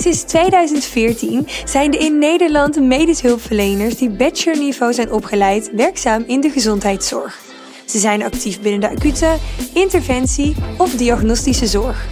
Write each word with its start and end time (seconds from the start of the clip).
Sinds 0.00 0.22
2014 0.22 1.46
zijn 1.64 1.94
er 1.94 2.00
in 2.00 2.18
Nederland 2.18 2.80
medisch 2.80 3.20
hulpverleners 3.20 3.96
die 3.96 4.10
bachelorniveau 4.10 4.92
zijn 4.92 5.12
opgeleid 5.12 5.70
werkzaam 5.74 6.24
in 6.26 6.40
de 6.40 6.50
gezondheidszorg. 6.50 7.40
Ze 7.84 7.98
zijn 7.98 8.22
actief 8.22 8.60
binnen 8.60 8.80
de 8.80 8.88
acute, 8.88 9.36
interventie 9.74 10.54
of 10.76 10.94
diagnostische 10.94 11.66
zorg. 11.66 12.06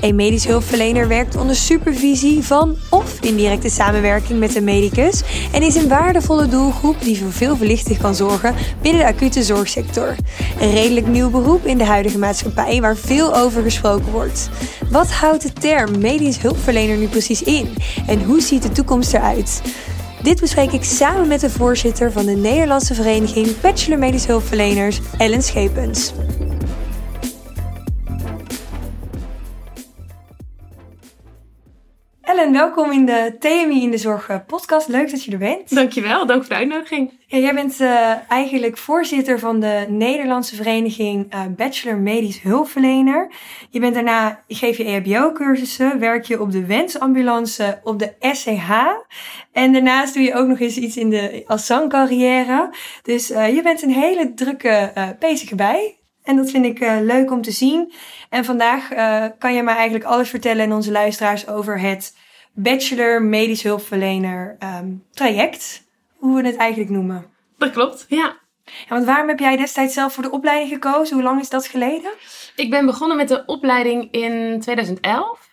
Een 0.00 0.14
medisch 0.14 0.46
hulpverlener 0.46 1.08
werkt 1.08 1.36
onder 1.36 1.56
supervisie 1.56 2.44
van 2.44 2.76
of 2.90 3.20
in 3.20 3.36
directe 3.36 3.68
samenwerking 3.68 4.38
met 4.38 4.54
een 4.54 4.64
medicus 4.64 5.22
en 5.52 5.62
is 5.62 5.74
een 5.74 5.88
waardevolle 5.88 6.48
doelgroep 6.48 6.96
die 7.02 7.18
voor 7.18 7.32
veel 7.32 7.56
verlichting 7.56 7.98
kan 7.98 8.14
zorgen 8.14 8.54
binnen 8.82 9.00
de 9.00 9.12
acute 9.12 9.42
zorgsector. 9.42 10.16
Een 10.60 10.70
redelijk 10.70 11.06
nieuw 11.06 11.30
beroep 11.30 11.66
in 11.66 11.78
de 11.78 11.84
huidige 11.84 12.18
maatschappij 12.18 12.80
waar 12.80 12.96
veel 12.96 13.36
over 13.36 13.62
gesproken 13.62 14.12
wordt. 14.12 14.48
Wat 14.90 15.10
houdt 15.10 15.42
de 15.42 15.52
term 15.52 15.98
medisch 15.98 16.38
hulpverlener 16.42 16.96
nu 16.96 17.06
precies 17.06 17.42
in 17.42 17.74
en 18.06 18.22
hoe 18.22 18.40
ziet 18.40 18.62
de 18.62 18.72
toekomst 18.72 19.14
eruit? 19.14 19.62
Dit 20.22 20.40
bespreek 20.40 20.72
ik 20.72 20.84
samen 20.84 21.28
met 21.28 21.40
de 21.40 21.50
voorzitter 21.50 22.12
van 22.12 22.26
de 22.26 22.36
Nederlandse 22.36 22.94
Vereniging 22.94 23.60
Bachelor 23.60 23.98
Medisch 23.98 24.26
Hulpverleners, 24.26 25.00
Ellen 25.18 25.42
Schepens. 25.42 26.12
Ellen, 32.40 32.52
welkom 32.52 32.92
in 32.92 33.06
de 33.06 33.36
TMI 33.38 33.82
in 33.82 33.90
de 33.90 33.98
Zorg 33.98 34.28
eh, 34.28 34.36
podcast. 34.46 34.88
Leuk 34.88 35.10
dat 35.10 35.24
je 35.24 35.32
er 35.32 35.38
bent. 35.38 35.74
Dankjewel, 35.74 36.26
dank 36.26 36.40
voor 36.40 36.48
de 36.48 36.60
uitnodiging. 36.60 37.12
Ja, 37.26 37.38
jij 37.38 37.54
bent 37.54 37.80
uh, 37.80 38.12
eigenlijk 38.28 38.78
voorzitter 38.78 39.38
van 39.38 39.60
de 39.60 39.86
Nederlandse 39.88 40.56
Vereniging 40.56 41.34
uh, 41.34 41.40
Bachelor 41.56 41.96
Medisch 41.96 42.42
Hulpverlener. 42.42 43.32
Je 43.70 43.80
bent 43.80 43.94
daarna, 43.94 44.42
geef 44.48 44.76
je 44.76 44.84
EHBO-cursussen, 44.84 45.98
werk 45.98 46.24
je 46.24 46.40
op 46.40 46.52
de 46.52 46.66
wensambulance 46.66 47.80
op 47.82 47.98
de 47.98 48.12
SCH. 48.20 48.70
En 49.52 49.72
daarnaast 49.72 50.14
doe 50.14 50.22
je 50.22 50.34
ook 50.34 50.46
nog 50.46 50.60
eens 50.60 50.76
iets 50.76 50.96
in 50.96 51.10
de 51.10 51.44
als 51.46 51.66
zangcarrière. 51.66 52.74
Dus 53.02 53.30
uh, 53.30 53.54
je 53.54 53.62
bent 53.62 53.82
een 53.82 53.92
hele 53.92 54.34
drukke 54.34 54.92
bezige 55.18 55.54
bij. 55.54 55.98
En 56.22 56.36
dat 56.36 56.50
vind 56.50 56.64
ik 56.64 56.78
leuk 57.02 57.30
om 57.30 57.42
te 57.42 57.50
zien. 57.50 57.92
En 58.30 58.44
vandaag 58.44 58.88
kan 59.38 59.54
je 59.54 59.62
mij 59.62 59.74
eigenlijk 59.74 60.04
alles 60.04 60.30
vertellen 60.30 60.64
aan 60.64 60.76
onze 60.76 60.90
luisteraars 60.90 61.48
over 61.48 61.80
het 61.80 62.12
bachelor 62.52 63.22
medisch 63.22 63.62
hulpverlener 63.62 64.56
um, 64.58 65.04
traject. 65.10 65.88
Hoe 66.16 66.42
we 66.42 66.46
het 66.46 66.56
eigenlijk 66.56 66.90
noemen. 66.90 67.26
Dat 67.58 67.70
klopt, 67.70 68.06
ja. 68.08 68.16
ja. 68.16 68.36
Want 68.88 69.04
waarom 69.04 69.28
heb 69.28 69.38
jij 69.38 69.56
destijds 69.56 69.94
zelf 69.94 70.12
voor 70.12 70.22
de 70.22 70.30
opleiding 70.30 70.70
gekozen? 70.72 71.14
Hoe 71.14 71.24
lang 71.24 71.40
is 71.40 71.48
dat 71.48 71.66
geleden? 71.66 72.12
Ik 72.56 72.70
ben 72.70 72.86
begonnen 72.86 73.16
met 73.16 73.28
de 73.28 73.42
opleiding 73.46 74.08
in 74.10 74.60
2011. 74.60 75.48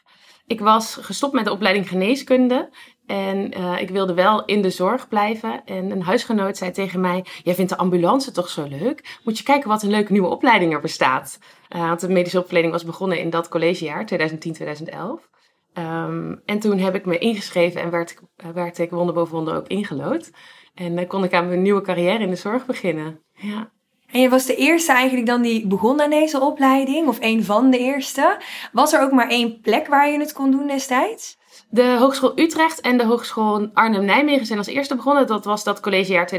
Ik 0.47 0.59
was 0.59 0.97
gestopt 1.01 1.33
met 1.33 1.45
de 1.45 1.51
opleiding 1.51 1.87
geneeskunde. 1.87 2.69
En 3.05 3.57
uh, 3.57 3.81
ik 3.81 3.89
wilde 3.89 4.13
wel 4.13 4.45
in 4.45 4.61
de 4.61 4.69
zorg 4.69 5.07
blijven. 5.07 5.61
En 5.65 5.91
een 5.91 6.01
huisgenoot 6.01 6.57
zei 6.57 6.71
tegen 6.71 6.99
mij: 6.99 7.25
Jij 7.43 7.55
vindt 7.55 7.71
de 7.71 7.77
ambulance 7.77 8.31
toch 8.31 8.49
zo 8.49 8.67
leuk? 8.67 9.19
Moet 9.23 9.37
je 9.37 9.43
kijken 9.43 9.69
wat 9.69 9.83
een 9.83 9.89
leuke 9.89 10.11
nieuwe 10.11 10.27
opleiding 10.27 10.73
er 10.73 10.81
bestaat. 10.81 11.39
Uh, 11.75 11.87
want 11.87 11.99
de 11.99 12.09
medische 12.09 12.39
opleiding 12.39 12.73
was 12.73 12.83
begonnen 12.83 13.19
in 13.19 13.29
dat 13.29 13.47
collegejaar, 13.47 14.07
2010-2011. 14.13 15.36
Um, 15.77 16.41
en 16.45 16.59
toen 16.59 16.77
heb 16.77 16.95
ik 16.95 17.05
me 17.05 17.17
ingeschreven 17.17 17.81
en 17.81 17.89
werd, 17.89 18.21
werd 18.53 18.77
ik 18.77 18.89
wonder 18.89 19.13
boven 19.13 19.35
wonder 19.35 19.55
ook 19.55 19.67
ingelood. 19.67 20.31
En 20.73 20.95
dan 20.95 21.07
kon 21.07 21.23
ik 21.23 21.33
aan 21.33 21.47
mijn 21.47 21.61
nieuwe 21.61 21.81
carrière 21.81 22.23
in 22.23 22.29
de 22.29 22.35
zorg 22.35 22.65
beginnen. 22.65 23.21
Ja. 23.33 23.71
En 24.11 24.21
je 24.21 24.29
was 24.29 24.45
de 24.45 24.55
eerste 24.55 24.91
eigenlijk 24.91 25.27
dan 25.27 25.41
die 25.41 25.67
begon 25.67 26.01
aan 26.01 26.09
deze 26.09 26.39
opleiding, 26.39 27.07
of 27.07 27.17
een 27.19 27.43
van 27.43 27.69
de 27.69 27.77
eerste. 27.77 28.41
Was 28.71 28.93
er 28.93 29.01
ook 29.01 29.11
maar 29.11 29.29
één 29.29 29.59
plek 29.61 29.87
waar 29.87 30.09
je 30.11 30.19
het 30.19 30.33
kon 30.33 30.51
doen 30.51 30.67
destijds? 30.67 31.37
De 31.69 31.95
Hogeschool 31.99 32.39
Utrecht 32.39 32.81
en 32.81 32.97
de 32.97 33.05
Hogeschool 33.05 33.69
Arnhem-Nijmegen 33.73 34.45
zijn 34.45 34.57
als 34.57 34.67
eerste 34.67 34.95
begonnen. 34.95 35.27
Dat 35.27 35.45
was 35.45 35.63
dat 35.63 35.79
collegejaar 35.79 36.29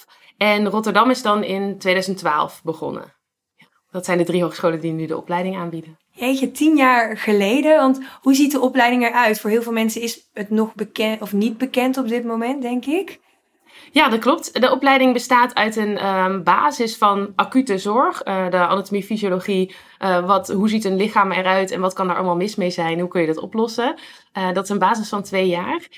2010-11. 0.00 0.04
En 0.36 0.68
Rotterdam 0.68 1.10
is 1.10 1.22
dan 1.22 1.44
in 1.44 1.78
2012 1.78 2.60
begonnen. 2.64 3.14
Ja, 3.54 3.66
dat 3.90 4.04
zijn 4.04 4.18
de 4.18 4.24
drie 4.24 4.42
hogescholen 4.42 4.80
die 4.80 4.92
nu 4.92 5.06
de 5.06 5.16
opleiding 5.16 5.56
aanbieden. 5.56 5.98
Jeetje, 6.20 6.50
tien 6.50 6.76
jaar 6.76 7.16
geleden. 7.16 7.76
Want 7.76 8.00
hoe 8.22 8.34
ziet 8.34 8.52
de 8.52 8.60
opleiding 8.60 9.02
eruit? 9.02 9.40
Voor 9.40 9.50
heel 9.50 9.62
veel 9.62 9.72
mensen 9.72 10.00
is 10.00 10.28
het 10.32 10.50
nog 10.50 10.74
bekend 10.74 11.22
of 11.22 11.32
niet 11.32 11.58
bekend 11.58 11.96
op 11.96 12.08
dit 12.08 12.24
moment, 12.24 12.62
denk 12.62 12.84
ik. 12.86 13.20
Ja, 13.92 14.08
dat 14.08 14.20
klopt. 14.20 14.60
De 14.60 14.70
opleiding 14.70 15.12
bestaat 15.12 15.54
uit 15.54 15.76
een 15.76 16.06
um, 16.06 16.42
basis 16.42 16.96
van 16.96 17.32
acute 17.36 17.78
zorg, 17.78 18.26
uh, 18.26 18.50
de 18.50 18.56
anatomie, 18.56 19.02
fysiologie. 19.02 19.74
Uh, 19.98 20.26
wat, 20.26 20.48
hoe 20.48 20.68
ziet 20.68 20.84
een 20.84 20.96
lichaam 20.96 21.32
eruit 21.32 21.70
en 21.70 21.80
wat 21.80 21.92
kan 21.92 22.10
er 22.10 22.16
allemaal 22.16 22.36
mis 22.36 22.56
mee 22.56 22.70
zijn? 22.70 23.00
Hoe 23.00 23.08
kun 23.08 23.20
je 23.20 23.26
dat 23.26 23.40
oplossen? 23.40 23.98
Uh, 24.38 24.52
dat 24.52 24.64
is 24.64 24.70
een 24.70 24.78
basis 24.78 25.08
van 25.08 25.22
twee 25.22 25.48
jaar. 25.48 25.88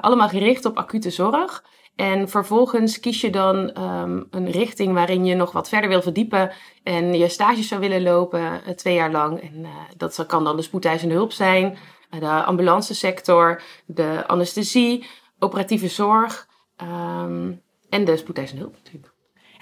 allemaal 0.00 0.28
gericht 0.28 0.64
op 0.64 0.76
acute 0.76 1.10
zorg. 1.10 1.64
En 1.96 2.28
vervolgens 2.28 3.00
kies 3.00 3.20
je 3.20 3.30
dan 3.30 3.82
um, 3.82 4.26
een 4.30 4.50
richting 4.50 4.92
waarin 4.92 5.24
je 5.24 5.34
nog 5.34 5.52
wat 5.52 5.68
verder 5.68 5.88
wil 5.88 6.02
verdiepen 6.02 6.52
en 6.82 7.18
je 7.18 7.28
stages 7.28 7.68
zou 7.68 7.80
willen 7.80 8.02
lopen 8.02 8.40
uh, 8.40 8.74
twee 8.74 8.94
jaar 8.94 9.10
lang. 9.10 9.40
En 9.40 9.54
uh, 9.54 9.68
dat 9.96 10.24
kan 10.26 10.44
dan 10.44 10.56
de 10.56 10.62
spoedeisende 10.62 11.14
hulp 11.14 11.32
zijn, 11.32 11.78
uh, 12.14 12.20
de 12.20 12.44
ambulance 12.44 12.94
sector, 12.94 13.62
de 13.86 14.26
anesthesie, 14.26 15.06
operatieve 15.38 15.88
zorg 15.88 16.48
um, 16.82 17.62
en 17.88 18.04
de 18.04 18.16
spoedeisende 18.16 18.62
hulp 18.62 18.74
natuurlijk. 18.84 19.12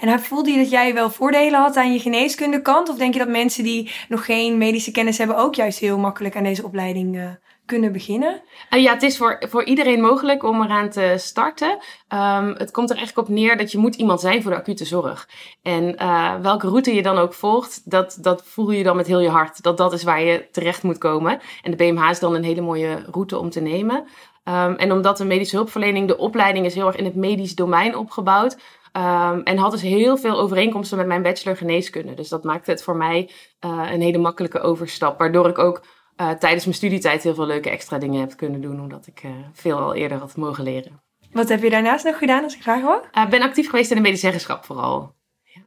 En 0.00 0.20
voelde 0.20 0.50
je 0.50 0.58
dat 0.58 0.70
jij 0.70 0.94
wel 0.94 1.10
voordelen 1.10 1.60
had 1.60 1.76
aan 1.76 1.92
je 1.92 1.98
geneeskundekant? 1.98 2.88
Of 2.88 2.96
denk 2.96 3.12
je 3.12 3.18
dat 3.18 3.28
mensen 3.28 3.64
die 3.64 3.90
nog 4.08 4.24
geen 4.24 4.58
medische 4.58 4.90
kennis 4.90 5.18
hebben 5.18 5.36
ook 5.36 5.54
juist 5.54 5.78
heel 5.78 5.98
makkelijk 5.98 6.36
aan 6.36 6.42
deze 6.42 6.64
opleiding 6.64 7.38
kunnen 7.66 7.92
beginnen? 7.92 8.42
Ja, 8.70 8.92
het 8.92 9.02
is 9.02 9.16
voor, 9.16 9.42
voor 9.48 9.64
iedereen 9.64 10.00
mogelijk 10.00 10.42
om 10.42 10.62
eraan 10.62 10.90
te 10.90 11.14
starten. 11.16 11.70
Um, 12.08 12.54
het 12.56 12.70
komt 12.70 12.90
er 12.90 12.96
eigenlijk 12.96 13.28
op 13.28 13.34
neer 13.34 13.56
dat 13.56 13.72
je 13.72 13.78
moet 13.78 13.94
iemand 13.94 14.20
zijn 14.20 14.42
voor 14.42 14.50
de 14.50 14.56
acute 14.56 14.84
zorg. 14.84 15.28
En 15.62 15.94
uh, 16.02 16.34
welke 16.40 16.68
route 16.68 16.94
je 16.94 17.02
dan 17.02 17.18
ook 17.18 17.34
volgt, 17.34 17.90
dat, 17.90 18.18
dat 18.20 18.42
voel 18.44 18.70
je 18.70 18.82
dan 18.82 18.96
met 18.96 19.06
heel 19.06 19.20
je 19.20 19.28
hart. 19.28 19.62
Dat 19.62 19.76
dat 19.76 19.92
is 19.92 20.02
waar 20.02 20.22
je 20.22 20.48
terecht 20.50 20.82
moet 20.82 20.98
komen. 20.98 21.40
En 21.62 21.70
de 21.70 21.76
BMH 21.76 22.10
is 22.10 22.20
dan 22.20 22.34
een 22.34 22.44
hele 22.44 22.60
mooie 22.60 23.04
route 23.10 23.38
om 23.38 23.50
te 23.50 23.60
nemen. 23.60 24.04
Um, 24.44 24.76
en 24.76 24.92
omdat 24.92 25.16
de 25.16 25.24
medische 25.24 25.56
hulpverlening, 25.56 26.08
de 26.08 26.18
opleiding 26.18 26.66
is 26.66 26.74
heel 26.74 26.86
erg 26.86 26.96
in 26.96 27.04
het 27.04 27.14
medisch 27.14 27.54
domein 27.54 27.96
opgebouwd. 27.96 28.56
Um, 28.96 29.42
en 29.42 29.56
had 29.56 29.70
dus 29.70 29.82
heel 29.82 30.16
veel 30.16 30.38
overeenkomsten 30.38 30.98
met 30.98 31.06
mijn 31.06 31.22
bachelor 31.22 31.56
geneeskunde. 31.56 32.14
Dus 32.14 32.28
dat 32.28 32.44
maakte 32.44 32.70
het 32.70 32.82
voor 32.82 32.96
mij 32.96 33.30
uh, 33.64 33.90
een 33.92 34.00
hele 34.00 34.18
makkelijke 34.18 34.60
overstap. 34.60 35.18
Waardoor 35.18 35.48
ik 35.48 35.58
ook 35.58 35.82
uh, 36.22 36.30
tijdens 36.30 36.64
mijn 36.64 36.76
studietijd 36.76 37.22
heel 37.22 37.34
veel 37.34 37.46
leuke 37.46 37.70
extra 37.70 37.98
dingen 37.98 38.20
heb 38.20 38.36
kunnen 38.36 38.60
doen, 38.60 38.80
omdat 38.80 39.06
ik 39.06 39.22
uh, 39.24 39.30
veel 39.52 39.78
al 39.78 39.94
eerder 39.94 40.18
had 40.18 40.36
mogen 40.36 40.64
leren. 40.64 41.00
Wat 41.32 41.48
heb 41.48 41.62
je 41.62 41.70
daarnaast 41.70 42.04
nog 42.04 42.18
gedaan, 42.18 42.44
als 42.44 42.54
ik 42.54 42.62
graag 42.62 42.82
hoor? 42.82 43.08
Ik 43.12 43.18
uh, 43.18 43.28
ben 43.28 43.42
actief 43.42 43.70
geweest 43.70 43.90
in 43.90 43.96
de 43.96 44.02
medezeggenschap 44.02 44.64
vooral. 44.64 45.14
Ja. 45.42 45.60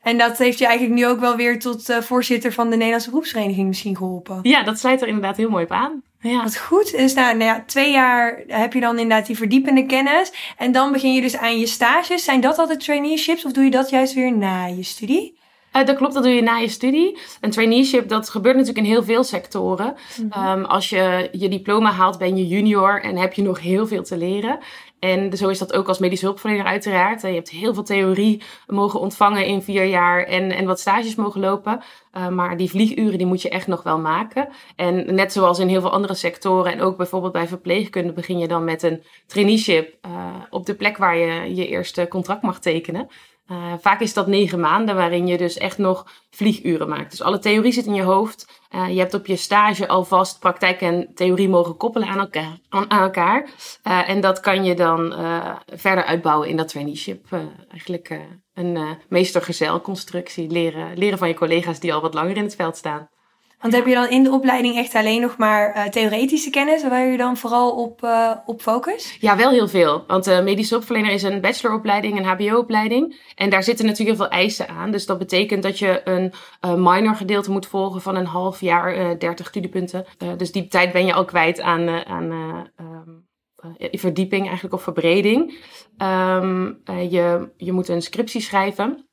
En 0.00 0.18
dat 0.18 0.38
heeft 0.38 0.58
je 0.58 0.66
eigenlijk 0.66 0.98
nu 0.98 1.06
ook 1.06 1.20
wel 1.20 1.36
weer 1.36 1.58
tot 1.58 1.98
voorzitter 2.00 2.52
van 2.52 2.70
de 2.70 2.76
Nederlandse 2.76 3.10
beroepsvereniging 3.10 3.66
misschien 3.66 3.96
geholpen? 3.96 4.38
Ja, 4.42 4.62
dat 4.62 4.78
sluit 4.78 5.02
er 5.02 5.08
inderdaad 5.08 5.36
heel 5.36 5.50
mooi 5.50 5.64
op 5.64 5.70
aan. 5.70 6.02
Ja. 6.18 6.42
Wat 6.42 6.56
goed. 6.56 6.96
Dus 6.96 7.14
nou, 7.14 7.36
nou 7.36 7.50
ja, 7.50 7.64
twee 7.66 7.90
jaar 7.92 8.42
heb 8.46 8.72
je 8.72 8.80
dan 8.80 8.98
inderdaad 8.98 9.26
die 9.26 9.36
verdiepende 9.36 9.86
kennis. 9.86 10.32
En 10.56 10.72
dan 10.72 10.92
begin 10.92 11.12
je 11.12 11.20
dus 11.20 11.36
aan 11.36 11.58
je 11.58 11.66
stages. 11.66 12.24
Zijn 12.24 12.40
dat 12.40 12.58
altijd 12.58 12.80
traineeships 12.80 13.44
of 13.44 13.52
doe 13.52 13.64
je 13.64 13.70
dat 13.70 13.90
juist 13.90 14.14
weer 14.14 14.36
na 14.36 14.66
je 14.66 14.82
studie? 14.82 15.38
Uh, 15.76 15.84
dat 15.84 15.96
klopt, 15.96 16.14
dat 16.14 16.22
doe 16.22 16.32
je 16.32 16.42
na 16.42 16.56
je 16.56 16.68
studie. 16.68 17.18
Een 17.40 17.50
traineeship, 17.50 18.08
dat 18.08 18.30
gebeurt 18.30 18.56
natuurlijk 18.56 18.86
in 18.86 18.92
heel 18.92 19.02
veel 19.02 19.24
sectoren. 19.24 19.94
Mm 20.20 20.26
-hmm. 20.30 20.58
um, 20.58 20.64
als 20.64 20.90
je 20.90 21.28
je 21.32 21.48
diploma 21.48 21.90
haalt, 21.90 22.18
ben 22.18 22.36
je 22.36 22.46
junior 22.46 23.02
en 23.02 23.16
heb 23.16 23.32
je 23.32 23.42
nog 23.42 23.60
heel 23.60 23.86
veel 23.86 24.02
te 24.02 24.16
leren. 24.16 24.58
En 24.98 25.36
zo 25.36 25.48
is 25.48 25.58
dat 25.58 25.72
ook 25.72 25.88
als 25.88 25.98
medisch 25.98 26.20
hulpverlener 26.20 26.64
uiteraard. 26.66 27.22
Je 27.22 27.28
hebt 27.28 27.50
heel 27.50 27.74
veel 27.74 27.82
theorie 27.82 28.42
mogen 28.66 29.00
ontvangen 29.00 29.46
in 29.46 29.62
vier 29.62 29.84
jaar 29.84 30.24
en, 30.24 30.50
en 30.50 30.66
wat 30.66 30.80
stages 30.80 31.14
mogen 31.14 31.40
lopen. 31.40 31.80
Uh, 32.16 32.28
maar 32.28 32.56
die 32.56 32.70
vlieguren 32.70 33.18
die 33.18 33.26
moet 33.26 33.42
je 33.42 33.48
echt 33.48 33.66
nog 33.66 33.82
wel 33.82 33.98
maken. 33.98 34.48
En 34.76 35.14
net 35.14 35.32
zoals 35.32 35.58
in 35.58 35.68
heel 35.68 35.80
veel 35.80 35.92
andere 35.92 36.14
sectoren 36.14 36.72
en 36.72 36.80
ook 36.80 36.96
bijvoorbeeld 36.96 37.32
bij 37.32 37.48
verpleegkunde 37.48 38.12
begin 38.12 38.38
je 38.38 38.48
dan 38.48 38.64
met 38.64 38.82
een 38.82 39.02
traineeship 39.26 39.96
uh, 40.06 40.26
op 40.50 40.66
de 40.66 40.74
plek 40.74 40.96
waar 40.96 41.16
je 41.16 41.54
je 41.54 41.68
eerste 41.68 42.08
contract 42.08 42.42
mag 42.42 42.60
tekenen. 42.60 43.08
Uh, 43.50 43.72
vaak 43.80 44.00
is 44.00 44.14
dat 44.14 44.26
negen 44.26 44.60
maanden 44.60 44.94
waarin 44.94 45.26
je 45.26 45.36
dus 45.36 45.56
echt 45.56 45.78
nog 45.78 46.06
vlieguren 46.30 46.88
maakt. 46.88 47.10
Dus 47.10 47.22
alle 47.22 47.38
theorie 47.38 47.72
zit 47.72 47.86
in 47.86 47.94
je 47.94 48.02
hoofd. 48.02 48.62
Uh, 48.74 48.88
je 48.88 48.98
hebt 48.98 49.14
op 49.14 49.26
je 49.26 49.36
stage 49.36 49.88
alvast 49.88 50.38
praktijk 50.38 50.80
en 50.80 51.10
theorie 51.14 51.48
mogen 51.48 51.76
koppelen 51.76 52.08
aan 52.08 52.18
elkaar. 52.18 52.58
Aan, 52.68 52.88
elkaar. 52.88 53.48
Uh, 53.84 54.08
en 54.08 54.20
dat 54.20 54.40
kan 54.40 54.64
je 54.64 54.74
dan 54.74 55.14
verder 55.66 56.04
uitbouwen 56.04 56.48
in 56.48 56.56
dat 56.56 56.68
traineeship. 56.68 57.26
eigenlijk 57.68 58.20
een 58.54 58.98
meestergezelconstructie. 59.08 60.50
Leren, 60.50 60.98
leren 60.98 61.18
van 61.18 61.28
je 61.28 61.34
collega's 61.34 61.80
die 61.80 61.94
al 61.94 62.00
wat 62.00 62.14
langer 62.14 62.36
in 62.36 62.44
het 62.44 62.56
veld 62.56 62.76
staan. 62.76 63.08
Want 63.64 63.76
heb 63.76 63.86
je 63.86 63.94
dan 63.94 64.08
in 64.08 64.22
de 64.22 64.30
opleiding 64.30 64.76
echt 64.76 64.94
alleen 64.94 65.20
nog 65.20 65.36
maar 65.36 65.76
uh, 65.76 65.84
theoretische 65.84 66.50
kennis, 66.50 66.88
waar 66.88 67.06
je 67.06 67.16
dan 67.16 67.36
vooral 67.36 67.70
op, 67.70 68.02
uh, 68.02 68.30
op 68.46 68.62
focus? 68.62 69.16
Ja, 69.20 69.36
wel 69.36 69.50
heel 69.50 69.68
veel. 69.68 70.04
Want 70.06 70.28
uh, 70.28 70.42
medische 70.42 70.74
hulpverlener 70.74 71.12
is 71.12 71.22
een 71.22 71.40
bacheloropleiding, 71.40 72.18
een 72.18 72.24
HBO-opleiding. 72.24 73.32
En 73.34 73.50
daar 73.50 73.62
zitten 73.62 73.86
natuurlijk 73.86 74.16
heel 74.16 74.26
veel 74.26 74.38
eisen 74.38 74.68
aan. 74.68 74.90
Dus 74.90 75.06
dat 75.06 75.18
betekent 75.18 75.62
dat 75.62 75.78
je 75.78 76.00
een 76.04 76.32
minor 76.82 77.14
gedeelte 77.14 77.50
moet 77.50 77.66
volgen 77.66 78.00
van 78.00 78.16
een 78.16 78.26
half 78.26 78.60
jaar, 78.60 79.18
30 79.18 79.46
studiepunten. 79.46 80.04
dus 80.36 80.52
die 80.52 80.66
tijd 80.66 80.92
ben 80.92 81.06
je 81.06 81.12
al 81.12 81.24
kwijt 81.24 81.60
aan, 81.60 81.88
aan 82.06 82.30
um, 82.80 83.26
verdieping 83.90 84.44
eigenlijk 84.44 84.74
of 84.74 84.82
verbreding. 84.82 85.58
Um, 85.98 86.80
je, 86.86 87.50
je 87.56 87.72
moet 87.72 87.88
een 87.88 88.02
scriptie 88.02 88.40
schrijven. 88.40 89.08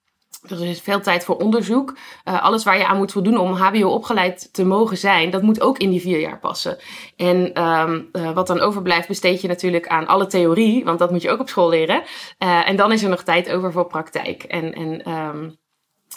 Er 0.50 0.66
is 0.66 0.82
veel 0.82 1.02
tijd 1.02 1.24
voor 1.24 1.38
onderzoek. 1.38 1.98
Uh, 2.26 2.44
alles 2.44 2.64
waar 2.64 2.78
je 2.78 2.88
aan 2.88 2.98
moet 2.98 3.12
voldoen 3.12 3.38
om 3.38 3.54
HBO 3.54 3.90
opgeleid 3.90 4.54
te 4.54 4.66
mogen 4.66 4.98
zijn, 4.98 5.30
dat 5.30 5.42
moet 5.42 5.62
ook 5.62 5.78
in 5.78 5.90
die 5.90 6.02
vier 6.02 6.20
jaar 6.20 6.40
passen. 6.40 6.78
En 7.16 7.64
um, 7.64 8.10
uh, 8.14 8.32
wat 8.32 8.48
dan 8.48 8.60
overblijft, 8.60 9.08
besteed 9.08 9.42
je 9.42 9.48
natuurlijk 9.48 9.88
aan 9.88 10.08
alle 10.08 10.28
theorie, 10.28 10.84
want 10.84 11.00
dat 11.00 11.12
moet 11.12 11.22
je 11.22 11.30
ook 11.30 11.40
op 11.40 11.50
school 11.50 11.70
leren. 11.70 12.04
Uh, 12.40 12.70
en 12.70 12.76
dan 12.76 12.92
is 12.92 13.04
er 13.04 13.10
nog 13.10 13.24
tijd 13.24 13.52
over 13.52 13.72
voor 13.72 13.88
praktijk. 13.88 14.44
En, 14.44 14.74
en 14.74 15.12
um, 15.12 15.60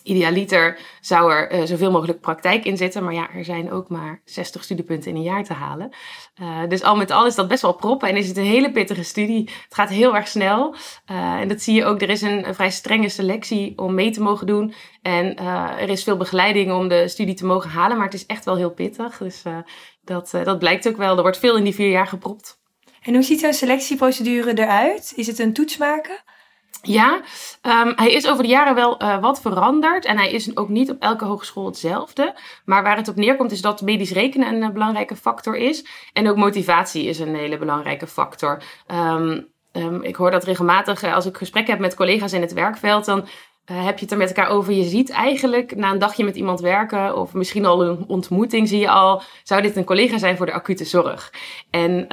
Idealiter 0.05 0.79
zou 1.01 1.33
er 1.33 1.55
uh, 1.55 1.63
zoveel 1.63 1.91
mogelijk 1.91 2.21
praktijk 2.21 2.65
in 2.65 2.77
zitten. 2.77 3.05
Maar 3.05 3.15
ja, 3.15 3.31
er 3.35 3.45
zijn 3.45 3.73
ook 3.73 3.89
maar 3.89 4.21
60 4.25 4.65
studiepunten 4.65 5.11
in 5.11 5.17
een 5.17 5.23
jaar 5.23 5.45
te 5.45 5.53
halen. 5.53 5.91
Uh, 6.41 6.69
dus 6.69 6.83
al 6.83 6.97
met 6.97 7.11
al 7.11 7.27
is 7.27 7.35
dat 7.35 7.49
best 7.49 7.63
wel 7.63 7.75
proppen. 7.75 8.09
En 8.09 8.17
is 8.17 8.29
het 8.29 8.37
een 8.37 8.45
hele 8.45 8.71
pittige 8.71 9.03
studie. 9.03 9.51
Het 9.65 9.75
gaat 9.75 9.89
heel 9.89 10.17
erg 10.17 10.29
snel. 10.29 10.75
Uh, 11.11 11.17
en 11.33 11.49
dat 11.49 11.63
zie 11.63 11.75
je 11.75 11.85
ook. 11.85 12.03
Er 12.03 12.11
is 12.11 12.23
een, 12.23 12.49
een, 12.49 12.55
vrij 12.55 12.71
strenge 12.71 13.09
selectie 13.09 13.79
om 13.79 13.95
mee 13.95 14.11
te 14.11 14.23
mogen 14.23 14.47
doen. 14.47 14.75
En 15.03 15.37
er 15.37 15.89
is 15.89 16.05
veel 16.05 16.17
begeleiding 16.17 16.73
om 16.73 16.89
de 16.89 17.09
studie 17.09 17.35
te 17.35 17.47
mogen 17.47 17.71
halen. 17.71 17.97
Maar 17.97 18.07
het 18.07 18.15
is 18.15 18.27
echt 18.27 18.45
wel 18.45 18.57
heel 18.57 18.71
pittig. 18.71 19.19
Dus 19.19 19.43
dat, 20.03 20.31
dat 20.31 20.59
blijkt 20.59 20.89
ook 20.89 20.97
wel. 20.97 21.17
Er 21.17 21.23
wordt 21.23 21.39
veel 21.39 21.57
in 21.57 21.65
die 21.65 21.75
vier 21.75 21.91
jaar 21.91 22.07
gepropt. 22.07 22.63
En 23.03 23.15
hoe 23.15 23.23
ziet 23.23 23.41
zo'n 23.41 23.53
selectieprocedure 23.53 24.59
eruit? 24.59 25.13
Is 25.17 25.27
het 25.27 25.39
een 25.39 25.53
toets 25.53 25.77
maken? 25.77 26.23
Ja, 26.83 27.21
um, 27.63 27.93
hij 27.97 28.13
is 28.13 28.29
over 28.29 28.43
de 28.43 28.49
jaren 28.49 28.75
wel 28.75 29.03
uh, 29.03 29.21
wat 29.21 29.41
veranderd. 29.41 30.05
En 30.05 30.17
hij 30.17 30.31
is 30.31 30.57
ook 30.57 30.69
niet 30.69 30.91
op 30.91 31.03
elke 31.03 31.25
hogeschool 31.25 31.67
hetzelfde. 31.67 32.35
Maar 32.65 32.83
waar 32.83 32.97
het 32.97 33.09
op 33.09 33.17
neerkomt 33.17 33.53
is 33.53 33.61
dat 33.61 33.81
medisch 33.81 34.13
rekenen 34.13 34.55
een 34.55 34.63
uh, 34.63 34.71
belangrijke 34.71 35.17
factor 35.17 35.57
is. 35.57 35.87
En 36.13 36.29
ook 36.29 36.37
motivatie 36.37 37.05
is 37.05 37.19
een 37.19 37.35
hele 37.35 37.59
belangrijke 37.59 38.07
factor. 38.07 38.63
Um, 38.87 39.49
um, 39.73 40.03
ik 40.03 40.17
hoor 40.17 40.31
dat 40.31 40.45
regelmatig 40.45 41.05
uh, 41.05 41.15
als 41.15 41.27
ik 41.27 41.37
gesprekken 41.37 41.73
heb 41.73 41.83
met 41.83 41.95
collega's 41.95 42.33
in 42.33 42.41
het 42.41 42.53
werkveld. 42.53 43.05
Dan 43.05 43.27
heb 43.65 43.99
je 43.99 44.05
het 44.05 44.13
er 44.13 44.19
met 44.19 44.33
elkaar 44.33 44.51
over. 44.51 44.73
Je 44.73 44.85
ziet 44.85 45.11
eigenlijk 45.11 45.77
na 45.77 45.91
een 45.91 45.99
dagje 45.99 46.25
met 46.25 46.37
iemand 46.37 46.61
werken. 46.61 47.17
Of 47.17 47.33
misschien 47.33 47.67
al 47.67 47.85
een 47.85 48.05
ontmoeting 48.07 48.69
zie 48.69 48.81
je 48.81 48.91
al. 48.91 49.23
Zou 49.43 49.63
dit 49.63 49.77
een 49.77 49.85
collega 49.85 50.19
zijn 50.19 50.37
voor 50.37 50.47
de 50.47 50.53
acute 50.53 50.85
zorg? 50.85 51.33
En 51.71 52.07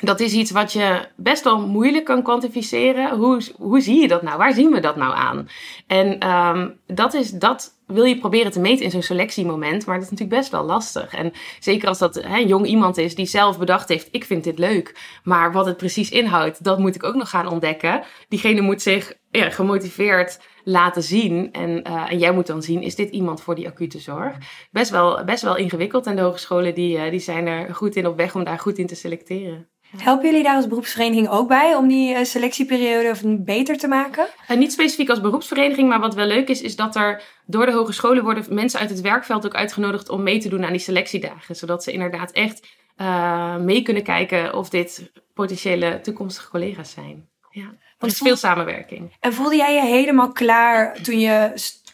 dat 0.00 0.20
is 0.20 0.32
iets 0.32 0.50
wat 0.50 0.72
je 0.72 1.08
best 1.16 1.44
wel 1.44 1.66
moeilijk 1.66 2.04
kan 2.04 2.22
kwantificeren. 2.22 3.16
Hoe, 3.16 3.40
hoe 3.56 3.80
zie 3.80 4.00
je 4.00 4.08
dat 4.08 4.22
nou? 4.22 4.38
Waar 4.38 4.52
zien 4.52 4.70
we 4.70 4.80
dat 4.80 4.96
nou 4.96 5.14
aan? 5.14 5.48
En 5.86 6.30
um, 6.30 6.80
dat, 6.86 7.14
is, 7.14 7.30
dat 7.30 7.78
wil 7.86 8.04
je 8.04 8.18
proberen 8.18 8.52
te 8.52 8.60
meten 8.60 8.84
in 8.84 8.90
zo'n 8.90 9.02
selectiemoment, 9.02 9.86
maar 9.86 9.94
dat 9.94 10.04
is 10.04 10.10
natuurlijk 10.10 10.38
best 10.38 10.50
wel 10.50 10.64
lastig. 10.64 11.14
En 11.14 11.32
zeker 11.60 11.88
als 11.88 11.98
dat 11.98 12.16
een 12.16 12.46
jong 12.46 12.66
iemand 12.66 12.96
is 12.96 13.14
die 13.14 13.26
zelf 13.26 13.58
bedacht 13.58 13.88
heeft: 13.88 14.08
ik 14.10 14.24
vind 14.24 14.44
dit 14.44 14.58
leuk, 14.58 15.18
maar 15.22 15.52
wat 15.52 15.66
het 15.66 15.76
precies 15.76 16.10
inhoudt, 16.10 16.64
dat 16.64 16.78
moet 16.78 16.94
ik 16.94 17.04
ook 17.04 17.14
nog 17.14 17.30
gaan 17.30 17.48
ontdekken. 17.48 18.02
Diegene 18.28 18.60
moet 18.60 18.82
zich 18.82 19.14
gemotiveerd 19.30 20.38
laten 20.64 21.02
zien. 21.02 21.52
En, 21.52 21.88
uh, 21.88 22.10
en 22.10 22.18
jij 22.18 22.32
moet 22.32 22.46
dan 22.46 22.62
zien, 22.62 22.82
is 22.82 22.94
dit 22.94 23.10
iemand 23.10 23.40
voor 23.40 23.54
die 23.54 23.68
acute 23.68 23.98
zorg? 23.98 24.36
Best 24.70 24.90
wel, 24.90 25.24
best 25.24 25.42
wel 25.42 25.56
ingewikkeld. 25.56 26.06
En 26.06 26.16
de 26.16 26.22
hogescholen 26.22 26.74
die, 26.74 26.96
uh, 26.96 27.10
die 27.10 27.20
zijn 27.20 27.46
er 27.46 27.74
goed 27.74 27.96
in 27.96 28.06
op 28.06 28.16
weg 28.16 28.34
om 28.34 28.44
daar 28.44 28.58
goed 28.58 28.78
in 28.78 28.86
te 28.86 28.94
selecteren. 28.94 29.68
Helpen 29.96 30.26
jullie 30.26 30.42
daar 30.42 30.54
als 30.54 30.68
beroepsvereniging 30.68 31.28
ook 31.28 31.48
bij 31.48 31.74
om 31.74 31.88
die 31.88 32.14
uh, 32.14 32.24
selectieperiode 32.24 33.38
beter 33.38 33.78
te 33.78 33.88
maken? 33.88 34.26
Uh, 34.50 34.56
niet 34.56 34.72
specifiek 34.72 35.08
als 35.10 35.20
beroepsvereniging, 35.20 35.88
maar 35.88 36.00
wat 36.00 36.14
wel 36.14 36.26
leuk 36.26 36.48
is, 36.48 36.62
is 36.62 36.76
dat 36.76 36.96
er 36.96 37.22
door 37.46 37.66
de 37.66 37.72
hogescholen 37.72 38.24
worden 38.24 38.44
mensen 38.48 38.80
uit 38.80 38.90
het 38.90 39.00
werkveld 39.00 39.46
ook 39.46 39.54
uitgenodigd 39.54 40.08
om 40.08 40.22
mee 40.22 40.38
te 40.38 40.48
doen 40.48 40.64
aan 40.64 40.72
die 40.72 40.80
selectiedagen. 40.80 41.56
Zodat 41.56 41.82
ze 41.82 41.92
inderdaad 41.92 42.32
echt 42.32 42.66
uh, 43.00 43.56
mee 43.56 43.82
kunnen 43.82 44.02
kijken 44.02 44.54
of 44.54 44.68
dit 44.68 45.10
potentiële 45.34 46.00
toekomstige 46.00 46.50
collega's 46.50 46.90
zijn. 46.90 47.28
Ja. 47.50 47.74
Er 47.98 48.06
is 48.06 48.18
veel 48.18 48.36
samenwerking. 48.36 49.16
En 49.20 49.32
voelde 49.32 49.56
jij 49.56 49.74
je 49.74 49.80
helemaal 49.80 50.32
klaar 50.32 51.02
toen 51.02 51.18
je 51.18 51.52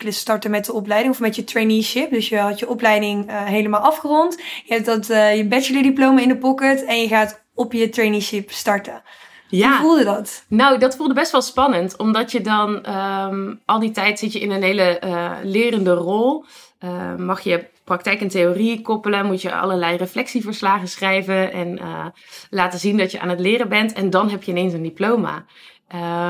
startte 0.09 0.49
met 0.49 0.65
de 0.65 0.73
opleiding 0.73 1.15
of 1.15 1.21
met 1.21 1.37
je 1.37 1.45
traineeship? 1.45 2.11
Dus 2.11 2.29
je 2.29 2.39
had 2.39 2.59
je 2.59 2.69
opleiding 2.69 3.31
uh, 3.31 3.45
helemaal 3.45 3.81
afgerond. 3.81 4.41
Je 4.65 4.75
hebt 4.75 4.87
dat, 4.87 5.11
uh, 5.11 5.37
je 5.37 5.47
bachelordiploma 5.47 6.21
in 6.21 6.29
de 6.29 6.37
pocket 6.37 6.85
en 6.85 7.01
je 7.01 7.09
gaat 7.09 7.42
op 7.63 7.73
je 7.73 7.89
traineeship 7.89 8.51
starten. 8.51 9.03
Ja. 9.49 9.69
Hoe 9.69 9.79
voelde 9.79 10.05
dat? 10.05 10.45
Nou, 10.49 10.79
dat 10.79 10.97
voelde 10.97 11.15
best 11.15 11.33
wel 11.33 11.43
spannend. 11.43 11.97
Omdat 11.97 12.33
je 12.33 12.41
dan 12.41 12.95
um, 12.97 13.61
al 13.65 13.79
die 13.79 13.91
tijd 13.91 14.19
zit 14.19 14.33
je 14.33 14.41
in 14.41 14.51
een 14.51 14.63
hele 14.63 15.01
uh, 15.05 15.33
lerende 15.43 15.93
rol. 15.93 16.45
Uh, 16.85 17.15
mag 17.17 17.41
je 17.41 17.67
praktijk 17.85 18.21
en 18.21 18.29
theorie 18.29 18.83
koppelen, 18.83 19.27
moet 19.27 19.43
je 19.43 19.55
allerlei 19.55 19.97
reflectieverslagen 19.97 20.89
schrijven 20.89 21.53
en 21.53 21.79
uh, 21.79 22.07
laten 22.51 22.79
zien 22.79 22.97
dat 22.97 23.11
je 23.11 23.21
aan 23.21 23.29
het 23.29 23.41
leren 23.41 23.69
bent. 23.69 23.93
En 23.93 24.11
dan 24.11 24.31
heb 24.31 24.43
je 24.43 24.51
ineens 24.51 24.73
een 24.73 24.83
diploma. 24.83 25.45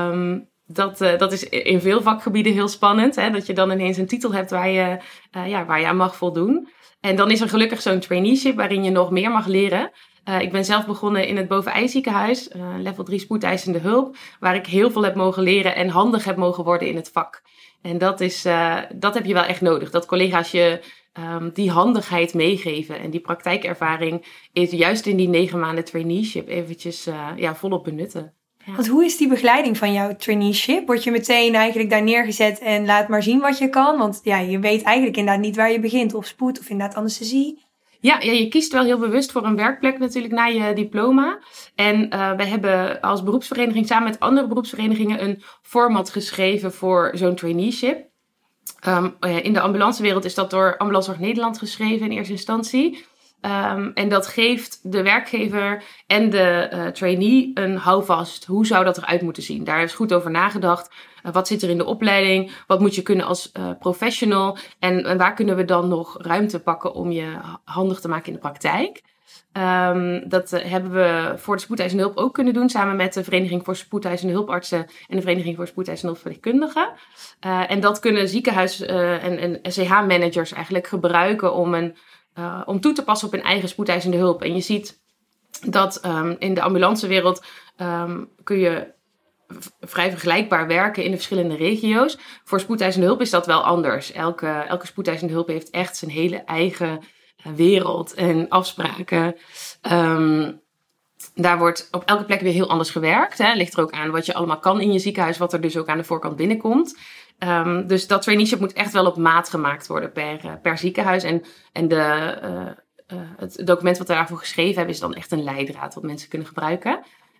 Um, 0.09 0.47
dat, 0.65 1.01
uh, 1.01 1.17
dat 1.17 1.31
is 1.31 1.49
in 1.49 1.81
veel 1.81 2.01
vakgebieden 2.01 2.53
heel 2.53 2.67
spannend. 2.67 3.15
Hè? 3.15 3.29
Dat 3.29 3.45
je 3.45 3.53
dan 3.53 3.71
ineens 3.71 3.97
een 3.97 4.07
titel 4.07 4.33
hebt 4.33 4.51
waar 4.51 4.69
je, 4.69 4.97
uh, 5.37 5.47
ja, 5.47 5.65
waar 5.65 5.79
je 5.79 5.87
aan 5.87 5.97
mag 5.97 6.15
voldoen. 6.15 6.69
En 7.01 7.15
dan 7.15 7.31
is 7.31 7.41
er 7.41 7.49
gelukkig 7.49 7.81
zo'n 7.81 7.99
traineeship 7.99 8.55
waarin 8.55 8.83
je 8.83 8.91
nog 8.91 9.11
meer 9.11 9.31
mag 9.31 9.47
leren. 9.47 9.91
Uh, 10.29 10.41
ik 10.41 10.51
ben 10.51 10.65
zelf 10.65 10.85
begonnen 10.85 11.27
in 11.27 11.37
het 11.37 11.47
Bovenijziekenhuis, 11.47 12.49
uh, 12.49 12.65
level 12.77 13.03
3 13.03 13.19
spoedeisende 13.19 13.79
hulp, 13.79 14.15
waar 14.39 14.55
ik 14.55 14.65
heel 14.65 14.91
veel 14.91 15.03
heb 15.03 15.15
mogen 15.15 15.43
leren 15.43 15.75
en 15.75 15.89
handig 15.89 16.23
heb 16.23 16.37
mogen 16.37 16.63
worden 16.63 16.87
in 16.87 16.95
het 16.95 17.09
vak. 17.13 17.41
En 17.81 17.97
dat, 17.97 18.21
is, 18.21 18.45
uh, 18.45 18.77
dat 18.95 19.13
heb 19.13 19.25
je 19.25 19.33
wel 19.33 19.43
echt 19.43 19.61
nodig, 19.61 19.89
dat 19.89 20.05
collega's 20.05 20.51
je 20.51 20.79
um, 21.19 21.51
die 21.53 21.71
handigheid 21.71 22.33
meegeven. 22.33 22.99
En 22.99 23.09
die 23.09 23.19
praktijkervaring 23.19 24.25
is 24.53 24.71
juist 24.71 25.05
in 25.05 25.17
die 25.17 25.27
negen 25.27 25.59
maanden 25.59 25.85
traineeship 25.85 26.47
eventjes 26.47 27.09
ja, 27.35 27.55
volop 27.55 27.83
benutten. 27.83 28.33
Want 28.65 28.87
hoe 28.87 29.05
is 29.05 29.17
die 29.17 29.27
begeleiding 29.27 29.77
van 29.77 29.93
jouw 29.93 30.15
traineeship? 30.15 30.87
Word 30.87 31.03
je 31.03 31.11
meteen 31.11 31.55
eigenlijk 31.55 31.89
daar 31.89 32.03
neergezet 32.03 32.59
en 32.59 32.85
laat 32.85 33.07
maar 33.07 33.23
zien 33.23 33.39
wat 33.39 33.57
je 33.57 33.69
kan? 33.69 33.97
Want 33.97 34.19
ja, 34.23 34.37
je 34.39 34.59
weet 34.59 34.81
eigenlijk 34.81 35.17
inderdaad 35.17 35.43
niet 35.43 35.55
waar 35.55 35.71
je 35.71 35.79
begint. 35.79 36.13
Of 36.13 36.25
spoed 36.25 36.59
of 36.59 36.69
inderdaad 36.69 36.97
anesthesie. 36.97 37.62
Ja, 38.03 38.19
ja, 38.19 38.31
je 38.31 38.47
kiest 38.47 38.71
wel 38.71 38.83
heel 38.83 38.97
bewust 38.97 39.31
voor 39.31 39.45
een 39.45 39.55
werkplek 39.55 39.99
natuurlijk 39.99 40.33
na 40.33 40.45
je 40.45 40.73
diploma. 40.73 41.39
En 41.75 42.13
uh, 42.13 42.35
we 42.35 42.43
hebben 42.43 43.01
als 43.01 43.23
beroepsvereniging 43.23 43.87
samen 43.87 44.09
met 44.09 44.19
andere 44.19 44.47
beroepsverenigingen 44.47 45.23
een 45.23 45.43
format 45.61 46.09
geschreven 46.09 46.73
voor 46.73 47.11
zo'n 47.13 47.35
traineeship. 47.35 48.07
Um, 48.87 49.15
in 49.19 49.53
de 49.53 49.59
ambulancewereld 49.59 50.25
is 50.25 50.33
dat 50.33 50.49
door 50.49 50.77
Ambulancezorg 50.77 51.19
Nederland 51.19 51.57
geschreven 51.57 52.05
in 52.05 52.11
eerste 52.11 52.33
instantie. 52.33 53.05
Um, 53.45 53.91
en 53.93 54.09
dat 54.09 54.27
geeft 54.27 54.79
de 54.83 55.01
werkgever 55.01 55.83
en 56.07 56.29
de 56.29 56.69
uh, 56.73 56.87
trainee 56.87 57.51
een 57.53 57.77
houvast. 57.77 58.45
Hoe 58.45 58.65
zou 58.65 58.85
dat 58.85 58.97
eruit 58.97 59.21
moeten 59.21 59.43
zien? 59.43 59.63
Daar 59.63 59.83
is 59.83 59.93
goed 59.93 60.13
over 60.13 60.31
nagedacht. 60.31 60.93
Uh, 61.25 61.33
wat 61.33 61.47
zit 61.47 61.61
er 61.61 61.69
in 61.69 61.77
de 61.77 61.85
opleiding? 61.85 62.51
Wat 62.67 62.79
moet 62.79 62.95
je 62.95 63.01
kunnen 63.01 63.25
als 63.25 63.51
uh, 63.57 63.69
professional? 63.79 64.57
En, 64.79 65.17
waar 65.17 65.33
kunnen 65.33 65.55
we 65.55 65.65
dan 65.65 65.87
nog 65.87 66.17
ruimte 66.21 66.59
pakken 66.59 66.93
om 66.93 67.11
je 67.11 67.37
handig 67.63 67.99
te 67.99 68.07
maken 68.07 68.27
in 68.27 68.33
de 68.33 68.39
praktijk? 68.39 69.01
Um, 69.53 70.29
dat 70.29 70.51
hebben 70.51 70.91
we 70.91 71.33
voor 71.35 71.55
de 71.55 71.61
spoedeisende 71.61 72.03
hulp 72.03 72.17
ook 72.17 72.33
kunnen 72.33 72.53
doen, 72.53 72.69
samen 72.69 72.95
met 72.95 73.13
de 73.13 73.23
Vereniging 73.23 73.63
voor 73.63 73.75
Spoedeisende 73.75 74.33
Hulpartsen 74.33 74.85
en 75.07 75.15
de 75.15 75.21
Vereniging 75.21 75.55
voor 75.55 75.67
Spoedeisende 75.67 76.13
Hulpverpleegkundigen. 76.13 76.91
en 77.67 77.79
dat 77.79 77.99
kunnen 77.99 78.29
ziekenhuis- 78.29 78.85
en, 78.85 79.37
en 79.37 79.59
SCH-managers 79.61 80.51
eigenlijk 80.51 80.87
gebruiken 80.87 81.53
om 81.53 81.73
een 81.73 81.95
uh, 82.39 82.61
om 82.65 82.79
toe 82.79 82.93
te 82.93 83.03
passen 83.03 83.27
op 83.27 83.33
een 83.33 83.43
eigen 83.43 83.69
spoedeisende 83.69 84.17
hulp. 84.17 84.41
En 84.41 84.55
je 84.55 84.61
ziet 84.61 85.01
dat 85.65 86.05
um, 86.05 86.35
in 86.39 86.53
de 86.53 86.61
ambulancewereld 86.61 87.43
um, 87.81 88.29
kun 88.43 88.57
je 88.57 88.93
vrij 89.81 90.09
vergelijkbaar 90.09 90.67
werken 90.67 91.03
in 91.03 91.09
de 91.09 91.15
verschillende 91.15 91.55
regio's. 91.55 92.17
Voor 92.43 92.59
spoedeisende 92.59 93.07
hulp 93.07 93.21
is 93.21 93.29
dat 93.29 93.45
wel 93.45 93.63
anders. 93.63 94.11
Elke, 94.11 94.47
elke 94.47 94.85
spoedeisende 94.85 95.33
hulp 95.33 95.47
heeft 95.47 95.69
echt 95.69 95.97
zijn 95.97 96.11
hele 96.11 96.37
eigen 96.37 96.99
uh, 97.45 97.53
wereld 97.53 98.13
en 98.13 98.49
afspraken. 98.49 99.35
Um, 99.91 100.61
Daar 101.35 101.57
wordt 101.57 101.87
op 101.91 102.03
elke 102.05 102.25
plek 102.25 102.41
weer 102.41 102.53
heel 102.53 102.69
anders 102.69 102.89
gewerkt. 102.89 103.37
Hè. 103.37 103.53
Ligt 103.53 103.73
er 103.73 103.81
ook 103.81 103.91
aan 103.91 104.11
wat 104.11 104.25
je 104.25 104.33
allemaal 104.33 104.59
kan 104.59 104.81
in 104.81 104.91
je 104.91 104.99
ziekenhuis, 104.99 105.37
wat 105.37 105.53
er 105.53 105.61
dus 105.61 105.77
ook 105.77 105.87
aan 105.87 105.97
de 105.97 106.03
voorkant 106.03 106.35
binnenkomt. 106.35 106.97
Um, 107.39 107.87
dus 107.87 108.07
dat 108.07 108.21
traineeship 108.21 108.59
moet 108.59 108.73
echt 108.73 108.93
wel 108.93 109.05
op 109.05 109.17
maat 109.17 109.49
gemaakt 109.49 109.87
worden 109.87 110.11
per, 110.11 110.45
uh, 110.45 110.51
per 110.61 110.77
ziekenhuis. 110.77 111.23
En, 111.23 111.43
en 111.71 111.87
de, 111.87 111.95
uh, 112.43 113.19
uh, 113.19 113.27
het 113.37 113.61
document 113.65 113.97
wat 113.97 114.07
we 114.07 114.13
daarvoor 114.13 114.37
geschreven 114.37 114.75
hebben, 114.75 114.93
is 114.93 114.99
dan 114.99 115.13
echt 115.13 115.31
een 115.31 115.43
leidraad 115.43 115.93
wat 115.93 116.03
mensen 116.03 116.29
kunnen 116.29 116.47
gebruiken. 116.47 116.99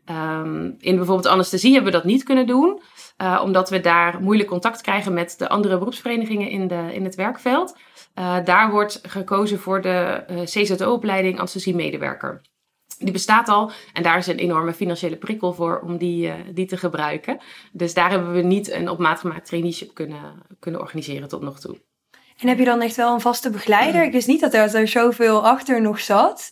Um, 0.09 0.75
in 0.79 0.95
bijvoorbeeld 0.95 1.27
anesthesie 1.27 1.73
hebben 1.73 1.91
we 1.91 1.97
dat 1.97 2.07
niet 2.07 2.23
kunnen 2.23 2.47
doen, 2.47 2.81
omdat 3.41 3.69
we 3.69 3.79
daar 3.79 4.21
moeilijk 4.21 4.50
contact 4.50 4.81
krijgen 4.81 5.13
met 5.13 5.35
de 5.38 5.50
andere 5.50 5.77
beroepsverenigingen 5.77 6.50
in, 6.50 6.67
de, 6.67 6.89
in 6.93 7.03
het 7.03 7.15
werkveld. 7.15 7.77
daar 8.43 8.71
wordt 8.71 9.00
gekozen 9.07 9.59
voor 9.59 9.81
de 9.81 10.23
CZO-opleiding 10.43 11.38
anesthesie-medewerker 11.38 12.41
die 12.97 13.12
bestaat 13.12 13.50
al 13.50 13.71
en 13.93 14.03
daar 14.03 14.17
is 14.17 14.27
een 14.27 14.38
enorme 14.38 14.73
financiële 14.73 15.15
prikkel 15.15 15.53
voor 15.53 15.79
om 15.79 15.97
die, 15.97 16.27
uh, 16.27 16.33
die 16.53 16.65
te 16.65 16.77
gebruiken. 16.77 17.38
Dus 17.71 17.93
daar 17.93 18.09
hebben 18.09 18.33
we 18.33 18.41
niet 18.41 18.71
een 18.71 18.89
op 18.89 19.00
maat 19.00 19.19
gemaakt 19.19 19.45
traineeship 19.45 19.93
kunnen, 19.93 20.33
kunnen 20.59 20.81
organiseren 20.81 21.27
tot 21.27 21.41
nog 21.41 21.59
toe. 21.59 21.77
En 22.38 22.47
heb 22.47 22.57
je 22.57 22.65
dan 22.65 22.81
echt 22.81 22.95
wel 22.95 23.13
een 23.13 23.21
vaste 23.21 23.50
begeleider? 23.50 24.03
Ik 24.03 24.12
wist 24.12 24.27
niet 24.27 24.39
dat 24.39 24.53
er, 24.53 24.75
er 24.75 24.88
zoveel 24.88 25.45
achter 25.47 25.81
nog 25.81 26.00
zat. 26.00 26.51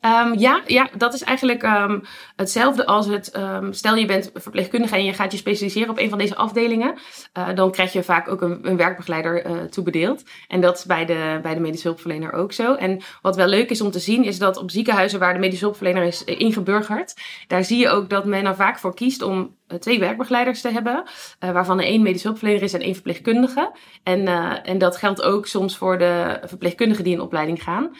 Um, 0.00 0.38
ja, 0.38 0.60
ja, 0.66 0.88
dat 0.96 1.14
is 1.14 1.22
eigenlijk 1.22 1.62
um, 1.62 2.02
hetzelfde 2.36 2.86
als 2.86 3.06
het. 3.06 3.36
Um, 3.36 3.72
stel 3.72 3.96
je 3.96 4.06
bent 4.06 4.30
verpleegkundige 4.34 4.94
en 4.94 5.04
je 5.04 5.12
gaat 5.12 5.32
je 5.32 5.38
specialiseren 5.38 5.90
op 5.90 5.98
een 5.98 6.08
van 6.08 6.18
deze 6.18 6.36
afdelingen. 6.36 6.94
Uh, 7.38 7.48
dan 7.54 7.70
krijg 7.70 7.92
je 7.92 8.02
vaak 8.02 8.28
ook 8.28 8.42
een, 8.42 8.58
een 8.62 8.76
werkbegeleider 8.76 9.46
uh, 9.46 9.62
toebedeeld. 9.62 10.22
En 10.48 10.60
dat 10.60 10.78
is 10.78 10.84
bij 10.84 11.04
de, 11.04 11.38
bij 11.42 11.54
de 11.54 11.60
medische 11.60 11.86
hulpverlener 11.86 12.32
ook 12.32 12.52
zo. 12.52 12.74
En 12.74 13.00
wat 13.22 13.36
wel 13.36 13.46
leuk 13.46 13.70
is 13.70 13.80
om 13.80 13.90
te 13.90 13.98
zien, 13.98 14.24
is 14.24 14.38
dat 14.38 14.56
op 14.56 14.70
ziekenhuizen 14.70 15.18
waar 15.18 15.32
de 15.32 15.38
medische 15.38 15.64
hulpverlener 15.64 16.02
is 16.02 16.24
ingeburgerd, 16.24 17.14
daar 17.46 17.64
zie 17.64 17.78
je 17.78 17.88
ook 17.88 18.10
dat 18.10 18.24
men 18.24 18.46
er 18.46 18.56
vaak 18.56 18.78
voor 18.78 18.94
kiest 18.94 19.22
om 19.22 19.56
twee 19.80 19.98
werkbegeleiders 19.98 20.60
te 20.60 20.70
hebben, 20.70 21.02
waarvan 21.38 21.78
er 21.78 21.84
één 21.84 22.02
medisch 22.02 22.22
hulpverlener 22.22 22.62
is 22.62 22.72
en 22.72 22.80
één 22.80 22.94
verpleegkundige. 22.94 23.72
En, 24.02 24.26
en 24.64 24.78
dat 24.78 24.96
geldt 24.96 25.22
ook 25.22 25.46
soms 25.46 25.76
voor 25.76 25.98
de 25.98 26.40
verpleegkundigen 26.44 27.04
die 27.04 27.12
in 27.12 27.20
opleiding 27.20 27.62
gaan. 27.62 27.96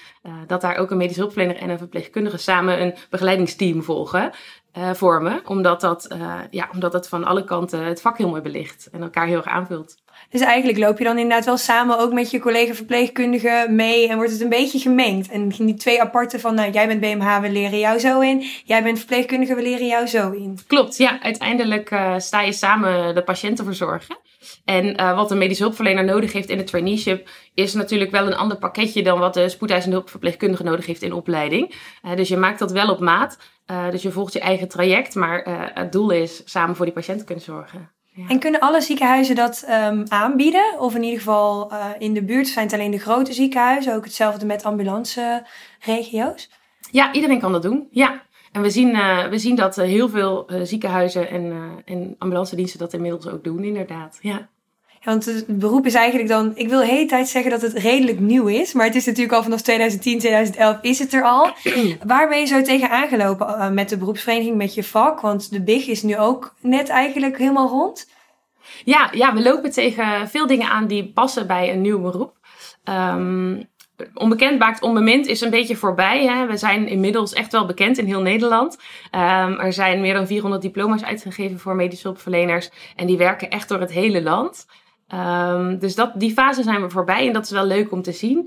Dat 0.46 0.60
daar 0.60 0.76
ook 0.76 0.90
een 0.90 0.96
medisch 0.96 1.16
hulpverlener 1.16 1.56
en 1.56 1.70
een 1.70 1.78
verpleegkundige 1.78 2.36
samen 2.36 2.82
een 2.82 2.94
begeleidingsteam 3.10 3.82
volgen, 3.82 4.30
vormen. 4.92 5.40
Omdat 5.44 5.80
dat, 5.80 6.16
ja, 6.50 6.68
omdat 6.72 6.92
het 6.92 7.08
van 7.08 7.24
alle 7.24 7.44
kanten 7.44 7.84
het 7.84 8.00
vak 8.00 8.18
heel 8.18 8.28
mooi 8.28 8.42
belicht 8.42 8.88
en 8.92 9.02
elkaar 9.02 9.26
heel 9.26 9.36
erg 9.36 9.46
aanvult. 9.46 9.96
Dus 10.30 10.40
eigenlijk 10.40 10.78
loop 10.78 10.98
je 10.98 11.04
dan 11.04 11.18
inderdaad 11.18 11.44
wel 11.44 11.56
samen 11.56 11.98
ook 11.98 12.12
met 12.12 12.30
je 12.30 12.40
collega 12.40 12.74
verpleegkundige 12.74 13.66
mee 13.70 14.08
en 14.08 14.16
wordt 14.16 14.32
het 14.32 14.40
een 14.40 14.48
beetje 14.48 14.78
gemengd. 14.78 15.30
En 15.30 15.48
die 15.48 15.74
twee 15.74 16.02
aparte 16.02 16.40
van, 16.40 16.54
nou 16.54 16.70
jij 16.70 16.86
bent 16.86 17.00
BMH, 17.00 17.40
we 17.40 17.50
leren 17.50 17.78
jou 17.78 17.98
zo 17.98 18.20
in. 18.20 18.44
Jij 18.64 18.82
bent 18.82 18.98
verpleegkundige, 18.98 19.54
we 19.54 19.62
leren 19.62 19.86
jou 19.86 20.06
zo 20.06 20.30
in. 20.30 20.58
Klopt, 20.66 20.96
ja. 20.96 21.22
Uiteindelijk 21.22 22.00
sta 22.18 22.40
je 22.40 22.52
samen 22.52 23.14
de 23.14 23.22
patiënten 23.22 23.64
verzorgen. 23.64 24.16
En 24.64 25.00
uh, 25.00 25.16
wat 25.16 25.30
een 25.30 25.38
medische 25.38 25.62
hulpverlener 25.62 26.04
nodig 26.04 26.32
heeft 26.32 26.48
in 26.48 26.58
het 26.58 26.66
traineeship 26.66 27.28
is 27.54 27.74
natuurlijk 27.74 28.10
wel 28.10 28.26
een 28.26 28.36
ander 28.36 28.58
pakketje 28.58 29.02
dan 29.02 29.18
wat 29.18 29.34
de 29.34 29.48
spoedeisende 29.48 29.96
hulpverpleegkundige 29.96 30.62
nodig 30.62 30.86
heeft 30.86 31.02
in 31.02 31.12
opleiding. 31.12 31.74
Uh, 32.02 32.16
dus 32.16 32.28
je 32.28 32.36
maakt 32.36 32.58
dat 32.58 32.72
wel 32.72 32.90
op 32.90 33.00
maat. 33.00 33.38
dus 33.90 34.02
je 34.02 34.10
volgt 34.10 34.32
je 34.32 34.40
eigen 34.40 34.68
traject, 34.68 35.14
maar 35.14 35.70
het 35.74 35.92
doel 35.92 36.10
is 36.10 36.42
samen 36.44 36.76
voor 36.76 36.84
die 36.84 36.94
patiënt 36.94 37.24
kunnen 37.24 37.44
zorgen. 37.44 37.90
En 38.28 38.38
kunnen 38.38 38.60
alle 38.60 38.80
ziekenhuizen 38.80 39.34
dat 39.34 39.66
um, 39.68 40.04
aanbieden? 40.08 40.78
Of 40.78 40.94
in 40.94 41.02
ieder 41.02 41.18
geval 41.18 41.72
in 41.98 42.14
de 42.14 42.24
buurt 42.24 42.48
zijn 42.48 42.64
het 42.64 42.74
alleen 42.74 42.90
de 42.90 42.98
grote 42.98 43.32
ziekenhuizen, 43.32 43.94
ook 43.94 44.04
hetzelfde 44.04 44.46
met 44.46 44.64
ambulanceregio's? 44.64 46.48
Ja, 46.90 47.12
iedereen 47.12 47.40
kan 47.40 47.52
dat 47.52 47.62
doen. 47.62 47.88
Ja. 47.90 48.22
En 48.58 48.64
we 48.64 48.70
zien, 48.70 48.88
uh, 48.88 49.26
we 49.26 49.38
zien 49.38 49.56
dat 49.56 49.78
uh, 49.78 49.84
heel 49.84 50.08
veel 50.08 50.50
ziekenhuizen 50.62 51.28
en, 51.30 51.52
en 51.84 52.14
ambulance 52.18 52.56
diensten 52.56 52.78
dat 52.78 52.92
inmiddels 52.92 53.28
ook 53.28 53.44
doen, 53.44 53.64
inderdaad. 53.64 54.18
Ja. 54.20 54.48
Ja, 55.00 55.10
want 55.10 55.24
het 55.24 55.58
beroep 55.58 55.86
is 55.86 55.94
eigenlijk 55.94 56.28
dan, 56.28 56.52
ik 56.54 56.68
wil 56.68 56.80
de 56.80 56.86
hele 56.86 57.06
tijd 57.06 57.28
zeggen 57.28 57.50
dat 57.50 57.62
het 57.62 57.72
redelijk 57.72 58.20
nieuw 58.20 58.46
is, 58.46 58.72
maar 58.72 58.86
het 58.86 58.94
is 58.94 59.06
natuurlijk 59.06 59.34
al 59.34 59.42
vanaf 59.42 59.60
2010, 59.60 60.18
2011 60.18 60.78
is 60.80 60.98
het 60.98 61.12
er 61.12 61.22
al. 61.22 61.50
Waar 62.06 62.28
ben 62.28 62.38
je 62.38 62.46
zo 62.46 62.62
tegen 62.62 62.90
aangelopen 62.90 63.46
uh, 63.46 63.70
met 63.70 63.88
de 63.88 63.96
beroepsvereniging, 63.96 64.56
met 64.56 64.74
je 64.74 64.84
vak? 64.84 65.20
Want 65.20 65.50
de 65.50 65.62
BIG 65.62 65.86
is 65.86 66.02
nu 66.02 66.18
ook 66.18 66.54
net 66.60 66.88
eigenlijk 66.88 67.38
helemaal 67.38 67.68
rond. 67.68 68.08
Ja, 68.84 69.08
ja, 69.12 69.34
we 69.34 69.42
lopen 69.42 69.70
tegen 69.70 70.28
veel 70.28 70.46
dingen 70.46 70.68
aan 70.68 70.86
die 70.86 71.12
passen 71.12 71.46
bij 71.46 71.72
een 71.72 71.80
nieuw 71.80 72.00
beroep. 72.00 72.36
Um, 72.84 73.68
onbekend 74.14 74.58
maakt 74.58 74.82
onbemind 74.82 75.26
is 75.26 75.40
een 75.40 75.50
beetje 75.50 75.76
voorbij. 75.76 76.26
Hè? 76.26 76.46
We 76.46 76.56
zijn 76.56 76.86
inmiddels 76.86 77.32
echt 77.32 77.52
wel 77.52 77.66
bekend 77.66 77.98
in 77.98 78.06
heel 78.06 78.22
Nederland. 78.22 78.78
Um, 79.14 79.60
er 79.60 79.72
zijn 79.72 80.00
meer 80.00 80.14
dan 80.14 80.26
400 80.26 80.62
diploma's 80.62 81.04
uitgegeven 81.04 81.58
voor 81.58 81.76
medische 81.76 82.06
hulpverleners. 82.06 82.70
En 82.96 83.06
die 83.06 83.16
werken 83.16 83.50
echt 83.50 83.68
door 83.68 83.80
het 83.80 83.92
hele 83.92 84.22
land. 84.22 84.66
Um, 85.14 85.78
dus 85.78 85.94
dat, 85.94 86.12
die 86.14 86.32
fase 86.32 86.62
zijn 86.62 86.82
we 86.82 86.90
voorbij 86.90 87.26
en 87.26 87.32
dat 87.32 87.44
is 87.44 87.50
wel 87.50 87.64
leuk 87.64 87.92
om 87.92 88.02
te 88.02 88.12
zien. 88.12 88.38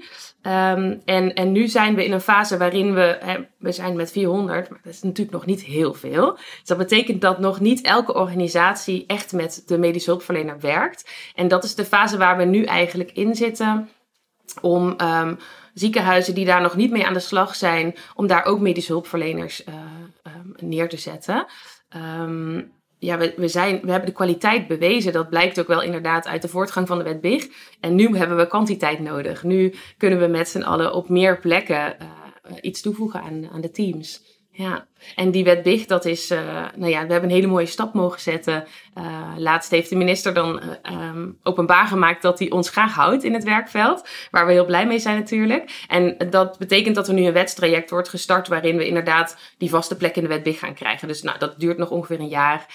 Um, 0.41 1.01
en, 1.05 1.33
en 1.33 1.51
nu 1.51 1.67
zijn 1.67 1.95
we 1.95 2.05
in 2.05 2.11
een 2.11 2.21
fase 2.21 2.57
waarin 2.57 2.93
we, 2.93 3.17
hè, 3.19 3.37
we 3.57 3.71
zijn 3.71 3.95
met 3.95 4.11
400, 4.11 4.69
maar 4.69 4.79
dat 4.83 4.93
is 4.93 5.01
natuurlijk 5.01 5.31
nog 5.31 5.45
niet 5.45 5.63
heel 5.63 5.93
veel. 5.93 6.31
Dus 6.33 6.61
dat 6.65 6.77
betekent 6.77 7.21
dat 7.21 7.39
nog 7.39 7.59
niet 7.59 7.81
elke 7.81 8.13
organisatie 8.13 9.03
echt 9.07 9.33
met 9.33 9.63
de 9.65 9.77
medische 9.77 10.09
hulpverlener 10.09 10.59
werkt. 10.59 11.11
En 11.35 11.47
dat 11.47 11.63
is 11.63 11.75
de 11.75 11.85
fase 11.85 12.17
waar 12.17 12.37
we 12.37 12.43
nu 12.43 12.63
eigenlijk 12.63 13.11
in 13.11 13.35
zitten 13.35 13.89
om 14.61 14.95
um, 15.01 15.37
ziekenhuizen 15.73 16.33
die 16.33 16.45
daar 16.45 16.61
nog 16.61 16.75
niet 16.75 16.91
mee 16.91 17.05
aan 17.05 17.13
de 17.13 17.19
slag 17.19 17.55
zijn, 17.55 17.95
om 18.15 18.27
daar 18.27 18.45
ook 18.45 18.59
medische 18.59 18.91
hulpverleners 18.91 19.63
uh, 19.65 19.75
neer 20.55 20.89
te 20.89 20.97
zetten. 20.97 21.45
Um, 22.19 22.71
ja, 23.01 23.17
we, 23.17 23.33
we, 23.37 23.47
zijn, 23.47 23.79
we 23.81 23.91
hebben 23.91 24.09
de 24.09 24.15
kwaliteit 24.15 24.67
bewezen. 24.67 25.13
Dat 25.13 25.29
blijkt 25.29 25.59
ook 25.59 25.67
wel 25.67 25.81
inderdaad 25.81 26.27
uit 26.27 26.41
de 26.41 26.47
voortgang 26.47 26.87
van 26.87 26.97
de 26.97 27.03
wet 27.03 27.21
BIG. 27.21 27.47
En 27.79 27.95
nu 27.95 28.17
hebben 28.17 28.37
we 28.37 28.47
kwantiteit 28.47 28.99
nodig. 28.99 29.43
Nu 29.43 29.73
kunnen 29.97 30.19
we 30.19 30.27
met 30.27 30.49
z'n 30.49 30.61
allen 30.61 30.93
op 30.93 31.09
meer 31.09 31.39
plekken 31.39 31.95
uh, 32.01 32.57
iets 32.61 32.81
toevoegen 32.81 33.21
aan, 33.21 33.49
aan 33.49 33.61
de 33.61 33.71
teams. 33.71 34.21
Ja, 34.51 34.87
en 35.15 35.31
die 35.31 35.43
wet 35.43 35.63
BIG, 35.63 35.85
dat 35.85 36.05
is, 36.05 36.31
uh, 36.31 36.39
nou 36.75 36.91
ja, 36.91 37.05
we 37.05 37.11
hebben 37.11 37.29
een 37.29 37.35
hele 37.35 37.47
mooie 37.47 37.65
stap 37.65 37.93
mogen 37.93 38.19
zetten. 38.19 38.65
Uh, 38.97 39.03
laatst 39.37 39.71
heeft 39.71 39.89
de 39.89 39.95
minister 39.95 40.33
dan 40.33 40.61
uh, 40.91 41.07
um, 41.09 41.37
openbaar 41.43 41.87
gemaakt 41.87 42.21
dat 42.21 42.39
hij 42.39 42.49
ons 42.49 42.69
graag 42.69 42.93
houdt 42.93 43.23
in 43.23 43.33
het 43.33 43.43
werkveld. 43.43 44.07
Waar 44.31 44.45
we 44.45 44.51
heel 44.51 44.65
blij 44.65 44.87
mee 44.87 44.99
zijn 44.99 45.17
natuurlijk. 45.17 45.85
En 45.87 46.15
dat 46.29 46.57
betekent 46.57 46.95
dat 46.95 47.07
er 47.07 47.13
nu 47.13 47.25
een 47.25 47.33
wetstraject 47.33 47.89
wordt 47.89 48.09
gestart 48.09 48.47
waarin 48.47 48.77
we 48.77 48.87
inderdaad 48.87 49.37
die 49.57 49.69
vaste 49.69 49.97
plek 49.97 50.15
in 50.15 50.21
de 50.21 50.27
wet 50.27 50.43
BIG 50.43 50.59
gaan 50.59 50.73
krijgen. 50.73 51.07
Dus 51.07 51.21
nou, 51.21 51.37
dat 51.39 51.59
duurt 51.59 51.77
nog 51.77 51.89
ongeveer 51.89 52.19
een 52.19 52.27
jaar. 52.27 52.65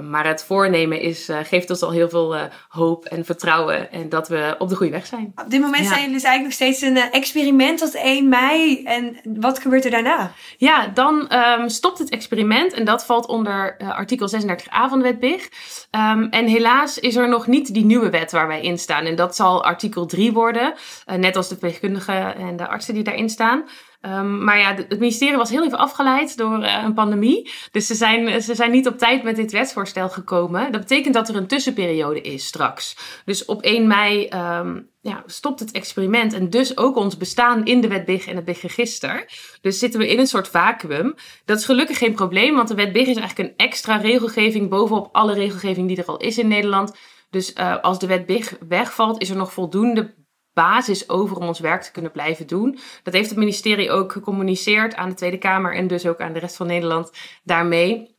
maar 0.00 0.26
het 0.26 0.44
voornemen 0.44 1.00
is, 1.00 1.30
geeft 1.42 1.70
ons 1.70 1.82
al 1.82 1.90
heel 1.90 2.08
veel 2.08 2.36
hoop 2.68 3.04
en 3.04 3.24
vertrouwen 3.24 3.92
en 3.92 4.08
dat 4.08 4.28
we 4.28 4.54
op 4.58 4.68
de 4.68 4.76
goede 4.76 4.92
weg 4.92 5.06
zijn. 5.06 5.32
Op 5.44 5.50
dit 5.50 5.60
moment 5.60 5.82
ja. 5.82 5.88
zijn 5.88 6.00
jullie 6.00 6.14
dus 6.14 6.24
eigenlijk 6.24 6.60
nog 6.60 6.68
steeds 6.70 6.80
een 6.80 7.10
experiment 7.12 7.78
tot 7.78 7.94
1 7.94 8.28
mei. 8.28 8.82
En 8.84 9.16
wat 9.24 9.58
gebeurt 9.58 9.84
er 9.84 9.90
daarna? 9.90 10.32
Ja, 10.56 10.86
dan 10.86 11.28
um, 11.60 11.68
stopt 11.68 11.98
het 11.98 12.08
experiment 12.08 12.72
en 12.72 12.84
dat 12.84 13.04
valt 13.04 13.26
onder 13.26 13.76
uh, 13.78 13.90
artikel 13.96 14.28
36a 14.30 14.88
van 14.88 14.98
de 14.98 15.04
wet 15.04 15.18
BIG. 15.18 15.48
Um, 15.90 16.28
en 16.30 16.46
helaas 16.46 16.98
is 16.98 17.16
er 17.16 17.28
nog 17.28 17.46
niet 17.46 17.74
die 17.74 17.84
nieuwe 17.84 18.10
wet 18.10 18.32
waar 18.32 18.46
wij 18.46 18.62
in 18.62 18.78
staan. 18.78 19.04
En 19.04 19.16
dat 19.16 19.36
zal 19.36 19.64
artikel 19.64 20.06
3 20.06 20.32
worden, 20.32 20.74
uh, 21.06 21.16
net 21.16 21.36
als 21.36 21.48
de 21.48 21.56
verpleegkundigen 21.56 22.36
en 22.36 22.56
de 22.56 22.66
artsen 22.66 22.94
die 22.94 23.04
daarin 23.04 23.30
staan. 23.30 23.64
Um, 24.06 24.44
maar 24.44 24.58
ja, 24.58 24.74
het 24.74 24.98
ministerie 24.98 25.36
was 25.36 25.50
heel 25.50 25.64
even 25.64 25.78
afgeleid 25.78 26.36
door 26.36 26.58
uh, 26.58 26.82
een 26.84 26.94
pandemie. 26.94 27.50
Dus 27.70 27.86
ze 27.86 27.94
zijn, 27.94 28.42
ze 28.42 28.54
zijn 28.54 28.70
niet 28.70 28.86
op 28.86 28.98
tijd 28.98 29.22
met 29.22 29.36
dit 29.36 29.52
wetsvoorstel 29.52 30.08
gekomen. 30.08 30.72
Dat 30.72 30.80
betekent 30.80 31.14
dat 31.14 31.28
er 31.28 31.36
een 31.36 31.46
tussenperiode 31.46 32.20
is 32.20 32.46
straks. 32.46 32.96
Dus 33.24 33.44
op 33.44 33.62
1 33.62 33.86
mei 33.86 34.28
um, 34.34 34.88
ja, 35.00 35.22
stopt 35.26 35.60
het 35.60 35.70
experiment 35.70 36.32
en 36.32 36.50
dus 36.50 36.76
ook 36.76 36.96
ons 36.96 37.16
bestaan 37.16 37.64
in 37.64 37.80
de 37.80 37.88
wet 37.88 38.04
BIG 38.04 38.26
en 38.26 38.36
het 38.36 38.44
BIG-register. 38.44 39.30
Dus 39.60 39.78
zitten 39.78 40.00
we 40.00 40.08
in 40.08 40.18
een 40.18 40.26
soort 40.26 40.48
vacuüm. 40.48 41.14
Dat 41.44 41.58
is 41.58 41.64
gelukkig 41.64 41.98
geen 41.98 42.14
probleem, 42.14 42.54
want 42.54 42.68
de 42.68 42.74
wet 42.74 42.92
BIG 42.92 43.06
is 43.06 43.16
eigenlijk 43.16 43.48
een 43.48 43.66
extra 43.66 43.96
regelgeving 43.96 44.68
bovenop 44.70 45.08
alle 45.12 45.34
regelgeving 45.34 45.88
die 45.88 45.96
er 45.96 46.04
al 46.04 46.16
is 46.16 46.38
in 46.38 46.48
Nederland. 46.48 46.96
Dus 47.30 47.52
uh, 47.52 47.80
als 47.80 47.98
de 47.98 48.06
wet 48.06 48.26
BIG 48.26 48.56
wegvalt, 48.68 49.20
is 49.20 49.30
er 49.30 49.36
nog 49.36 49.52
voldoende 49.52 50.14
basis 50.54 51.08
over 51.08 51.36
om 51.36 51.46
ons 51.46 51.60
werk 51.60 51.82
te 51.82 51.92
kunnen 51.92 52.12
blijven 52.12 52.46
doen. 52.46 52.78
Dat 53.02 53.14
heeft 53.14 53.28
het 53.28 53.38
ministerie 53.38 53.90
ook 53.90 54.12
gecommuniceerd 54.12 54.94
aan 54.94 55.08
de 55.08 55.14
Tweede 55.14 55.38
Kamer 55.38 55.74
en 55.74 55.86
dus 55.86 56.06
ook 56.06 56.20
aan 56.20 56.32
de 56.32 56.38
rest 56.38 56.56
van 56.56 56.66
Nederland 56.66 57.12
daarmee. 57.42 58.12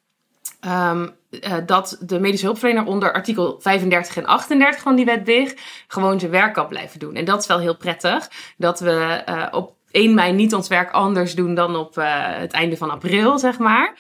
Um, 0.66 1.16
uh, 1.32 1.54
dat 1.66 1.98
de 2.00 2.20
medische 2.20 2.46
hulpverlener 2.46 2.86
onder 2.86 3.14
artikel 3.14 3.60
35 3.60 4.18
en 4.18 4.26
38 4.26 4.82
van 4.82 4.96
die 4.96 5.06
wet 5.06 5.24
BIG 5.24 5.54
gewoon 5.88 6.20
zijn 6.20 6.32
werk 6.32 6.54
kan 6.54 6.68
blijven 6.68 7.00
doen. 7.00 7.16
En 7.16 7.26
dat 7.26 7.42
is 7.42 7.48
wel 7.48 7.60
heel 7.60 7.78
prettig. 7.78 8.30
Dat 8.58 8.80
we 8.80 9.24
uh, 9.30 9.48
op 9.52 9.74
1 9.96 10.14
mei 10.14 10.34
niet 10.34 10.54
ons 10.54 10.68
werk 10.68 10.92
anders 10.92 11.36
doen 11.36 11.56
dan 11.56 11.76
op 11.76 11.98
uh, 11.98 12.06
het 12.18 12.52
einde 12.52 12.78
van 12.78 12.90
april, 12.90 13.40
zeg 13.40 13.60
maar. 13.60 13.98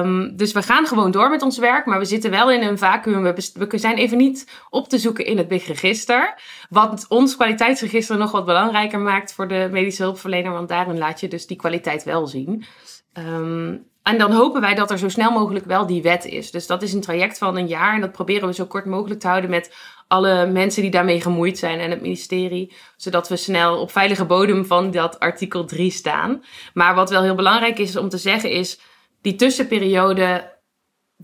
Um, 0.00 0.36
dus 0.36 0.52
we 0.52 0.62
gaan 0.62 0.86
gewoon 0.86 1.10
door 1.10 1.30
met 1.30 1.42
ons 1.42 1.58
werk, 1.58 1.86
maar 1.86 1.98
we 1.98 2.04
zitten 2.04 2.30
wel 2.30 2.50
in 2.50 2.62
een 2.62 2.78
vacuüm. 2.78 3.22
We, 3.22 3.66
we 3.68 3.78
zijn 3.78 3.96
even 3.96 4.16
niet 4.16 4.50
op 4.70 4.88
te 4.88 4.98
zoeken 4.98 5.24
in 5.26 5.38
het 5.38 5.48
BIG-register. 5.48 6.34
Wat 6.68 7.06
ons 7.08 7.36
kwaliteitsregister 7.36 8.16
nog 8.16 8.30
wat 8.30 8.44
belangrijker 8.44 9.00
maakt 9.00 9.32
voor 9.32 9.48
de 9.48 9.68
medische 9.72 10.02
hulpverlener, 10.02 10.52
want 10.52 10.68
daarin 10.68 10.98
laat 10.98 11.20
je 11.20 11.28
dus 11.28 11.46
die 11.46 11.56
kwaliteit 11.56 12.04
wel 12.04 12.26
zien. 12.26 12.64
Ehm, 13.12 13.76
en 14.06 14.18
dan 14.18 14.32
hopen 14.32 14.60
wij 14.60 14.74
dat 14.74 14.90
er 14.90 14.98
zo 14.98 15.08
snel 15.08 15.30
mogelijk 15.30 15.64
wel 15.64 15.86
die 15.86 16.02
wet 16.02 16.24
is. 16.24 16.50
Dus 16.50 16.66
dat 16.66 16.82
is 16.82 16.92
een 16.92 17.00
traject 17.00 17.38
van 17.38 17.56
een 17.56 17.66
jaar. 17.66 17.94
En 17.94 18.00
dat 18.00 18.12
proberen 18.12 18.48
we 18.48 18.54
zo 18.54 18.66
kort 18.66 18.84
mogelijk 18.84 19.20
te 19.20 19.28
houden 19.28 19.50
met 19.50 19.74
alle 20.08 20.46
mensen 20.46 20.82
die 20.82 20.90
daarmee 20.90 21.20
gemoeid 21.20 21.58
zijn 21.58 21.78
en 21.78 21.90
het 21.90 22.00
ministerie. 22.00 22.72
Zodat 22.96 23.28
we 23.28 23.36
snel 23.36 23.80
op 23.80 23.90
veilige 23.90 24.24
bodem 24.24 24.64
van 24.64 24.90
dat 24.90 25.18
artikel 25.18 25.64
3 25.64 25.90
staan. 25.90 26.44
Maar 26.74 26.94
wat 26.94 27.10
wel 27.10 27.22
heel 27.22 27.34
belangrijk 27.34 27.78
is 27.78 27.96
om 27.96 28.08
te 28.08 28.18
zeggen 28.18 28.50
is, 28.50 28.80
die 29.20 29.34
tussenperiode, 29.34 30.52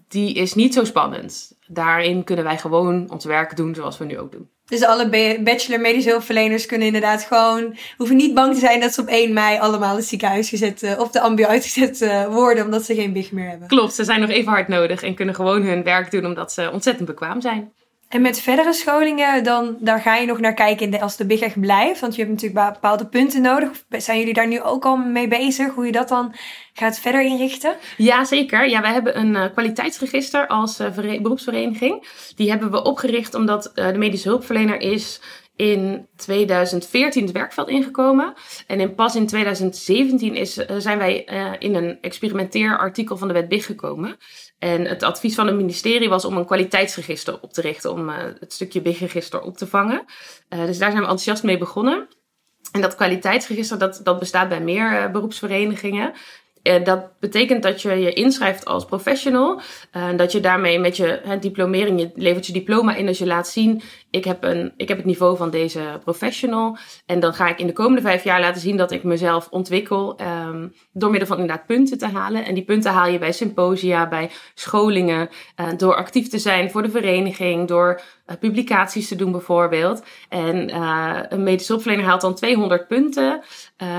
die 0.09 0.35
is 0.35 0.55
niet 0.55 0.75
zo 0.75 0.85
spannend. 0.85 1.59
Daarin 1.67 2.25
kunnen 2.25 2.45
wij 2.45 2.59
gewoon 2.59 3.11
ons 3.11 3.25
werk 3.25 3.57
doen 3.57 3.75
zoals 3.75 3.99
we 3.99 4.05
nu 4.05 4.19
ook 4.19 4.33
doen. 4.33 4.51
Dus 4.73 4.85
alle 4.85 5.38
bachelor 5.43 5.81
medische 5.81 6.11
hulpverleners 6.11 6.67
kunnen 6.67 6.87
inderdaad 6.87 7.25
gewoon... 7.25 7.76
hoeven 7.97 8.17
niet 8.17 8.35
bang 8.35 8.55
te 8.55 8.61
zijn 8.61 8.81
dat 8.81 8.95
ze 8.95 9.00
op 9.00 9.07
1 9.07 9.33
mei 9.33 9.59
allemaal 9.59 9.97
het 9.97 10.05
ziekenhuis 10.05 10.49
gezet... 10.49 10.83
Uh, 10.83 10.99
of 10.99 11.11
de 11.11 11.21
ambu 11.21 11.45
uitgezet 11.45 12.00
uh, 12.00 12.26
worden 12.26 12.64
omdat 12.64 12.85
ze 12.85 12.95
geen 12.95 13.12
big 13.12 13.33
meer 13.33 13.49
hebben. 13.49 13.69
Klopt, 13.69 13.95
ze 13.95 14.05
zijn 14.05 14.21
nog 14.21 14.31
even 14.31 14.52
hard 14.52 14.69
nodig 14.69 15.02
en 15.02 15.14
kunnen 15.14 15.35
gewoon 15.35 15.62
hun 15.62 15.83
werk 15.83 16.11
doen 16.11 16.26
omdat 16.26 16.52
ze 16.52 16.71
ontzettend 16.73 17.09
bekwaam 17.09 17.41
zijn. 17.41 17.73
En 18.12 18.23
met 18.23 18.40
verdere 18.40 18.73
scholingen, 18.73 19.45
dan, 19.45 19.76
daar 19.81 20.00
ga 20.00 20.16
je 20.16 20.26
nog 20.26 20.40
naar 20.40 20.54
kijken 20.54 21.00
als 21.00 21.16
de 21.16 21.26
big 21.26 21.61
blijft. 21.61 22.00
Want 22.00 22.14
je 22.14 22.23
hebt 22.23 22.35
natuurlijk 22.35 22.73
bepaalde 22.73 23.07
punten 23.07 23.42
nodig. 23.42 23.85
Zijn 23.88 24.19
jullie 24.19 24.35
daar 24.35 24.49
nu 24.49 24.61
ook 24.61 24.85
al 24.85 24.97
mee 24.97 25.28
bezig? 25.28 25.75
Hoe 25.75 25.87
je 25.87 25.92
dat 25.92 26.09
dan 26.09 26.35
gaat 26.73 26.99
verder 26.99 27.23
inrichten? 27.23 27.76
Ja, 27.97 28.25
zeker. 28.25 28.69
Ja, 28.69 28.81
wij 28.81 28.92
hebben 28.92 29.19
een 29.19 29.35
uh, 29.35 29.45
kwaliteitsregister 29.52 30.47
als 30.47 30.81
uh, 30.81 31.21
beroepsvereniging. 31.23 32.09
Die 32.37 32.50
hebben 32.50 32.71
we 32.71 32.83
opgericht 32.83 33.35
omdat 33.35 33.73
uh, 33.75 33.87
de 33.87 33.99
medische 33.99 34.28
hulpverlener 34.28 34.81
is 34.81 35.21
in 35.57 36.07
2014 36.16 37.23
het 37.23 37.33
werkveld 37.33 37.69
ingekomen. 37.69 38.35
En 38.66 38.81
in, 38.81 38.95
pas 38.95 39.16
in 39.16 39.26
2017 39.26 40.35
is, 40.35 40.54
zijn 40.78 40.99
wij 40.99 41.25
in 41.59 41.75
een 41.75 41.99
experimenteerartikel 42.00 43.16
van 43.16 43.28
de 43.28 43.35
wet 43.35 43.49
BIG 43.49 43.66
gekomen. 43.66 44.16
En 44.62 44.87
het 44.87 45.02
advies 45.02 45.35
van 45.35 45.47
het 45.47 45.57
ministerie 45.57 46.09
was 46.09 46.25
om 46.25 46.37
een 46.37 46.47
kwaliteitsregister 46.47 47.38
op 47.40 47.52
te 47.52 47.61
richten, 47.61 47.92
om 47.92 48.09
uh, 48.09 48.16
het 48.40 48.52
stukje 48.52 48.81
BIG-register 48.81 49.40
op 49.40 49.57
te 49.57 49.66
vangen. 49.66 50.04
Uh, 50.49 50.66
dus 50.66 50.78
daar 50.78 50.90
zijn 50.90 50.92
we 50.92 50.99
enthousiast 50.99 51.42
mee 51.42 51.59
begonnen. 51.59 52.09
En 52.73 52.81
dat 52.81 52.95
kwaliteitsregister 52.95 53.78
dat, 53.78 54.00
dat 54.02 54.19
bestaat 54.19 54.49
bij 54.49 54.61
meer 54.61 54.92
uh, 54.92 55.11
beroepsverenigingen. 55.11 56.12
Dat 56.85 57.19
betekent 57.21 57.62
dat 57.62 57.83
je 57.83 57.95
je 57.95 58.12
inschrijft 58.12 58.64
als 58.64 58.85
professional. 58.85 59.61
Dat 60.16 60.33
je 60.33 60.40
daarmee 60.40 60.78
met 60.78 60.97
je 60.97 61.37
diplomering, 61.40 62.00
je 62.00 62.11
levert 62.14 62.47
je 62.47 62.52
diploma 62.52 62.95
in 62.95 63.09
als 63.09 63.19
je 63.19 63.26
laat 63.26 63.49
zien, 63.49 63.83
ik 64.12 64.25
heb, 64.25 64.45
een, 64.45 64.73
ik 64.76 64.88
heb 64.88 64.97
het 64.97 65.07
niveau 65.07 65.37
van 65.37 65.50
deze 65.50 65.81
professional. 66.04 66.76
En 67.07 67.21
dan 67.21 67.35
ga 67.35 67.49
ik 67.49 67.59
in 67.59 67.66
de 67.66 67.73
komende 67.73 68.00
vijf 68.00 68.25
jaar 68.25 68.40
laten 68.40 68.61
zien 68.61 68.76
dat 68.76 68.90
ik 68.90 69.02
mezelf 69.02 69.49
ontwikkel 69.50 70.21
um, 70.21 70.75
door 70.92 71.11
middel 71.11 71.28
van 71.28 71.38
inderdaad 71.38 71.66
punten 71.66 71.99
te 71.99 72.07
halen. 72.07 72.45
En 72.45 72.54
die 72.54 72.64
punten 72.64 72.92
haal 72.92 73.09
je 73.09 73.19
bij 73.19 73.33
symposia, 73.33 74.09
bij 74.09 74.31
scholingen, 74.54 75.28
uh, 75.61 75.66
door 75.76 75.95
actief 75.95 76.28
te 76.28 76.38
zijn 76.38 76.71
voor 76.71 76.83
de 76.83 76.90
vereniging, 76.90 77.69
door 77.69 78.00
uh, 78.26 78.37
publicaties 78.40 79.09
te 79.09 79.16
doen 79.16 79.33
bijvoorbeeld. 79.33 80.02
En 80.28 80.69
uh, 80.71 81.19
een 81.28 81.42
medische 81.42 81.73
hulpverlener 81.73 82.07
haalt 82.07 82.21
dan 82.21 82.35
200 82.35 82.88
punten. 82.88 83.40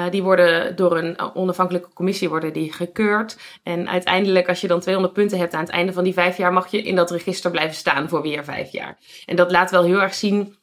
Die 0.10 0.24
worden 0.24 0.76
door 0.76 0.98
een 0.98 1.36
onafhankelijke 1.36 1.94
commissie 1.94 2.30
worden 2.30 2.54
die 2.54 2.74
gekeurd. 2.74 3.38
En 3.64 3.90
uiteindelijk, 3.90 4.48
als 4.48 4.62
je 4.62 4.68
dan 4.68 4.80
200 4.80 5.14
punten 5.14 5.38
hebt 5.38 5.54
aan 5.54 5.64
het 5.64 5.70
einde 5.70 5.94
van 5.94 6.04
die 6.04 6.14
vijf 6.14 6.38
jaar, 6.38 6.54
mag 6.54 6.72
je 6.72 6.82
in 6.82 6.96
dat 6.96 7.12
register 7.12 7.52
blijven 7.52 7.76
staan 7.76 8.10
voor 8.10 8.22
weer 8.22 8.44
vijf 8.44 8.72
jaar. 8.72 8.98
En 9.26 9.36
dat 9.36 9.52
laat 9.52 9.72
wel 9.72 9.84
heel 9.84 10.02
erg 10.04 10.14
zien 10.14 10.56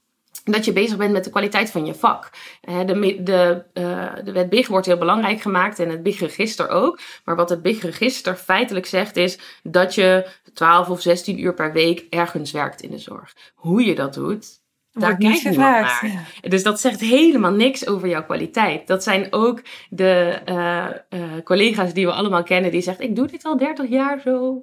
dat 0.44 0.64
je 0.64 0.72
bezig 0.72 0.96
bent 0.96 1.12
met 1.12 1.24
de 1.24 1.30
kwaliteit 1.30 1.70
van 1.70 1.86
je 1.86 1.94
vak. 1.94 2.30
De, 2.60 3.18
de, 3.22 3.64
uh, 3.74 4.12
de 4.24 4.32
wet 4.32 4.48
BIG 4.48 4.68
wordt 4.68 4.86
heel 4.86 4.98
belangrijk 4.98 5.40
gemaakt 5.40 5.78
en 5.78 5.90
het 5.90 6.02
BIG-register 6.02 6.68
ook. 6.68 7.00
Maar 7.24 7.36
wat 7.36 7.50
het 7.50 7.62
BIG-register 7.62 8.34
feitelijk 8.34 8.86
zegt 8.86 9.16
is 9.16 9.38
dat 9.62 9.94
je 9.94 10.28
12 10.54 10.88
of 10.88 11.00
16 11.00 11.40
uur 11.40 11.54
per 11.54 11.72
week 11.72 12.06
ergens 12.10 12.50
werkt 12.50 12.82
in 12.82 12.90
de 12.90 12.98
zorg. 12.98 13.34
Hoe 13.54 13.84
je 13.84 13.94
dat 13.94 14.14
doet, 14.14 14.59
daar 14.92 15.16
kijkt 15.16 15.44
niemand 15.44 15.56
naar. 15.56 16.26
Dus 16.40 16.62
dat 16.62 16.80
zegt 16.80 17.00
helemaal 17.00 17.52
niks 17.52 17.86
over 17.86 18.08
jouw 18.08 18.24
kwaliteit. 18.24 18.86
Dat 18.86 19.02
zijn 19.02 19.26
ook 19.30 19.62
de 19.88 20.38
uh, 20.48 20.86
uh, 21.20 21.42
collega's 21.44 21.92
die 21.92 22.06
we 22.06 22.12
allemaal 22.12 22.42
kennen, 22.42 22.70
die 22.70 22.80
zeggen: 22.80 23.04
Ik 23.04 23.16
doe 23.16 23.26
dit 23.26 23.44
al 23.44 23.56
30 23.56 23.88
jaar 23.88 24.20
zo. 24.20 24.62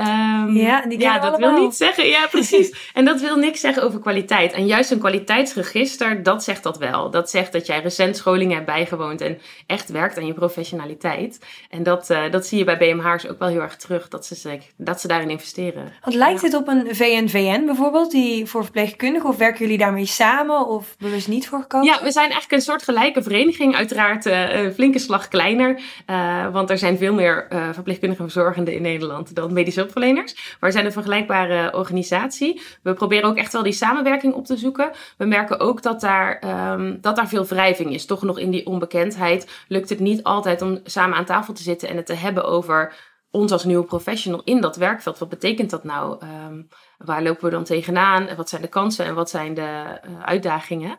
Um, 0.00 0.56
ja, 0.56 0.86
die 0.86 1.00
ja, 1.00 1.18
dat 1.18 1.38
wil 1.38 1.60
niet 1.60 1.74
zeggen. 1.74 2.06
Ja, 2.06 2.26
precies. 2.30 2.90
en 2.92 3.04
dat 3.04 3.20
wil 3.20 3.36
niks 3.36 3.60
zeggen 3.60 3.82
over 3.82 4.00
kwaliteit. 4.00 4.52
En 4.52 4.66
juist 4.66 4.90
een 4.90 4.98
kwaliteitsregister, 4.98 6.22
dat 6.22 6.44
zegt 6.44 6.62
dat 6.62 6.78
wel. 6.78 7.10
Dat 7.10 7.30
zegt 7.30 7.52
dat 7.52 7.66
jij 7.66 7.80
recent 7.80 8.16
scholingen 8.16 8.54
hebt 8.54 8.66
bijgewoond 8.66 9.20
en 9.20 9.38
echt 9.66 9.90
werkt 9.90 10.18
aan 10.18 10.26
je 10.26 10.34
professionaliteit. 10.34 11.38
En 11.70 11.82
dat, 11.82 12.10
uh, 12.10 12.30
dat 12.30 12.46
zie 12.46 12.58
je 12.58 12.64
bij 12.64 12.78
BMH'ers 12.78 13.28
ook 13.28 13.38
wel 13.38 13.48
heel 13.48 13.60
erg 13.60 13.76
terug, 13.76 14.08
dat 14.08 14.26
ze, 14.26 14.58
dat 14.76 15.00
ze 15.00 15.08
daarin 15.08 15.30
investeren. 15.30 15.92
Want 16.00 16.16
lijkt 16.16 16.40
ja. 16.40 16.46
het 16.46 16.56
op 16.56 16.68
een 16.68 16.86
VNVN 16.90 17.64
bijvoorbeeld, 17.64 18.10
die 18.10 18.46
voor 18.46 18.62
verpleegkundigen, 18.62 19.28
of 19.28 19.36
werken 19.36 19.65
jullie 19.66 19.84
daarmee 19.84 20.06
samen 20.06 20.66
of 20.66 20.96
bewust 20.98 21.28
niet 21.28 21.48
voor 21.48 21.60
gekomen? 21.60 21.86
Ja, 21.86 22.02
we 22.02 22.12
zijn 22.12 22.30
eigenlijk 22.30 22.52
een 22.52 22.60
soort 22.60 22.82
gelijke 22.82 23.22
vereniging. 23.22 23.74
Uiteraard 23.74 24.26
uh, 24.26 24.54
een 24.54 24.72
flinke 24.72 24.98
slag 24.98 25.28
kleiner. 25.28 25.80
Uh, 26.06 26.52
want 26.52 26.70
er 26.70 26.78
zijn 26.78 26.98
veel 26.98 27.14
meer 27.14 27.46
uh, 27.52 27.68
verpleegkundigen 27.72 28.24
en 28.24 28.30
verzorgenden 28.30 28.74
in 28.74 28.82
Nederland 28.82 29.34
dan 29.34 29.52
medische 29.52 29.80
hulpverleners. 29.80 30.34
Maar 30.34 30.70
we 30.70 30.70
zijn 30.70 30.86
een 30.86 30.92
vergelijkbare 30.92 31.76
organisatie. 31.76 32.62
We 32.82 32.94
proberen 32.94 33.28
ook 33.28 33.36
echt 33.36 33.52
wel 33.52 33.62
die 33.62 33.72
samenwerking 33.72 34.34
op 34.34 34.46
te 34.46 34.56
zoeken. 34.56 34.90
We 35.16 35.24
merken 35.24 35.60
ook 35.60 35.82
dat 35.82 36.00
daar, 36.00 36.42
um, 36.72 36.98
dat 37.00 37.16
daar 37.16 37.28
veel 37.28 37.46
wrijving 37.46 37.94
is. 37.94 38.06
Toch 38.06 38.22
nog 38.22 38.38
in 38.38 38.50
die 38.50 38.66
onbekendheid 38.66 39.50
lukt 39.68 39.88
het 39.88 40.00
niet 40.00 40.22
altijd 40.22 40.62
om 40.62 40.80
samen 40.84 41.16
aan 41.16 41.24
tafel 41.24 41.54
te 41.54 41.62
zitten 41.62 41.88
en 41.88 41.96
het 41.96 42.06
te 42.06 42.14
hebben 42.14 42.44
over 42.44 42.94
ons 43.36 43.52
als 43.52 43.64
nieuwe 43.64 43.84
professional 43.84 44.42
in 44.44 44.60
dat 44.60 44.76
werkveld. 44.76 45.18
Wat 45.18 45.28
betekent 45.28 45.70
dat 45.70 45.84
nou? 45.84 46.24
Um, 46.46 46.68
waar 46.98 47.22
lopen 47.22 47.44
we 47.44 47.50
dan 47.50 47.64
tegenaan? 47.64 48.36
Wat 48.36 48.48
zijn 48.48 48.62
de 48.62 48.68
kansen 48.68 49.04
en 49.04 49.14
wat 49.14 49.30
zijn 49.30 49.54
de 49.54 50.00
uh, 50.08 50.22
uitdagingen? 50.22 50.98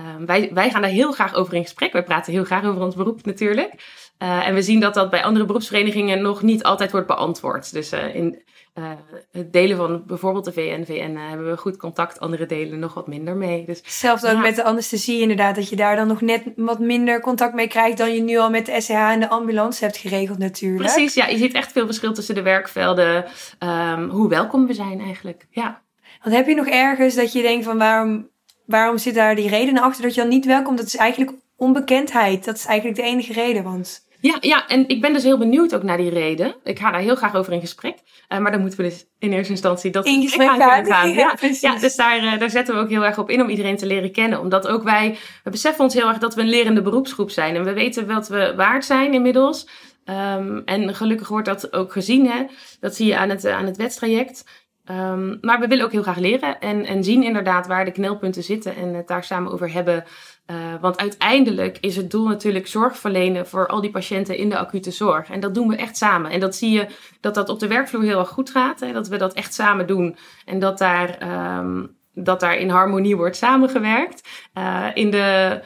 Um, 0.00 0.26
wij, 0.26 0.50
wij 0.52 0.70
gaan 0.70 0.82
daar 0.82 0.90
heel 0.90 1.12
graag 1.12 1.34
over 1.34 1.54
in 1.54 1.62
gesprek. 1.62 1.92
Wij 1.92 2.04
praten 2.04 2.32
heel 2.32 2.44
graag 2.44 2.64
over 2.64 2.82
ons 2.82 2.94
beroep 2.94 3.24
natuurlijk. 3.24 3.72
Uh, 4.18 4.46
en 4.46 4.54
we 4.54 4.62
zien 4.62 4.80
dat 4.80 4.94
dat 4.94 5.10
bij 5.10 5.24
andere 5.24 5.44
beroepsverenigingen 5.44 6.22
nog 6.22 6.42
niet 6.42 6.62
altijd 6.62 6.90
wordt 6.90 7.06
beantwoord. 7.06 7.72
Dus 7.72 7.92
uh, 7.92 8.14
in 8.14 8.42
uh, 8.78 8.90
het 9.30 9.52
delen 9.52 9.76
van 9.76 10.02
bijvoorbeeld 10.06 10.44
de 10.44 10.52
VN-VN 10.52 11.16
hebben 11.16 11.50
we 11.50 11.56
goed 11.56 11.76
contact, 11.76 12.20
andere 12.20 12.46
delen 12.46 12.78
nog 12.78 12.94
wat 12.94 13.06
minder 13.06 13.36
mee. 13.36 13.64
Dus, 13.64 13.82
Zelfs 14.00 14.24
ook 14.24 14.32
ja. 14.32 14.40
met 14.40 14.56
de 14.56 14.64
anesthesie 14.64 15.20
inderdaad, 15.20 15.54
dat 15.54 15.68
je 15.68 15.76
daar 15.76 15.96
dan 15.96 16.06
nog 16.06 16.20
net 16.20 16.42
wat 16.56 16.78
minder 16.78 17.20
contact 17.20 17.54
mee 17.54 17.68
krijgt 17.68 17.98
dan 17.98 18.14
je 18.14 18.22
nu 18.22 18.36
al 18.38 18.50
met 18.50 18.66
de 18.66 18.80
SCH 18.80 18.90
en 18.90 19.20
de 19.20 19.28
ambulance 19.28 19.84
hebt 19.84 19.96
geregeld 19.96 20.38
natuurlijk. 20.38 20.92
Precies, 20.92 21.14
ja, 21.14 21.26
je 21.26 21.36
ziet 21.36 21.54
echt 21.54 21.72
veel 21.72 21.86
verschil 21.86 22.12
tussen 22.12 22.34
de 22.34 22.42
werkvelden, 22.42 23.24
um, 23.58 24.08
hoe 24.08 24.28
welkom 24.28 24.66
we 24.66 24.74
zijn 24.74 25.00
eigenlijk, 25.00 25.46
ja. 25.50 25.82
Want 26.22 26.34
heb 26.34 26.46
je 26.46 26.54
nog 26.54 26.66
ergens 26.66 27.14
dat 27.14 27.32
je 27.32 27.42
denkt 27.42 27.64
van 27.64 27.78
waarom, 27.78 28.28
waarom 28.66 28.98
zit 28.98 29.14
daar 29.14 29.34
die 29.34 29.48
reden 29.48 29.78
achter 29.78 30.02
dat 30.02 30.14
je 30.14 30.20
dan 30.20 30.30
niet 30.30 30.46
welkom? 30.46 30.76
Dat 30.76 30.86
is 30.86 30.96
eigenlijk 30.96 31.36
onbekendheid, 31.56 32.44
dat 32.44 32.56
is 32.56 32.66
eigenlijk 32.66 32.98
de 32.98 33.06
enige 33.06 33.32
reden, 33.32 33.62
want... 33.62 34.06
Ja, 34.20 34.36
ja, 34.40 34.68
en 34.68 34.88
ik 34.88 35.00
ben 35.00 35.12
dus 35.12 35.22
heel 35.22 35.38
benieuwd 35.38 35.74
ook 35.74 35.82
naar 35.82 35.96
die 35.96 36.10
reden. 36.10 36.54
Ik 36.64 36.78
ga 36.78 36.90
daar 36.90 37.00
heel 37.00 37.16
graag 37.16 37.34
over 37.34 37.52
in 37.52 37.60
gesprek. 37.60 37.98
Uh, 38.28 38.38
maar 38.38 38.50
dan 38.50 38.60
moeten 38.60 38.78
we 38.78 38.84
dus 38.84 39.06
in 39.18 39.32
eerste 39.32 39.52
instantie 39.52 39.90
dat 39.90 40.06
in 40.06 40.22
gesprek 40.22 40.48
gaan. 40.48 40.86
gaan. 40.86 41.08
Ja, 41.14 41.36
ja, 41.40 41.48
ja, 41.60 41.78
dus 41.78 41.96
daar, 41.96 42.24
uh, 42.24 42.38
daar 42.38 42.50
zetten 42.50 42.74
we 42.74 42.80
ook 42.80 42.88
heel 42.88 43.04
erg 43.04 43.18
op 43.18 43.30
in 43.30 43.42
om 43.42 43.48
iedereen 43.48 43.76
te 43.76 43.86
leren 43.86 44.12
kennen. 44.12 44.40
Omdat 44.40 44.68
ook 44.68 44.82
wij, 44.82 45.18
we 45.44 45.50
beseffen 45.50 45.84
ons 45.84 45.94
heel 45.94 46.08
erg 46.08 46.18
dat 46.18 46.34
we 46.34 46.40
een 46.40 46.48
lerende 46.48 46.82
beroepsgroep 46.82 47.30
zijn. 47.30 47.56
En 47.56 47.64
we 47.64 47.72
weten 47.72 48.06
wat 48.06 48.28
we 48.28 48.52
waard 48.56 48.84
zijn 48.84 49.14
inmiddels. 49.14 49.68
Um, 50.04 50.62
en 50.64 50.94
gelukkig 50.94 51.28
wordt 51.28 51.48
dat 51.48 51.72
ook 51.72 51.92
gezien. 51.92 52.26
Hè? 52.30 52.44
Dat 52.80 52.94
zie 52.94 53.06
je 53.06 53.16
aan 53.16 53.28
het, 53.28 53.46
aan 53.46 53.66
het 53.66 53.76
wedstraject. 53.76 54.44
Um, 54.90 55.38
maar 55.40 55.60
we 55.60 55.66
willen 55.66 55.84
ook 55.84 55.92
heel 55.92 56.02
graag 56.02 56.18
leren 56.18 56.60
en, 56.60 56.84
en 56.84 57.04
zien 57.04 57.22
inderdaad 57.22 57.66
waar 57.66 57.84
de 57.84 57.90
knelpunten 57.90 58.42
zitten 58.42 58.76
en 58.76 58.94
het 58.94 59.08
daar 59.08 59.24
samen 59.24 59.52
over 59.52 59.72
hebben. 59.72 60.04
Uh, 60.50 60.56
want 60.80 60.98
uiteindelijk 60.98 61.78
is 61.80 61.96
het 61.96 62.10
doel 62.10 62.28
natuurlijk 62.28 62.66
zorg 62.66 62.98
verlenen 62.98 63.46
voor 63.46 63.66
al 63.66 63.80
die 63.80 63.90
patiënten 63.90 64.36
in 64.36 64.48
de 64.48 64.58
acute 64.58 64.90
zorg. 64.90 65.30
En 65.30 65.40
dat 65.40 65.54
doen 65.54 65.68
we 65.68 65.76
echt 65.76 65.96
samen. 65.96 66.30
En 66.30 66.40
dat 66.40 66.54
zie 66.54 66.70
je 66.70 66.86
dat 67.20 67.34
dat 67.34 67.48
op 67.48 67.60
de 67.60 67.66
werkvloer 67.66 68.02
heel 68.02 68.18
erg 68.18 68.28
goed 68.28 68.50
gaat. 68.50 68.80
Hè? 68.80 68.92
Dat 68.92 69.08
we 69.08 69.16
dat 69.16 69.34
echt 69.34 69.54
samen 69.54 69.86
doen. 69.86 70.16
En 70.44 70.58
dat 70.58 70.78
daar, 70.78 71.18
um, 71.58 71.96
dat 72.14 72.40
daar 72.40 72.56
in 72.56 72.70
harmonie 72.70 73.16
wordt 73.16 73.36
samengewerkt. 73.36 74.28
Uh, 74.58 74.86
in 74.94 75.10
de 75.10 75.60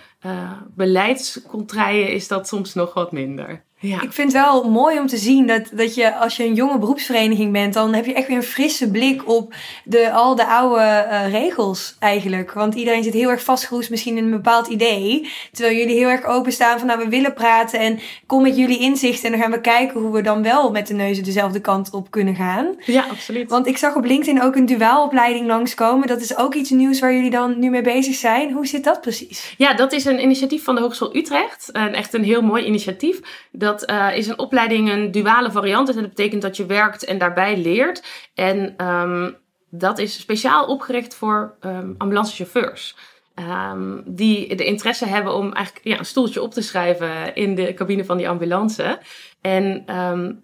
uh, 1.77 2.09
is 2.15 2.29
dat 2.29 2.49
soms 2.49 2.75
nog 2.75 2.95
wat 2.95 3.13
minder. 3.13 3.65
Ja. 3.83 4.03
Ik 4.03 4.13
vind 4.13 4.33
het 4.33 4.43
wel 4.43 4.71
mooi 4.71 4.99
om 4.99 5.07
te 5.07 5.17
zien 5.17 5.47
dat, 5.47 5.71
dat 5.73 5.95
je 5.95 6.15
als 6.15 6.37
je 6.37 6.45
een 6.45 6.55
jonge 6.55 6.79
beroepsvereniging 6.79 7.53
bent, 7.53 7.75
dan 7.75 7.95
heb 7.95 8.07
je 8.07 8.13
echt 8.13 8.27
weer 8.27 8.37
een 8.37 8.43
frisse 8.43 8.91
blik 8.91 9.29
op 9.29 9.55
de, 9.85 10.13
al 10.13 10.35
de 10.35 10.47
oude 10.47 11.07
uh, 11.11 11.31
regels 11.31 11.97
eigenlijk. 11.99 12.53
Want 12.53 12.75
iedereen 12.75 13.03
zit 13.03 13.13
heel 13.13 13.31
erg 13.31 13.43
vastgeroest 13.43 13.91
misschien 13.91 14.17
in 14.17 14.25
een 14.25 14.31
bepaald 14.31 14.67
idee. 14.67 15.31
Terwijl 15.53 15.77
jullie 15.77 15.97
heel 15.97 16.09
erg 16.09 16.25
openstaan 16.25 16.79
van 16.79 16.87
nou 16.87 16.99
we 16.99 17.09
willen 17.09 17.35
praten 17.35 17.79
en 17.79 17.99
kom 18.27 18.43
met 18.43 18.57
jullie 18.57 18.79
inzichten 18.79 19.25
en 19.25 19.31
dan 19.31 19.41
gaan 19.41 19.51
we 19.51 19.61
kijken 19.61 20.01
hoe 20.01 20.13
we 20.13 20.23
dan 20.23 20.43
wel 20.43 20.71
met 20.71 20.87
de 20.87 20.95
neuzen 20.95 21.25
dezelfde 21.25 21.61
kant 21.61 21.91
op 21.91 22.11
kunnen 22.11 22.35
gaan. 22.35 22.75
Ja, 22.87 23.05
absoluut. 23.11 23.51
Want 23.51 23.67
ik 23.67 23.77
zag 23.77 23.95
op 23.95 24.05
LinkedIn 24.05 24.43
ook 24.43 24.57
een 24.57 24.67
duaalopleiding 24.67 25.47
langskomen. 25.47 26.07
Dat 26.09 26.21
is 26.21 26.37
ook 26.37 26.55
iets 26.55 26.71
nieuws 26.71 27.01
waar 27.01 27.15
jullie 27.15 27.31
dan 27.31 27.59
nu 27.59 27.71
mee 27.71 27.83
bezig 27.83 28.15
zijn. 28.15 28.53
Hoe 28.53 28.67
zit 28.67 28.85
dat 28.85 29.01
precies? 29.01 29.55
Ja, 29.59 29.75
dat 29.75 29.93
is 29.93 30.05
een 30.05 30.23
initiatief 30.23 30.65
van 30.65 30.75
de 30.75 30.81
Hogeschool 30.81 31.17
Utrecht. 31.17 31.71
En 31.73 31.93
echt 31.93 32.15
een 32.15 32.25
heel 32.25 32.43
mooi 32.43 32.65
initiatief. 32.65 33.21
Dat 33.51 33.72
dat 33.73 33.91
uh, 33.91 34.17
is 34.17 34.27
een 34.27 34.39
opleiding, 34.39 34.91
een 34.91 35.11
duale 35.11 35.51
variant. 35.51 35.89
En 35.89 35.95
dat 35.95 36.09
betekent 36.09 36.43
dat 36.43 36.57
je 36.57 36.67
werkt 36.67 37.05
en 37.05 37.19
daarbij 37.19 37.57
leert. 37.57 38.03
En 38.35 38.87
um, 38.87 39.37
dat 39.71 39.99
is 39.99 40.21
speciaal 40.21 40.67
opgericht 40.67 41.15
voor 41.15 41.57
um, 41.61 41.95
ambulancechauffeurs. 41.99 42.97
Um, 43.35 44.03
die 44.07 44.57
de 44.57 44.65
interesse 44.65 45.07
hebben 45.07 45.35
om 45.35 45.53
eigenlijk 45.53 45.87
ja, 45.87 45.99
een 45.99 46.05
stoeltje 46.05 46.43
op 46.43 46.53
te 46.53 46.63
schrijven 46.63 47.35
in 47.35 47.55
de 47.55 47.75
cabine 47.75 48.05
van 48.05 48.17
die 48.17 48.29
ambulance. 48.29 48.99
En 49.41 49.85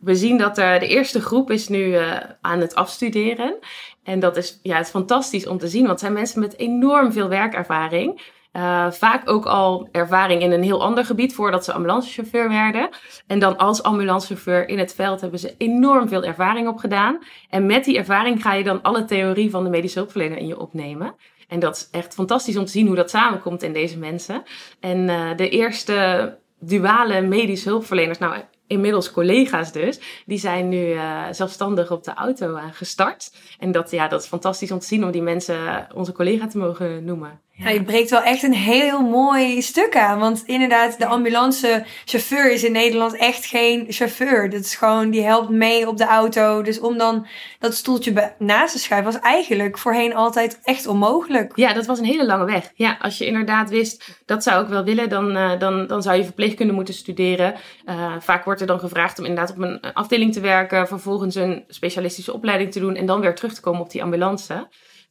we 0.00 0.14
zien 0.14 0.38
dat 0.38 0.54
de 0.54 0.86
eerste 0.86 1.20
groep 1.20 1.50
is 1.50 1.68
nu 1.68 1.84
uh, 1.84 2.16
aan 2.40 2.60
het 2.60 2.74
afstuderen. 2.74 3.58
En 4.02 4.20
dat 4.20 4.36
is, 4.36 4.58
ja, 4.62 4.76
het 4.76 4.84
is 4.84 4.90
fantastisch 4.90 5.46
om 5.46 5.58
te 5.58 5.68
zien, 5.68 5.86
want 5.86 6.00
zijn 6.00 6.12
mensen 6.12 6.40
met 6.40 6.58
enorm 6.58 7.12
veel 7.12 7.28
werkervaring. 7.28 8.36
Uh, 8.52 8.90
vaak 8.90 9.30
ook 9.30 9.46
al 9.46 9.88
ervaring 9.92 10.42
in 10.42 10.52
een 10.52 10.62
heel 10.62 10.82
ander 10.82 11.04
gebied 11.04 11.34
voordat 11.34 11.64
ze 11.64 11.72
ambulancechauffeur 11.72 12.48
werden. 12.48 12.88
En 13.26 13.38
dan 13.38 13.56
als 13.56 13.82
ambulancechauffeur 13.82 14.68
in 14.68 14.78
het 14.78 14.94
veld 14.94 15.20
hebben 15.20 15.38
ze 15.38 15.54
enorm 15.58 16.08
veel 16.08 16.24
ervaring 16.24 16.68
opgedaan. 16.68 17.18
En 17.50 17.66
met 17.66 17.84
die 17.84 17.98
ervaring 17.98 18.42
ga 18.42 18.54
je 18.54 18.64
dan 18.64 18.82
alle 18.82 19.04
theorie 19.04 19.50
van 19.50 19.64
de 19.64 19.70
medische 19.70 19.98
hulpverlener 19.98 20.38
in 20.38 20.46
je 20.46 20.58
opnemen. 20.58 21.14
En 21.48 21.60
dat 21.60 21.76
is 21.76 21.88
echt 21.90 22.14
fantastisch 22.14 22.56
om 22.56 22.64
te 22.64 22.70
zien 22.70 22.86
hoe 22.86 22.96
dat 22.96 23.10
samenkomt 23.10 23.62
in 23.62 23.72
deze 23.72 23.98
mensen. 23.98 24.42
En 24.80 24.98
uh, 24.98 25.36
de 25.36 25.48
eerste 25.48 26.38
duale 26.58 27.20
medische 27.20 27.68
hulpverleners, 27.68 28.18
nou 28.18 28.36
inmiddels 28.66 29.12
collega's 29.12 29.72
dus, 29.72 30.22
die 30.26 30.38
zijn 30.38 30.68
nu 30.68 30.86
uh, 30.86 31.24
zelfstandig 31.30 31.90
op 31.90 32.04
de 32.04 32.14
auto 32.14 32.58
gestart. 32.72 33.32
En 33.58 33.72
dat, 33.72 33.90
ja, 33.90 34.08
dat 34.08 34.22
is 34.22 34.28
fantastisch 34.28 34.70
om 34.70 34.78
te 34.78 34.86
zien 34.86 35.04
om 35.04 35.10
die 35.10 35.22
mensen 35.22 35.88
onze 35.94 36.12
collega 36.12 36.46
te 36.46 36.58
mogen 36.58 37.04
noemen. 37.04 37.40
Ja. 37.58 37.68
je 37.70 37.82
breekt 37.82 38.10
wel 38.10 38.22
echt 38.22 38.42
een 38.42 38.54
heel 38.54 39.00
mooi 39.00 39.62
stuk 39.62 39.96
aan. 39.96 40.18
Want 40.18 40.42
inderdaad, 40.46 40.98
de 40.98 41.06
ambulancechauffeur 41.06 42.52
is 42.52 42.64
in 42.64 42.72
Nederland 42.72 43.16
echt 43.16 43.46
geen 43.46 43.86
chauffeur. 43.88 44.50
Dat 44.50 44.60
is 44.60 44.74
gewoon, 44.74 45.10
die 45.10 45.22
helpt 45.22 45.48
mee 45.48 45.88
op 45.88 45.96
de 45.96 46.06
auto. 46.06 46.62
Dus 46.62 46.80
om 46.80 46.98
dan 46.98 47.26
dat 47.58 47.74
stoeltje 47.74 48.32
naast 48.38 48.72
te 48.72 48.78
schuiven, 48.78 49.12
was 49.12 49.20
eigenlijk 49.22 49.78
voorheen 49.78 50.14
altijd 50.14 50.60
echt 50.62 50.86
onmogelijk. 50.86 51.52
Ja, 51.54 51.72
dat 51.72 51.86
was 51.86 51.98
een 51.98 52.04
hele 52.04 52.26
lange 52.26 52.44
weg. 52.44 52.72
Ja, 52.74 52.96
als 53.00 53.18
je 53.18 53.26
inderdaad 53.26 53.70
wist, 53.70 54.20
dat 54.26 54.42
zou 54.42 54.62
ik 54.62 54.68
wel 54.68 54.84
willen, 54.84 55.08
dan, 55.08 55.36
uh, 55.36 55.58
dan, 55.58 55.86
dan 55.86 56.02
zou 56.02 56.16
je 56.16 56.24
verpleegkunde 56.24 56.72
moeten 56.72 56.94
studeren. 56.94 57.54
Uh, 57.86 58.14
vaak 58.20 58.44
wordt 58.44 58.60
er 58.60 58.66
dan 58.66 58.80
gevraagd 58.80 59.18
om 59.18 59.24
inderdaad 59.24 59.56
op 59.56 59.62
een 59.62 59.80
afdeling 59.92 60.32
te 60.32 60.40
werken, 60.40 60.88
vervolgens 60.88 61.34
een 61.34 61.64
specialistische 61.68 62.32
opleiding 62.32 62.72
te 62.72 62.80
doen 62.80 62.94
en 62.94 63.06
dan 63.06 63.20
weer 63.20 63.34
terug 63.34 63.54
te 63.54 63.60
komen 63.60 63.80
op 63.80 63.90
die 63.90 64.02
ambulance. 64.02 64.68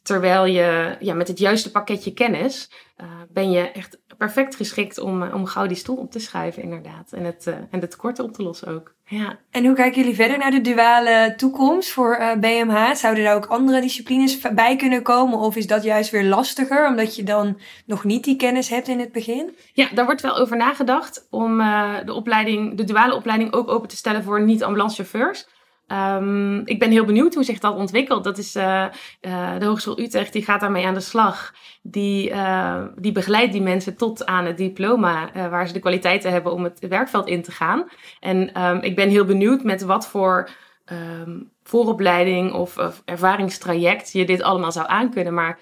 Terwijl 0.08 0.46
je 0.46 0.96
ja, 1.00 1.14
met 1.14 1.28
het 1.28 1.40
juiste 1.40 1.72
pakketje 1.72 2.14
kennis 2.14 2.72
uh, 3.02 3.08
ben 3.30 3.52
je 3.52 3.72
echt 3.72 4.00
perfect 4.18 4.56
geschikt 4.56 5.00
om, 5.00 5.24
om 5.24 5.46
gauw 5.46 5.68
die 5.68 5.78
stoel 5.78 5.96
op 5.96 6.12
te 6.12 6.20
schrijven, 6.20 6.64
inderdaad. 6.64 7.12
En 7.12 7.24
het, 7.24 7.46
uh, 7.48 7.56
en 7.72 7.90
tekorten 7.90 8.24
op 8.24 8.34
te 8.34 8.44
lossen 8.44 8.68
ook. 8.68 8.96
Ja. 9.06 9.40
En 9.52 9.66
hoe 9.66 9.76
kijken 9.76 10.02
jullie 10.02 10.16
verder 10.16 10.38
naar 10.38 10.52
de 10.52 10.62
duale 10.62 11.34
toekomst 11.36 11.90
voor 11.90 12.36
BMH? 12.40 12.94
Zouden 12.94 13.26
er 13.26 13.36
ook 13.36 13.46
andere 13.46 13.82
disciplines 13.82 14.40
bij 14.54 14.76
kunnen 14.76 15.04
komen? 15.04 15.40
Of 15.40 15.56
is 15.56 15.68
dat 15.68 15.84
juist 15.84 16.10
weer 16.12 16.26
lastiger, 16.26 16.88
omdat 16.88 17.16
je 17.16 17.24
dan 17.24 17.60
nog 17.86 18.04
niet 18.04 18.24
die 18.24 18.36
kennis 18.36 18.70
hebt 18.70 18.88
in 18.88 19.00
het 19.00 19.12
begin? 19.12 19.56
Ja, 19.74 19.90
daar 19.94 20.06
wordt 20.06 20.22
wel 20.22 20.38
over 20.38 20.58
nagedacht 20.58 21.28
om 21.30 21.58
de, 22.06 22.14
opleiding, 22.14 22.78
de 22.78 22.84
duale 22.84 23.16
opleiding 23.16 23.54
ook 23.54 23.70
open 23.70 23.90
te 23.90 23.96
stellen 23.96 24.24
voor 24.24 24.42
niet-ambulancechauffeurs. 24.42 25.48
Um, 25.92 26.62
ik 26.66 26.80
ben 26.80 26.92
heel 26.92 27.06
benieuwd 27.06 27.34
hoe 27.34 27.44
zich 27.44 27.60
dat 27.60 27.76
ontwikkelt. 27.76 28.24
Dat 28.24 28.38
is 28.38 28.56
uh, 28.56 28.86
uh, 29.22 29.60
de 29.60 29.66
Hogeschool 29.66 30.00
Utrecht, 30.00 30.34
die 30.34 30.44
gaat 30.44 30.60
daarmee 30.60 30.86
aan 30.86 30.94
de 30.94 31.00
slag. 31.00 31.54
Die, 31.82 32.30
uh, 32.30 32.84
die 32.96 33.12
begeleidt 33.12 33.52
die 33.52 33.62
mensen 33.62 33.98
tot 33.98 34.26
aan 34.26 34.46
het 34.46 34.58
diploma, 34.58 35.30
waar 35.50 35.68
ze 35.68 35.74
de 35.74 35.80
kwaliteiten 35.80 36.32
hebben 36.32 36.54
om 36.54 36.64
het 36.64 36.88
werkveld 36.88 37.28
in 37.28 37.42
te 37.42 37.52
gaan. 37.52 37.86
En 38.20 38.62
um, 38.62 38.82
ik 38.82 38.96
ben 38.96 39.10
heel 39.10 39.26
benieuwd 39.26 39.64
met 39.64 39.82
wat 39.82 40.08
voor 40.08 40.50
um, 40.92 41.52
vooropleiding 41.64 42.54
of, 42.54 42.78
of 42.78 43.02
ervaringstraject 43.06 44.12
je 44.12 44.26
dit 44.26 44.42
allemaal 44.42 44.72
zou 44.72 44.88
aankunnen. 44.88 45.34
Maar 45.34 45.60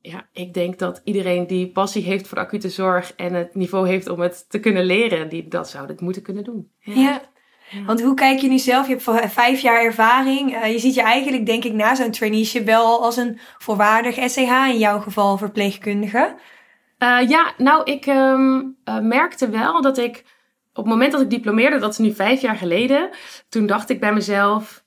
ja, 0.00 0.28
ik 0.32 0.54
denk 0.54 0.78
dat 0.78 1.00
iedereen 1.04 1.46
die 1.46 1.72
passie 1.72 2.02
heeft 2.02 2.28
voor 2.28 2.38
acute 2.38 2.68
zorg 2.68 3.14
en 3.14 3.34
het 3.34 3.54
niveau 3.54 3.88
heeft 3.88 4.08
om 4.08 4.20
het 4.20 4.50
te 4.50 4.60
kunnen 4.60 4.84
leren, 4.84 5.28
die 5.28 5.48
dat 5.48 5.68
zou 5.68 5.86
dit 5.86 6.00
moeten 6.00 6.22
kunnen 6.22 6.44
doen. 6.44 6.70
Ja. 6.78 6.94
ja. 6.94 7.22
Want 7.86 8.02
hoe 8.02 8.14
kijk 8.14 8.38
je 8.38 8.48
nu 8.48 8.58
zelf? 8.58 8.88
Je 8.88 8.96
hebt 9.04 9.32
vijf 9.32 9.60
jaar 9.60 9.82
ervaring. 9.82 10.54
Uh, 10.54 10.72
je 10.72 10.78
ziet 10.78 10.94
je 10.94 11.02
eigenlijk, 11.02 11.46
denk 11.46 11.64
ik, 11.64 11.72
na 11.72 11.94
zo'n 11.94 12.10
traineeship 12.10 12.66
wel 12.66 13.02
als 13.02 13.16
een 13.16 13.38
volwaardig 13.58 14.30
SCH 14.30 14.68
in 14.68 14.78
jouw 14.78 15.00
geval 15.00 15.36
verpleegkundige. 15.36 16.34
Uh, 16.98 17.28
ja, 17.28 17.52
nou, 17.56 17.82
ik 17.84 18.06
um, 18.06 18.76
uh, 18.84 18.98
merkte 18.98 19.48
wel 19.48 19.82
dat 19.82 19.98
ik 19.98 20.24
op 20.74 20.84
het 20.84 20.92
moment 20.92 21.12
dat 21.12 21.20
ik 21.20 21.30
diplomeerde, 21.30 21.78
dat 21.78 21.90
is 21.90 21.98
nu 21.98 22.12
vijf 22.12 22.40
jaar 22.40 22.56
geleden, 22.56 23.10
toen 23.48 23.66
dacht 23.66 23.90
ik 23.90 24.00
bij 24.00 24.12
mezelf, 24.12 24.84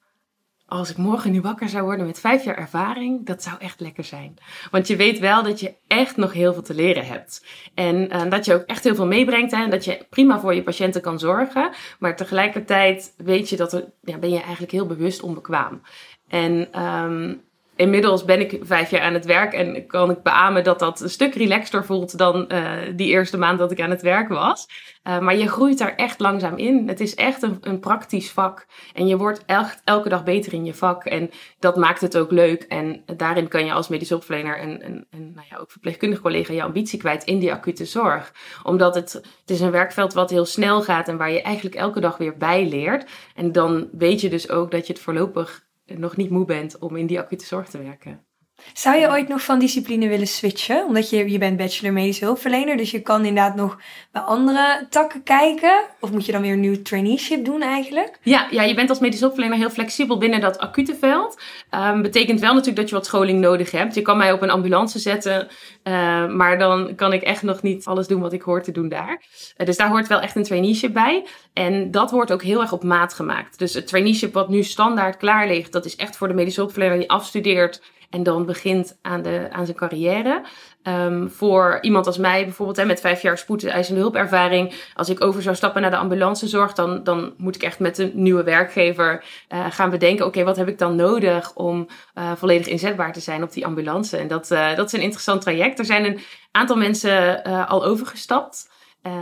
als 0.67 0.89
ik 0.89 0.97
morgen 0.97 1.31
nu 1.31 1.41
wakker 1.41 1.69
zou 1.69 1.83
worden 1.83 2.05
met 2.05 2.19
vijf 2.19 2.43
jaar 2.43 2.57
ervaring, 2.57 3.25
dat 3.25 3.43
zou 3.43 3.55
echt 3.59 3.79
lekker 3.79 4.03
zijn. 4.03 4.37
Want 4.71 4.87
je 4.87 4.95
weet 4.95 5.19
wel 5.19 5.43
dat 5.43 5.59
je 5.59 5.73
echt 5.87 6.17
nog 6.17 6.33
heel 6.33 6.53
veel 6.53 6.61
te 6.61 6.73
leren 6.73 7.05
hebt. 7.05 7.45
En 7.73 7.95
uh, 7.95 8.29
dat 8.29 8.45
je 8.45 8.53
ook 8.53 8.65
echt 8.65 8.83
heel 8.83 8.95
veel 8.95 9.05
meebrengt 9.05 9.51
hè, 9.51 9.63
en 9.63 9.69
dat 9.69 9.85
je 9.85 10.05
prima 10.09 10.39
voor 10.39 10.55
je 10.55 10.63
patiënten 10.63 11.01
kan 11.01 11.19
zorgen. 11.19 11.71
Maar 11.99 12.15
tegelijkertijd 12.15 13.13
weet 13.17 13.49
je 13.49 13.55
dat 13.55 13.73
er, 13.73 13.91
ja, 14.01 14.17
ben 14.17 14.29
je 14.29 14.41
eigenlijk 14.41 14.71
heel 14.71 14.85
bewust 14.85 15.21
onbekwaam. 15.21 15.81
En 16.27 16.81
um, 16.83 17.43
inmiddels 17.75 18.25
ben 18.25 18.39
ik 18.39 18.59
vijf 18.61 18.89
jaar 18.89 19.01
aan 19.01 19.13
het 19.13 19.25
werk 19.25 19.53
en 19.53 19.87
kan 19.87 20.09
ik 20.09 20.23
beamen 20.23 20.63
dat 20.63 20.79
dat 20.79 21.01
een 21.01 21.09
stuk 21.09 21.35
relaxter 21.35 21.85
voelt 21.85 22.17
dan 22.17 22.45
uh, 22.47 22.71
die 22.95 23.07
eerste 23.07 23.37
maand 23.37 23.59
dat 23.59 23.71
ik 23.71 23.81
aan 23.81 23.89
het 23.89 24.01
werk 24.01 24.29
was. 24.29 24.67
Uh, 25.03 25.19
maar 25.19 25.35
je 25.35 25.47
groeit 25.47 25.77
daar 25.77 25.95
echt 25.95 26.19
langzaam 26.19 26.57
in. 26.57 26.87
Het 26.87 26.99
is 26.99 27.15
echt 27.15 27.41
een, 27.41 27.57
een 27.61 27.79
praktisch 27.79 28.31
vak 28.31 28.65
en 28.93 29.07
je 29.07 29.17
wordt 29.17 29.43
echt 29.45 29.81
elke 29.83 30.09
dag 30.09 30.23
beter 30.23 30.53
in 30.53 30.65
je 30.65 30.73
vak 30.73 31.05
en 31.05 31.29
dat 31.59 31.75
maakt 31.75 32.01
het 32.01 32.17
ook 32.17 32.31
leuk. 32.31 32.63
En 32.63 33.03
daarin 33.17 33.47
kan 33.47 33.65
je 33.65 33.73
als 33.73 33.87
medisch 33.87 34.09
hulpverlener 34.09 34.57
en, 34.57 34.81
en, 34.81 35.07
en 35.09 35.31
nou 35.33 35.47
ja, 35.49 35.57
ook 35.57 35.71
verpleegkundig 35.71 36.21
collega 36.21 36.53
je 36.53 36.63
ambitie 36.63 36.99
kwijt 36.99 37.23
in 37.23 37.39
die 37.39 37.53
acute 37.53 37.85
zorg. 37.85 38.33
Omdat 38.63 38.95
het, 38.95 39.13
het 39.13 39.49
is 39.49 39.59
een 39.59 39.71
werkveld 39.71 40.13
wat 40.13 40.29
heel 40.29 40.45
snel 40.45 40.81
gaat 40.81 41.07
en 41.07 41.17
waar 41.17 41.31
je 41.31 41.41
eigenlijk 41.41 41.75
elke 41.75 41.99
dag 41.99 42.17
weer 42.17 42.37
bij 42.37 42.67
leert. 42.67 43.09
En 43.35 43.51
dan 43.51 43.87
weet 43.91 44.21
je 44.21 44.29
dus 44.29 44.49
ook 44.49 44.71
dat 44.71 44.87
je 44.87 44.93
het 44.93 45.01
voorlopig 45.01 45.63
nog 45.85 46.17
niet 46.17 46.29
moe 46.29 46.45
bent 46.45 46.79
om 46.79 46.95
in 46.95 47.07
die 47.07 47.19
acute 47.19 47.45
zorg 47.45 47.69
te 47.69 47.77
werken. 47.77 48.24
Zou 48.73 48.97
je 48.97 49.09
ooit 49.09 49.27
nog 49.27 49.41
van 49.41 49.59
discipline 49.59 50.07
willen 50.07 50.27
switchen? 50.27 50.85
Omdat 50.85 51.09
je, 51.09 51.31
je 51.31 51.37
bent 51.37 51.57
bachelor 51.57 51.93
medische 51.93 52.25
hulpverlener, 52.25 52.77
dus 52.77 52.91
je 52.91 53.01
kan 53.01 53.25
inderdaad 53.25 53.55
nog 53.55 53.77
bij 54.11 54.21
andere 54.21 54.87
takken 54.89 55.23
kijken. 55.23 55.83
Of 55.99 56.11
moet 56.11 56.25
je 56.25 56.31
dan 56.31 56.41
weer 56.41 56.53
een 56.53 56.59
nieuw 56.59 56.81
traineeship 56.81 57.45
doen 57.45 57.61
eigenlijk? 57.61 58.19
Ja, 58.21 58.47
ja 58.51 58.63
je 58.63 58.73
bent 58.73 58.89
als 58.89 58.99
medische 58.99 59.23
hulpverlener 59.23 59.59
heel 59.59 59.69
flexibel 59.69 60.17
binnen 60.17 60.41
dat 60.41 60.57
acute 60.57 60.95
veld. 60.95 61.41
Um, 61.71 62.01
betekent 62.01 62.39
wel 62.39 62.49
natuurlijk 62.49 62.77
dat 62.77 62.89
je 62.89 62.95
wat 62.95 63.05
scholing 63.05 63.39
nodig 63.39 63.71
hebt. 63.71 63.95
Je 63.95 64.01
kan 64.01 64.17
mij 64.17 64.31
op 64.31 64.41
een 64.41 64.49
ambulance 64.49 64.99
zetten, 64.99 65.47
uh, 65.83 66.27
maar 66.27 66.57
dan 66.57 66.95
kan 66.95 67.13
ik 67.13 67.21
echt 67.21 67.43
nog 67.43 67.61
niet 67.61 67.85
alles 67.85 68.07
doen 68.07 68.21
wat 68.21 68.33
ik 68.33 68.41
hoor 68.41 68.63
te 68.63 68.71
doen 68.71 68.89
daar. 68.89 69.21
Uh, 69.57 69.65
dus 69.65 69.77
daar 69.77 69.89
hoort 69.89 70.07
wel 70.07 70.19
echt 70.19 70.35
een 70.35 70.43
traineeship 70.43 70.93
bij. 70.93 71.25
En 71.53 71.91
dat 71.91 72.11
wordt 72.11 72.31
ook 72.31 72.43
heel 72.43 72.61
erg 72.61 72.71
op 72.71 72.83
maat 72.83 73.13
gemaakt. 73.13 73.59
Dus 73.59 73.73
het 73.73 73.87
traineeship 73.87 74.33
wat 74.33 74.49
nu 74.49 74.63
standaard 74.63 75.17
klaar 75.17 75.47
ligt, 75.47 75.71
dat 75.71 75.85
is 75.85 75.95
echt 75.95 76.17
voor 76.17 76.27
de 76.27 76.33
medische 76.33 76.59
hulpverlener 76.59 76.97
die 76.97 77.09
afstudeert 77.09 77.81
en 78.09 78.23
dan 78.23 78.45
begint 78.45 78.97
aan, 79.01 79.21
de, 79.21 79.47
aan 79.51 79.65
zijn 79.65 79.77
carrière. 79.77 80.41
Um, 80.83 81.29
voor 81.29 81.77
iemand 81.81 82.05
als 82.07 82.17
mij 82.17 82.43
bijvoorbeeld, 82.43 82.77
hè, 82.77 82.85
met 82.85 82.99
vijf 82.99 83.21
jaar 83.21 83.37
spoedeisende 83.37 83.99
hulpervaring, 83.99 84.73
als 84.93 85.09
ik 85.09 85.23
over 85.23 85.41
zou 85.41 85.55
stappen 85.55 85.81
naar 85.81 85.91
de 85.91 85.97
ambulancezorg, 85.97 86.73
dan, 86.73 87.03
dan 87.03 87.33
moet 87.37 87.55
ik 87.55 87.63
echt 87.63 87.79
met 87.79 87.97
een 87.97 88.11
nieuwe 88.13 88.43
werkgever 88.43 89.23
uh, 89.49 89.65
gaan 89.69 89.89
bedenken, 89.89 90.25
oké, 90.25 90.43
wat 90.43 90.55
heb 90.55 90.67
ik 90.67 90.77
dan 90.77 90.95
nodig 90.95 91.53
om 91.53 91.87
uh, 92.15 92.31
volledig 92.35 92.67
inzetbaar 92.67 93.13
te 93.13 93.19
zijn 93.19 93.43
op 93.43 93.51
die 93.51 93.65
ambulance? 93.65 94.17
En 94.17 94.27
dat, 94.27 94.51
uh, 94.51 94.75
dat 94.75 94.85
is 94.85 94.93
een 94.93 95.01
interessant 95.01 95.41
traject. 95.41 95.79
Er 95.79 95.85
zijn 95.85 96.05
een 96.05 96.19
aantal 96.51 96.77
mensen 96.77 97.43
al 97.67 97.85
overgestapt. 97.85 98.73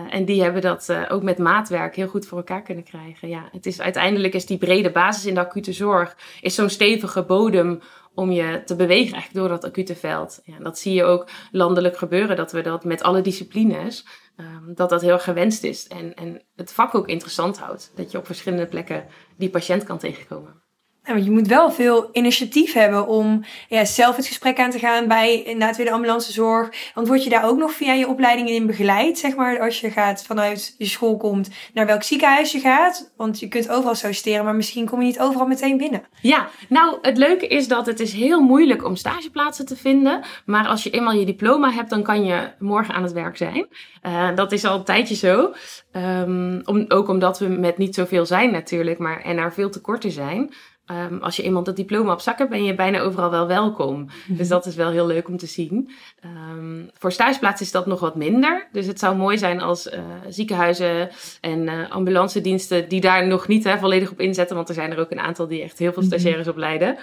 En 0.09 0.25
die 0.25 0.43
hebben 0.43 0.61
dat 0.61 0.93
ook 1.09 1.23
met 1.23 1.37
maatwerk 1.37 1.95
heel 1.95 2.07
goed 2.07 2.25
voor 2.25 2.37
elkaar 2.37 2.61
kunnen 2.61 2.83
krijgen. 2.83 3.29
Ja, 3.29 3.49
het 3.51 3.65
is, 3.65 3.81
uiteindelijk 3.81 4.33
is 4.33 4.45
die 4.45 4.57
brede 4.57 4.91
basis 4.91 5.25
in 5.25 5.33
de 5.33 5.39
acute 5.39 5.73
zorg 5.73 6.15
is 6.41 6.55
zo'n 6.55 6.69
stevige 6.69 7.23
bodem 7.23 7.81
om 8.15 8.31
je 8.31 8.61
te 8.65 8.75
bewegen 8.75 9.13
eigenlijk 9.13 9.33
door 9.33 9.47
dat 9.47 9.63
acute 9.63 9.95
veld. 9.95 10.41
Ja, 10.43 10.59
dat 10.59 10.79
zie 10.79 10.93
je 10.93 11.03
ook 11.03 11.29
landelijk 11.51 11.97
gebeuren, 11.97 12.35
dat 12.35 12.51
we 12.51 12.61
dat 12.61 12.83
met 12.83 13.03
alle 13.03 13.21
disciplines, 13.21 14.05
um, 14.37 14.73
dat 14.75 14.89
dat 14.89 15.01
heel 15.01 15.11
erg 15.11 15.23
gewenst 15.23 15.63
is. 15.63 15.87
En, 15.87 16.13
en 16.13 16.43
het 16.55 16.73
vak 16.73 16.95
ook 16.95 17.07
interessant 17.07 17.59
houdt. 17.59 17.91
Dat 17.95 18.11
je 18.11 18.17
op 18.17 18.25
verschillende 18.25 18.67
plekken 18.67 19.07
die 19.37 19.49
patiënt 19.49 19.83
kan 19.83 19.97
tegenkomen. 19.97 20.62
Want 21.03 21.25
je 21.25 21.31
moet 21.31 21.47
wel 21.47 21.71
veel 21.71 22.09
initiatief 22.11 22.73
hebben 22.73 23.07
om 23.07 23.43
ja, 23.69 23.85
zelf 23.85 24.15
het 24.15 24.27
gesprek 24.27 24.59
aan 24.59 24.69
te 24.69 24.79
gaan 24.79 25.07
bij 25.07 25.43
inderdaad 25.43 25.77
weer 25.77 25.85
de 25.85 25.91
ambulancezorg. 25.91 26.91
Want 26.93 27.07
word 27.07 27.23
je 27.23 27.29
daar 27.29 27.45
ook 27.45 27.57
nog 27.57 27.71
via 27.71 27.93
je 27.93 28.07
opleidingen 28.07 28.53
in 28.53 28.65
begeleid, 28.65 29.17
zeg 29.17 29.35
maar, 29.35 29.59
als 29.59 29.81
je 29.81 29.91
gaat 29.91 30.23
vanuit 30.23 30.75
je 30.77 30.85
school 30.85 31.17
komt 31.17 31.49
naar 31.73 31.85
welk 31.85 32.03
ziekenhuis 32.03 32.51
je 32.51 32.59
gaat? 32.59 33.11
Want 33.17 33.39
je 33.39 33.47
kunt 33.47 33.69
overal 33.69 33.95
solliciteren, 33.95 34.45
maar 34.45 34.55
misschien 34.55 34.85
kom 34.85 34.99
je 34.99 35.05
niet 35.05 35.19
overal 35.19 35.47
meteen 35.47 35.77
binnen. 35.77 36.03
Ja, 36.21 36.47
nou 36.69 36.97
het 37.01 37.17
leuke 37.17 37.47
is 37.47 37.67
dat 37.67 37.85
het 37.85 37.99
is 37.99 38.13
heel 38.13 38.39
moeilijk 38.39 38.85
om 38.85 38.95
stageplaatsen 38.95 39.65
te 39.65 39.75
vinden. 39.75 40.21
Maar 40.45 40.67
als 40.67 40.83
je 40.83 40.89
eenmaal 40.89 41.13
je 41.13 41.25
diploma 41.25 41.71
hebt, 41.71 41.89
dan 41.89 42.03
kan 42.03 42.25
je 42.25 42.51
morgen 42.59 42.93
aan 42.93 43.03
het 43.03 43.11
werk 43.11 43.37
zijn. 43.37 43.67
Uh, 44.03 44.35
dat 44.35 44.51
is 44.51 44.65
al 44.65 44.77
een 44.77 44.83
tijdje 44.83 45.15
zo. 45.15 45.53
Um, 45.91 46.61
om, 46.65 46.85
ook 46.87 47.07
omdat 47.07 47.39
we 47.39 47.47
met 47.47 47.77
niet 47.77 47.95
zoveel 47.95 48.25
zijn 48.25 48.51
natuurlijk, 48.51 48.99
maar 48.99 49.21
en 49.21 49.37
er 49.37 49.53
veel 49.53 49.69
tekorten 49.69 50.11
zijn. 50.11 50.53
Um, 50.91 51.19
als 51.21 51.35
je 51.35 51.43
eenmaal 51.43 51.63
dat 51.63 51.75
diploma 51.75 52.13
op 52.13 52.21
zak 52.21 52.37
hebt, 52.37 52.49
ben 52.49 52.63
je 52.63 52.75
bijna 52.75 52.99
overal 52.99 53.29
wel 53.29 53.47
welkom. 53.47 54.09
Mhm. 54.27 54.37
Dus 54.37 54.47
dat 54.47 54.65
is 54.65 54.75
wel 54.75 54.89
heel 54.89 55.07
leuk 55.07 55.27
om 55.27 55.37
te 55.37 55.45
zien. 55.45 55.91
Um, 56.25 56.89
voor 56.93 57.11
stageplaatsen 57.11 57.65
is 57.65 57.71
dat 57.71 57.85
nog 57.85 57.99
wat 57.99 58.15
minder. 58.15 58.67
Dus 58.71 58.85
het 58.85 58.99
zou 58.99 59.15
mooi 59.15 59.37
zijn 59.37 59.61
als 59.61 59.87
uh, 59.87 59.99
ziekenhuizen 60.29 61.09
en 61.41 61.61
uh, 61.61 61.91
ambulance 61.91 62.41
diensten 62.41 62.89
die 62.89 63.01
daar 63.01 63.27
nog 63.27 63.47
niet 63.47 63.63
hè, 63.63 63.77
volledig 63.77 64.11
op 64.11 64.19
inzetten. 64.19 64.55
Want 64.55 64.69
er 64.69 64.75
zijn 64.75 64.91
er 64.91 64.99
ook 64.99 65.11
een 65.11 65.19
aantal 65.19 65.47
die 65.47 65.61
echt 65.61 65.79
heel 65.79 65.93
veel 65.93 66.03
mhm. 66.03 66.11
stagiaires 66.11 66.47
opleiden. 66.47 66.97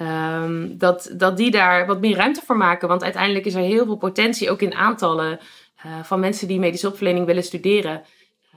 Um, 0.00 0.78
dat, 0.78 1.12
dat 1.16 1.36
die 1.36 1.50
daar 1.50 1.86
wat 1.86 2.00
meer 2.00 2.16
ruimte 2.16 2.42
voor 2.44 2.56
maken. 2.56 2.88
Want 2.88 3.02
uiteindelijk 3.02 3.44
is 3.44 3.54
er 3.54 3.60
heel 3.60 3.84
veel 3.84 3.96
potentie, 3.96 4.50
ook 4.50 4.62
in 4.62 4.74
aantallen, 4.74 5.38
uh, 5.86 6.02
van 6.02 6.20
mensen 6.20 6.48
die 6.48 6.58
medische 6.58 6.86
hulpverlening 6.86 7.26
willen 7.26 7.42
studeren. 7.42 8.02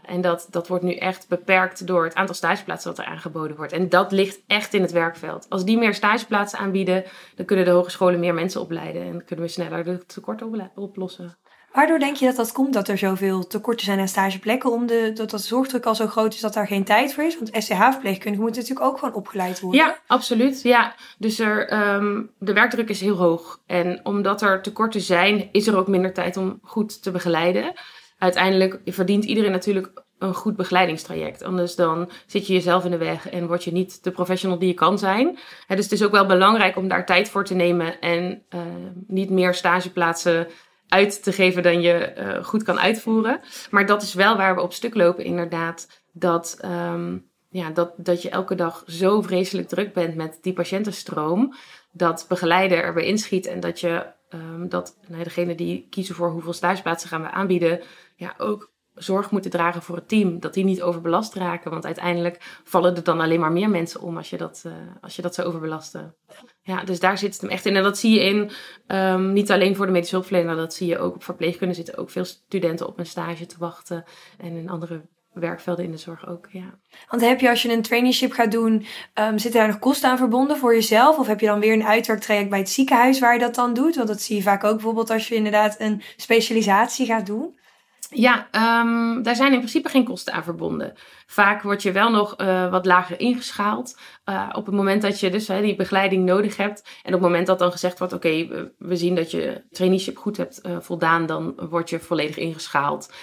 En 0.07 0.21
dat, 0.21 0.47
dat 0.49 0.67
wordt 0.67 0.83
nu 0.83 0.95
echt 0.95 1.27
beperkt 1.27 1.87
door 1.87 2.03
het 2.03 2.15
aantal 2.15 2.35
stageplaatsen 2.35 2.95
dat 2.95 3.05
er 3.05 3.11
aangeboden 3.11 3.57
wordt. 3.57 3.73
En 3.73 3.89
dat 3.89 4.11
ligt 4.11 4.39
echt 4.47 4.73
in 4.73 4.81
het 4.81 4.91
werkveld. 4.91 5.45
Als 5.49 5.65
die 5.65 5.77
meer 5.77 5.93
stageplaatsen 5.93 6.59
aanbieden, 6.59 7.03
dan 7.35 7.45
kunnen 7.45 7.65
de 7.65 7.71
hogescholen 7.71 8.19
meer 8.19 8.33
mensen 8.33 8.61
opleiden. 8.61 9.01
En 9.01 9.25
kunnen 9.25 9.45
we 9.45 9.51
sneller 9.51 9.83
de 9.83 10.05
tekorten 10.05 10.71
oplossen. 10.75 11.37
Waardoor 11.75 11.99
denk 11.99 12.15
je 12.15 12.25
dat 12.25 12.35
dat 12.35 12.51
komt, 12.51 12.73
dat 12.73 12.87
er 12.87 12.97
zoveel 12.97 13.47
tekorten 13.47 13.85
zijn 13.85 13.99
aan 13.99 14.07
stageplekken? 14.07 14.71
Om 14.71 14.85
de, 14.85 15.11
dat 15.13 15.29
dat 15.29 15.41
zorgdruk 15.41 15.85
al 15.85 15.95
zo 15.95 16.07
groot 16.07 16.33
is 16.33 16.39
dat 16.39 16.53
daar 16.53 16.67
geen 16.67 16.83
tijd 16.83 17.13
voor 17.13 17.23
is? 17.23 17.37
Want 17.37 17.49
SCH-verpleegkundigen 17.51 18.43
moeten 18.43 18.61
natuurlijk 18.61 18.87
ook 18.87 18.97
gewoon 18.97 19.13
opgeleid 19.13 19.59
worden. 19.59 19.79
Ja, 19.79 19.97
absoluut. 20.07 20.61
Ja. 20.61 20.95
Dus 21.17 21.39
er, 21.39 21.93
um, 21.95 22.29
de 22.39 22.53
werkdruk 22.53 22.89
is 22.89 23.01
heel 23.01 23.15
hoog. 23.15 23.59
En 23.65 23.99
omdat 24.03 24.41
er 24.41 24.61
tekorten 24.61 25.01
zijn, 25.01 25.49
is 25.51 25.67
er 25.67 25.77
ook 25.77 25.87
minder 25.87 26.13
tijd 26.13 26.37
om 26.37 26.59
goed 26.61 27.03
te 27.03 27.11
begeleiden 27.11 27.73
uiteindelijk 28.17 28.80
verdient 28.86 29.23
iedereen 29.23 29.51
natuurlijk 29.51 30.04
een 30.19 30.34
goed 30.34 30.56
begeleidingstraject. 30.56 31.43
Anders 31.43 31.75
dan 31.75 32.10
zit 32.25 32.47
je 32.47 32.54
jezelf 32.54 32.86
in 32.86 32.91
de 32.91 32.97
weg 32.97 33.30
en 33.30 33.47
word 33.47 33.63
je 33.63 33.71
niet 33.71 34.04
de 34.04 34.12
professional 34.12 34.60
die 34.60 34.67
je 34.67 34.73
kan 34.73 34.99
zijn. 34.99 35.38
dus 35.67 35.84
het 35.84 35.91
is 35.91 36.04
ook 36.04 36.12
wel 36.12 36.25
belangrijk 36.25 36.75
om 36.75 36.88
daar 36.88 37.06
tijd 37.06 37.30
voor 37.30 37.45
te 37.45 37.54
nemen 37.54 37.99
en 37.99 38.43
uh, 38.49 38.62
niet 39.08 39.30
meer 39.30 39.54
stageplaatsen 39.54 40.47
uit 40.88 41.23
te 41.23 41.32
geven 41.32 41.63
dan 41.63 41.82
je 41.82 42.13
uh, 42.17 42.43
goed 42.43 42.63
kan 42.63 42.80
uitvoeren. 42.80 43.39
Maar 43.69 43.86
dat 43.86 44.01
is 44.01 44.13
wel 44.13 44.38
waar 44.38 44.56
we 44.56 44.62
op 44.62 44.73
stuk 44.73 44.95
lopen, 44.95 45.23
inderdaad. 45.23 46.04
Dat, 46.12 46.60
um, 46.65 47.30
ja, 47.49 47.69
dat, 47.69 47.93
dat 47.97 48.21
je 48.21 48.30
elke 48.30 48.56
dag 48.56 48.84
zo 48.88 49.21
vreselijk 49.21 49.67
druk 49.67 49.93
bent 49.93 50.15
met 50.15 50.38
die 50.41 50.54
patiëntenstroom. 50.54 51.54
Dat 51.91 52.25
begeleider 52.28 52.84
erbij 52.84 53.06
inschiet 53.06 53.45
en 53.45 53.60
dat 53.60 53.80
je 53.80 54.06
um, 54.30 54.69
dat 54.69 54.97
nou, 55.08 55.23
degene 55.23 55.56
die 55.56 55.88
kiezen 55.89 56.15
voor 56.15 56.30
hoeveel 56.30 56.54
stageplaatsen 56.54 57.10
gaan 57.10 57.21
we 57.21 57.32
aanbieden, 57.32 57.82
ja, 58.15 58.34
ook 58.38 58.73
zorg 58.95 59.32
moeten 59.32 59.51
dragen 59.51 59.82
voor 59.82 59.95
het 59.95 60.08
team. 60.08 60.39
Dat 60.39 60.54
die 60.54 60.63
niet 60.63 60.82
overbelast 60.82 61.34
raken. 61.34 61.71
Want 61.71 61.86
uiteindelijk 61.86 62.38
vallen 62.63 62.95
er 62.95 63.04
dan 63.04 63.19
alleen 63.19 63.39
maar 63.39 63.51
meer 63.51 63.69
mensen 63.69 64.01
om 64.01 64.17
als 64.17 64.30
je 64.30 64.38
dat, 64.38 64.63
uh, 64.67 64.73
als 65.01 65.15
je 65.15 65.21
dat 65.21 65.36
zou 65.36 65.47
overbelasten. 65.47 66.15
Ja, 66.62 66.84
dus 66.84 66.99
daar 66.99 67.17
zit 67.17 67.34
het 67.34 67.41
hem 67.41 67.49
echt 67.49 67.65
in. 67.65 67.75
En 67.75 67.84
dat 67.84 67.97
zie 67.97 68.13
je 68.13 68.19
in, 68.19 68.51
um, 68.88 69.34
niet 69.34 69.51
alleen 69.51 69.75
voor 69.75 69.86
de 69.86 69.91
medische 69.91 70.15
hulpverlener, 70.15 70.56
dat 70.56 70.73
zie 70.73 70.88
je 70.88 70.99
ook 70.99 71.15
op 71.15 71.23
verpleegkunde 71.23 71.73
zitten 71.73 71.97
ook 71.97 72.10
veel 72.10 72.25
studenten 72.25 72.88
op 72.88 72.99
een 72.99 73.06
stage 73.06 73.45
te 73.45 73.56
wachten. 73.60 74.04
En 74.38 74.56
in 74.56 74.69
andere 74.69 75.01
werkvelden 75.34 75.86
in 75.86 75.91
de 75.91 75.97
zorg 75.97 76.28
ook, 76.28 76.47
ja. 76.51 76.80
Want 77.10 77.21
heb 77.21 77.39
je 77.39 77.49
als 77.49 77.62
je 77.62 77.73
een 77.73 77.82
traineeship 77.82 78.32
gaat 78.32 78.51
doen, 78.51 78.86
um, 79.19 79.39
zitten 79.39 79.60
daar 79.60 79.67
nog 79.67 79.80
kosten 79.80 80.10
aan 80.10 80.17
verbonden 80.17 80.58
voor 80.58 80.73
jezelf? 80.73 81.17
Of 81.17 81.28
heb 81.28 81.39
je 81.39 81.45
dan 81.45 81.60
weer 81.60 81.73
een 81.73 81.86
uitwerktraject 81.86 82.49
bij 82.49 82.60
het 82.60 82.69
ziekenhuis 82.69 83.19
waar 83.19 83.34
je 83.34 83.39
dat 83.39 83.56
dan 83.56 83.73
doet? 83.73 83.95
Want 83.95 84.08
dat 84.08 84.21
zie 84.21 84.36
je 84.36 84.41
vaak 84.41 84.63
ook 84.63 84.73
bijvoorbeeld 84.73 85.10
als 85.10 85.28
je 85.28 85.36
inderdaad 85.36 85.75
een 85.80 86.01
specialisatie 86.15 87.06
gaat 87.06 87.25
doen. 87.25 87.60
Ja, 88.09 88.47
um, 88.81 89.23
daar 89.23 89.35
zijn 89.35 89.51
in 89.51 89.57
principe 89.57 89.89
geen 89.89 90.03
kosten 90.03 90.33
aan 90.33 90.43
verbonden. 90.43 90.93
Vaak 91.25 91.61
word 91.61 91.83
je 91.83 91.91
wel 91.91 92.11
nog 92.11 92.41
uh, 92.41 92.71
wat 92.71 92.85
lager 92.85 93.19
ingeschaald. 93.19 93.99
Uh, 94.25 94.49
op 94.53 94.65
het 94.65 94.75
moment 94.75 95.01
dat 95.01 95.19
je 95.19 95.29
dus 95.29 95.45
die 95.45 95.75
begeleiding 95.75 96.25
nodig 96.25 96.57
hebt. 96.57 96.81
En 97.03 97.13
op 97.13 97.21
het 97.21 97.29
moment 97.29 97.47
dat 97.47 97.59
dan 97.59 97.71
gezegd 97.71 97.99
wordt: 97.99 98.13
oké, 98.13 98.47
we 98.77 98.95
zien 98.95 99.15
dat 99.15 99.31
je 99.31 99.63
traineeship 99.69 100.17
goed 100.17 100.37
hebt 100.37 100.61
uh, 100.65 100.77
voldaan, 100.79 101.25
dan 101.25 101.53
word 101.69 101.89
je 101.89 101.99
volledig 101.99 102.37
ingeschaald 102.37 103.13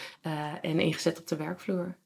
en 0.61 0.81
ingezet 0.81 1.19
op 1.19 1.27
de 1.27 1.37
werkvloer. 1.37 1.97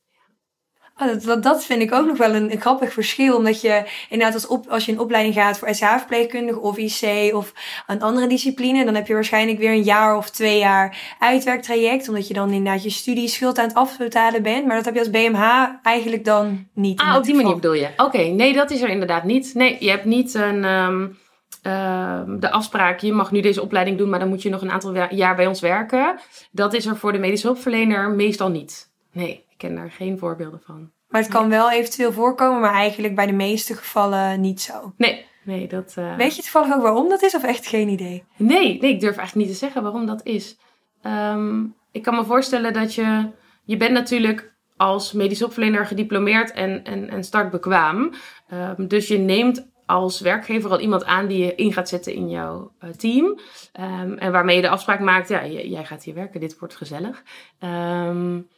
Oh, 0.98 1.24
dat, 1.24 1.42
dat, 1.42 1.64
vind 1.64 1.82
ik 1.82 1.92
ook 1.92 2.06
nog 2.06 2.16
wel 2.16 2.34
een, 2.34 2.52
een, 2.52 2.60
grappig 2.60 2.92
verschil. 2.92 3.36
Omdat 3.36 3.60
je 3.60 3.82
inderdaad 4.08 4.34
als, 4.34 4.46
op, 4.46 4.66
als 4.68 4.86
je 4.86 4.92
een 4.92 5.00
opleiding 5.00 5.34
gaat 5.34 5.58
voor 5.58 5.74
SH-verpleegkundige 5.74 6.60
of 6.60 6.76
IC 6.76 7.34
of 7.34 7.52
een 7.86 8.02
andere 8.02 8.26
discipline, 8.26 8.84
dan 8.84 8.94
heb 8.94 9.06
je 9.06 9.14
waarschijnlijk 9.14 9.58
weer 9.58 9.70
een 9.70 9.82
jaar 9.82 10.16
of 10.16 10.30
twee 10.30 10.58
jaar 10.58 11.16
uitwerktraject. 11.18 12.08
Omdat 12.08 12.28
je 12.28 12.34
dan 12.34 12.50
inderdaad 12.50 12.82
je 12.82 12.90
studieschuld 12.90 13.58
aan 13.58 13.66
het 13.66 13.76
afbetalen 13.76 14.42
bent. 14.42 14.66
Maar 14.66 14.76
dat 14.76 14.84
heb 14.84 14.94
je 14.94 15.00
als 15.00 15.10
BMH 15.10 15.64
eigenlijk 15.82 16.24
dan 16.24 16.68
niet. 16.74 17.00
Ah, 17.00 17.16
op 17.16 17.24
die 17.24 17.34
manier 17.34 17.54
bedoel 17.54 17.74
je? 17.74 17.88
Oké, 17.96 18.22
nee, 18.22 18.52
dat 18.52 18.70
is 18.70 18.82
er 18.82 18.88
inderdaad 18.88 19.24
niet. 19.24 19.54
Nee, 19.54 19.76
je 19.80 19.90
hebt 19.90 20.04
niet 20.04 20.34
een. 20.34 20.64
Um, 20.64 21.18
uh, 21.62 22.20
de 22.26 22.50
afspraak, 22.50 23.00
je 23.00 23.12
mag 23.12 23.30
nu 23.30 23.40
deze 23.40 23.62
opleiding 23.62 23.98
doen, 23.98 24.08
maar 24.08 24.18
dan 24.18 24.28
moet 24.28 24.42
je 24.42 24.50
nog 24.50 24.62
een 24.62 24.70
aantal 24.70 25.08
jaar 25.10 25.36
bij 25.36 25.46
ons 25.46 25.60
werken. 25.60 26.18
Dat 26.50 26.74
is 26.74 26.86
er 26.86 26.96
voor 26.96 27.12
de 27.12 27.18
medische 27.18 27.46
hulpverlener 27.46 28.10
meestal 28.10 28.48
niet. 28.48 28.90
Nee. 29.12 29.45
Ik 29.56 29.62
ken 29.68 29.74
daar 29.74 29.90
geen 29.90 30.18
voorbeelden 30.18 30.60
van. 30.64 30.90
Maar 31.08 31.20
het 31.20 31.30
kan 31.30 31.48
wel 31.48 31.70
eventueel 31.70 32.12
voorkomen, 32.12 32.60
maar 32.60 32.74
eigenlijk 32.74 33.14
bij 33.14 33.26
de 33.26 33.32
meeste 33.32 33.74
gevallen 33.74 34.40
niet 34.40 34.60
zo. 34.60 34.92
Nee, 34.96 35.26
nee, 35.44 35.68
dat. 35.68 35.94
Uh... 35.98 36.16
Weet 36.16 36.36
je 36.36 36.42
toevallig 36.42 36.74
ook 36.74 36.82
waarom 36.82 37.08
dat 37.08 37.22
is 37.22 37.34
of 37.34 37.44
echt 37.44 37.66
geen 37.66 37.88
idee? 37.88 38.24
Nee, 38.36 38.80
nee, 38.80 38.92
ik 38.92 39.00
durf 39.00 39.16
eigenlijk 39.16 39.48
niet 39.48 39.58
te 39.58 39.64
zeggen 39.64 39.82
waarom 39.82 40.06
dat 40.06 40.20
is. 40.24 40.58
Um, 41.02 41.74
ik 41.92 42.02
kan 42.02 42.14
me 42.14 42.24
voorstellen 42.24 42.72
dat 42.72 42.94
je. 42.94 43.30
Je 43.64 43.76
bent 43.76 43.92
natuurlijk 43.92 44.54
als 44.76 45.12
medisch 45.12 45.38
hulpverlener 45.38 45.86
gediplomeerd 45.86 46.52
en, 46.52 46.84
en, 46.84 47.08
en 47.08 47.24
startbekwaam. 47.24 48.12
Um, 48.52 48.88
dus 48.88 49.08
je 49.08 49.18
neemt 49.18 49.68
als 49.86 50.20
werkgever 50.20 50.70
al 50.70 50.80
iemand 50.80 51.04
aan 51.04 51.26
die 51.26 51.44
je 51.44 51.54
in 51.54 51.72
gaat 51.72 51.88
zetten 51.88 52.14
in 52.14 52.28
jouw 52.28 52.72
uh, 52.84 52.90
team. 52.90 53.24
Um, 53.80 54.18
en 54.18 54.32
waarmee 54.32 54.56
je 54.56 54.62
de 54.62 54.68
afspraak 54.68 55.00
maakt, 55.00 55.28
ja, 55.28 55.46
jij 55.46 55.84
gaat 55.84 56.04
hier 56.04 56.14
werken, 56.14 56.40
dit 56.40 56.58
wordt 56.58 56.76
gezellig. 56.76 57.22
Um, 57.60 58.48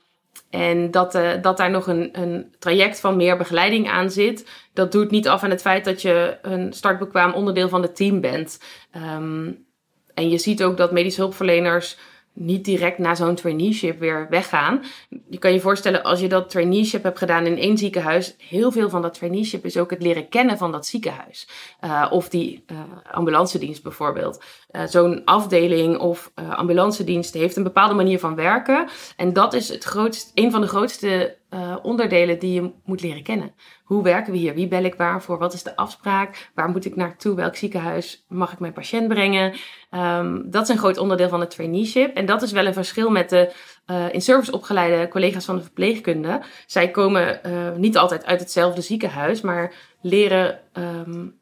en 0.50 0.90
dat, 0.90 1.14
uh, 1.14 1.30
dat 1.42 1.56
daar 1.56 1.70
nog 1.70 1.86
een, 1.86 2.08
een 2.12 2.54
traject 2.58 3.00
van 3.00 3.16
meer 3.16 3.36
begeleiding 3.36 3.88
aan 3.88 4.10
zit, 4.10 4.48
dat 4.72 4.92
doet 4.92 5.10
niet 5.10 5.28
af 5.28 5.42
aan 5.42 5.50
het 5.50 5.60
feit 5.60 5.84
dat 5.84 6.02
je 6.02 6.38
een 6.42 6.72
startbekwaam 6.72 7.32
onderdeel 7.32 7.68
van 7.68 7.82
het 7.82 7.96
team 7.96 8.20
bent. 8.20 8.60
Um, 8.96 9.66
en 10.14 10.28
je 10.28 10.38
ziet 10.38 10.62
ook 10.62 10.76
dat 10.76 10.92
medische 10.92 11.20
hulpverleners 11.20 11.98
niet 12.38 12.64
direct 12.64 12.98
na 12.98 13.14
zo'n 13.14 13.34
traineeship 13.34 13.98
weer 13.98 14.26
weggaan. 14.30 14.82
Je 15.28 15.38
kan 15.38 15.52
je 15.52 15.60
voorstellen, 15.60 16.02
als 16.02 16.20
je 16.20 16.28
dat 16.28 16.50
traineeship 16.50 17.02
hebt 17.02 17.18
gedaan 17.18 17.46
in 17.46 17.58
één 17.58 17.78
ziekenhuis, 17.78 18.34
heel 18.48 18.72
veel 18.72 18.90
van 18.90 19.02
dat 19.02 19.14
traineeship 19.14 19.64
is 19.64 19.76
ook 19.76 19.90
het 19.90 20.02
leren 20.02 20.28
kennen 20.28 20.58
van 20.58 20.72
dat 20.72 20.86
ziekenhuis. 20.86 21.48
Uh, 21.84 22.06
of 22.10 22.28
die 22.28 22.64
ambulance 23.10 23.58
dienst 23.58 23.82
bijvoorbeeld. 23.82 24.42
Uh, 24.72 24.82
zo'n 24.86 25.24
afdeling 25.24 25.98
of 25.98 26.32
ambulance 26.34 27.04
dienst 27.04 27.34
heeft 27.34 27.56
een 27.56 27.62
bepaalde 27.62 27.94
manier 27.94 28.18
van 28.18 28.34
werken. 28.34 28.88
En 29.16 29.32
dat 29.32 29.54
is 29.54 29.68
het 29.68 29.84
grootst, 29.84 30.30
een 30.34 30.50
van 30.50 30.60
de 30.60 30.66
grootste 30.66 31.36
onderdelen 31.82 32.38
die 32.38 32.52
je 32.52 32.72
moet 32.84 33.02
leren 33.02 33.22
kennen. 33.22 33.54
Hoe 33.84 34.02
werken 34.02 34.32
we 34.32 34.38
hier? 34.38 34.54
Wie 34.54 34.68
bel 34.68 34.82
ik 34.82 34.94
waarvoor? 34.94 35.38
Wat 35.38 35.52
is 35.52 35.62
de 35.62 35.76
afspraak? 35.76 36.50
Waar 36.54 36.68
moet 36.68 36.84
ik 36.84 36.96
naartoe? 36.96 37.34
Welk 37.34 37.56
ziekenhuis 37.56 38.24
mag 38.28 38.52
ik 38.52 38.58
mijn 38.58 38.72
patiënt 38.72 39.08
brengen? 39.08 39.54
Um, 39.90 40.50
dat 40.50 40.62
is 40.62 40.68
een 40.68 40.78
groot 40.78 40.98
onderdeel 40.98 41.28
van 41.28 41.40
het 41.40 41.50
traineeship. 41.50 42.16
En 42.16 42.26
dat 42.26 42.42
is 42.42 42.52
wel 42.52 42.66
een 42.66 42.72
verschil 42.72 43.10
met 43.10 43.30
de 43.30 43.52
uh, 43.86 44.12
in 44.12 44.20
service 44.20 44.52
opgeleide 44.52 45.08
collega's 45.08 45.44
van 45.44 45.56
de 45.56 45.62
verpleegkunde. 45.62 46.42
Zij 46.66 46.90
komen 46.90 47.40
uh, 47.46 47.72
niet 47.76 47.96
altijd 47.96 48.24
uit 48.24 48.40
hetzelfde 48.40 48.80
ziekenhuis, 48.80 49.40
maar 49.40 49.74
leren 50.00 50.60
um, 50.72 51.40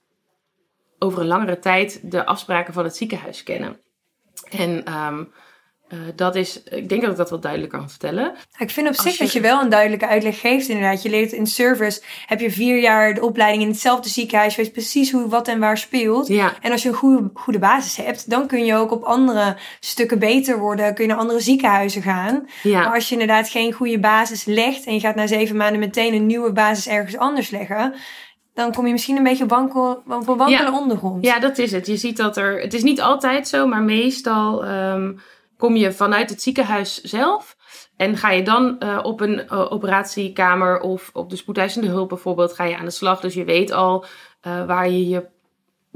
over 0.98 1.20
een 1.20 1.26
langere 1.26 1.58
tijd 1.58 2.10
de 2.10 2.26
afspraken 2.26 2.72
van 2.72 2.84
het 2.84 2.96
ziekenhuis 2.96 3.42
kennen. 3.42 3.80
En 4.50 4.94
um, 4.94 5.32
uh, 5.88 5.99
dat 6.16 6.35
is, 6.35 6.62
ik 6.62 6.88
denk 6.88 7.01
dat 7.03 7.11
ik 7.11 7.16
dat 7.16 7.31
wel 7.31 7.40
duidelijk 7.40 7.72
kan 7.72 7.90
vertellen. 7.90 8.35
Ik 8.59 8.70
vind 8.70 8.88
op 8.88 8.94
zich 8.94 9.16
dat 9.16 9.33
je 9.33 9.40
wel 9.40 9.61
een 9.61 9.68
duidelijke 9.68 10.07
uitleg 10.07 10.40
geeft, 10.40 10.68
inderdaad. 10.68 11.03
Je 11.03 11.09
leert 11.11 11.33
in 11.33 11.46
service, 11.46 12.03
heb 12.27 12.40
je 12.40 12.51
vier 12.51 12.81
jaar 12.81 13.14
de 13.14 13.22
opleiding 13.25 13.62
in 13.62 13.68
hetzelfde 13.68 14.09
ziekenhuis, 14.09 14.57
weet 14.57 14.72
precies 14.72 15.12
hoe 15.12 15.29
wat 15.29 15.49
en 15.49 15.59
waar 15.59 15.79
speelt. 15.79 16.29
Ja. 16.29 16.53
En 16.61 16.72
als 16.72 16.83
je 16.83 16.88
een 16.88 16.94
goede, 16.94 17.31
goede 17.35 17.59
basis 17.59 17.96
hebt, 17.96 18.31
dan 18.31 18.46
kun 18.46 18.64
je 18.64 18.75
ook 18.75 18.90
op 18.90 19.03
andere 19.03 19.57
stukken 19.81 20.18
beter 20.18 20.59
worden. 20.59 20.94
Kun 20.94 21.05
je 21.05 21.11
naar 21.11 21.20
andere 21.20 21.40
ziekenhuizen 21.40 22.03
gaan. 22.03 22.49
Ja. 22.62 22.81
Maar 22.81 22.94
als 22.94 23.07
je 23.09 23.12
inderdaad 23.12 23.49
geen 23.49 23.72
goede 23.72 23.99
basis 23.99 24.44
legt 24.44 24.85
en 24.85 24.94
je 24.94 25.01
gaat 25.01 25.14
na 25.14 25.27
zeven 25.27 25.57
maanden 25.57 25.81
meteen 25.81 26.14
een 26.14 26.27
nieuwe 26.27 26.53
basis 26.53 26.88
ergens 26.88 27.16
anders 27.16 27.51
leggen, 27.51 27.94
dan 28.55 28.72
kom 28.72 28.87
je 28.87 28.92
misschien 28.92 29.16
een 29.16 29.22
beetje 29.22 29.46
wankel, 29.46 30.03
wankel, 30.05 30.37
wankelen 30.37 30.72
Ja. 30.72 30.79
ondergrond. 30.79 31.25
Ja, 31.25 31.38
dat 31.38 31.59
is 31.59 31.72
het. 31.72 31.87
Je 31.87 31.96
ziet 31.96 32.16
dat 32.16 32.37
er. 32.37 32.61
Het 32.61 32.75
is 32.75 32.83
niet 32.83 33.01
altijd 33.01 33.49
zo, 33.49 33.66
maar 33.66 33.83
meestal 33.83 34.64
ehm, 34.64 35.12
kom 35.56 35.76
je 35.76 35.92
vanuit 35.92 36.30
het 36.30 36.42
ziekenhuis 36.42 37.02
zelf. 37.02 37.56
En 37.96 38.16
ga 38.16 38.30
je 38.30 38.42
dan 38.42 38.78
eh, 38.78 38.98
op 39.02 39.20
een 39.20 39.48
eh, 39.48 39.72
operatiekamer 39.72 40.80
of 40.80 41.10
op 41.12 41.30
de 41.30 41.36
spoedeisende 41.36 41.88
hulp 41.88 42.08
bijvoorbeeld, 42.08 42.52
ga 42.52 42.64
je 42.64 42.76
aan 42.76 42.84
de 42.84 42.90
slag. 42.90 43.20
Dus 43.20 43.34
je 43.34 43.44
weet 43.44 43.70
al 43.72 44.04
eh, 44.40 44.66
waar 44.66 44.90
je 44.90 45.08
je 45.08 45.28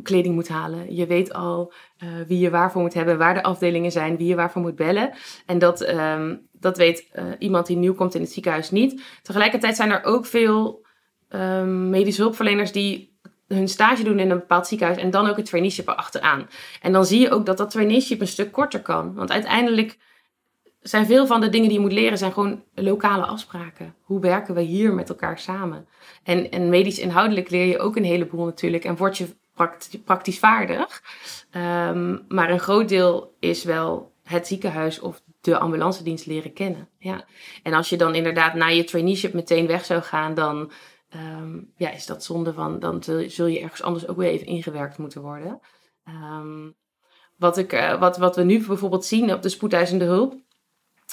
kleding 0.02 0.34
moet 0.34 0.48
halen. 0.48 0.94
Je 0.94 1.06
weet 1.06 1.32
al 1.32 1.72
wie 2.26 2.38
je 2.38 2.50
waarvoor 2.50 2.82
moet 2.82 2.94
hebben, 2.94 3.18
waar 3.18 3.34
de 3.34 3.42
afdelingen 3.42 3.92
zijn, 3.92 4.16
wie 4.16 4.26
je 4.26 4.34
waarvoor 4.34 4.62
moet 4.62 4.76
bellen. 4.76 5.12
En 5.46 5.58
dat, 5.58 5.80
ehm, 5.80 6.36
dat 6.52 6.76
weet 6.76 7.10
iemand 7.38 7.66
die 7.66 7.76
nieuw 7.76 7.94
komt 7.94 8.14
in 8.14 8.20
het 8.20 8.32
ziekenhuis 8.32 8.70
niet. 8.70 9.02
Tegelijkertijd 9.22 9.76
zijn 9.76 9.90
er 9.90 10.04
ook 10.04 10.26
veel 10.26 10.86
ehm, 11.28 11.90
medische 11.90 12.22
hulpverleners 12.22 12.72
die 12.72 13.18
hun 13.54 13.68
stage 13.68 14.02
doen 14.02 14.18
in 14.18 14.30
een 14.30 14.38
bepaald 14.38 14.66
ziekenhuis 14.66 14.98
en 14.98 15.10
dan 15.10 15.28
ook 15.28 15.36
het 15.36 15.46
traineeship 15.46 15.88
erachteraan. 15.88 16.48
En 16.82 16.92
dan 16.92 17.04
zie 17.04 17.20
je 17.20 17.30
ook 17.30 17.46
dat 17.46 17.56
dat 17.56 17.70
traineeship 17.70 18.20
een 18.20 18.26
stuk 18.26 18.52
korter 18.52 18.82
kan. 18.82 19.14
Want 19.14 19.30
uiteindelijk 19.30 19.98
zijn 20.80 21.06
veel 21.06 21.26
van 21.26 21.40
de 21.40 21.48
dingen 21.48 21.68
die 21.68 21.76
je 21.76 21.84
moet 21.84 21.92
leren 21.92 22.18
zijn 22.18 22.32
gewoon 22.32 22.62
lokale 22.74 23.26
afspraken. 23.26 23.94
Hoe 24.00 24.20
werken 24.20 24.54
we 24.54 24.60
hier 24.60 24.94
met 24.94 25.08
elkaar 25.08 25.38
samen? 25.38 25.88
En, 26.22 26.50
en 26.50 26.68
medisch 26.68 26.98
inhoudelijk 26.98 27.50
leer 27.50 27.66
je 27.66 27.78
ook 27.78 27.96
een 27.96 28.04
heleboel 28.04 28.44
natuurlijk 28.44 28.84
en 28.84 28.96
word 28.96 29.18
je 29.18 29.26
praktisch 30.04 30.38
vaardig. 30.38 31.02
Ehm, 31.50 32.18
maar 32.28 32.50
een 32.50 32.60
groot 32.60 32.88
deel 32.88 33.36
is 33.40 33.64
wel 33.64 34.12
het 34.22 34.46
ziekenhuis 34.46 35.00
of 35.00 35.22
de 35.40 35.58
ambulance 35.58 36.02
dienst 36.02 36.26
leren 36.26 36.52
kennen. 36.52 36.88
Ja. 36.98 37.24
En 37.62 37.72
als 37.72 37.88
je 37.88 37.96
dan 37.96 38.14
inderdaad 38.14 38.54
na 38.54 38.66
je 38.66 38.84
traineeship 38.84 39.32
meteen 39.32 39.66
weg 39.66 39.84
zou 39.84 40.02
gaan, 40.02 40.34
dan 40.34 40.70
ehm, 41.10 41.58
ja, 41.76 41.90
is 41.90 42.06
dat 42.06 42.24
zonde 42.24 42.52
van, 42.52 42.78
dan 42.78 43.02
zul, 43.02 43.46
je 43.46 43.60
ergens 43.60 43.82
anders 43.82 44.08
ook 44.08 44.16
weer 44.16 44.30
even 44.30 44.46
ingewerkt 44.46 44.98
moeten 44.98 45.20
worden. 45.20 45.60
Ehm, 46.04 46.70
wat, 47.36 47.58
ik, 47.58 47.72
eh, 47.72 48.00
wat, 48.00 48.16
wat 48.16 48.36
we 48.36 48.42
nu 48.42 48.66
bijvoorbeeld 48.66 49.04
zien 49.04 49.32
op 49.32 49.42
de 49.42 49.48
spoedeisende 49.48 50.04
hulp, 50.04 50.34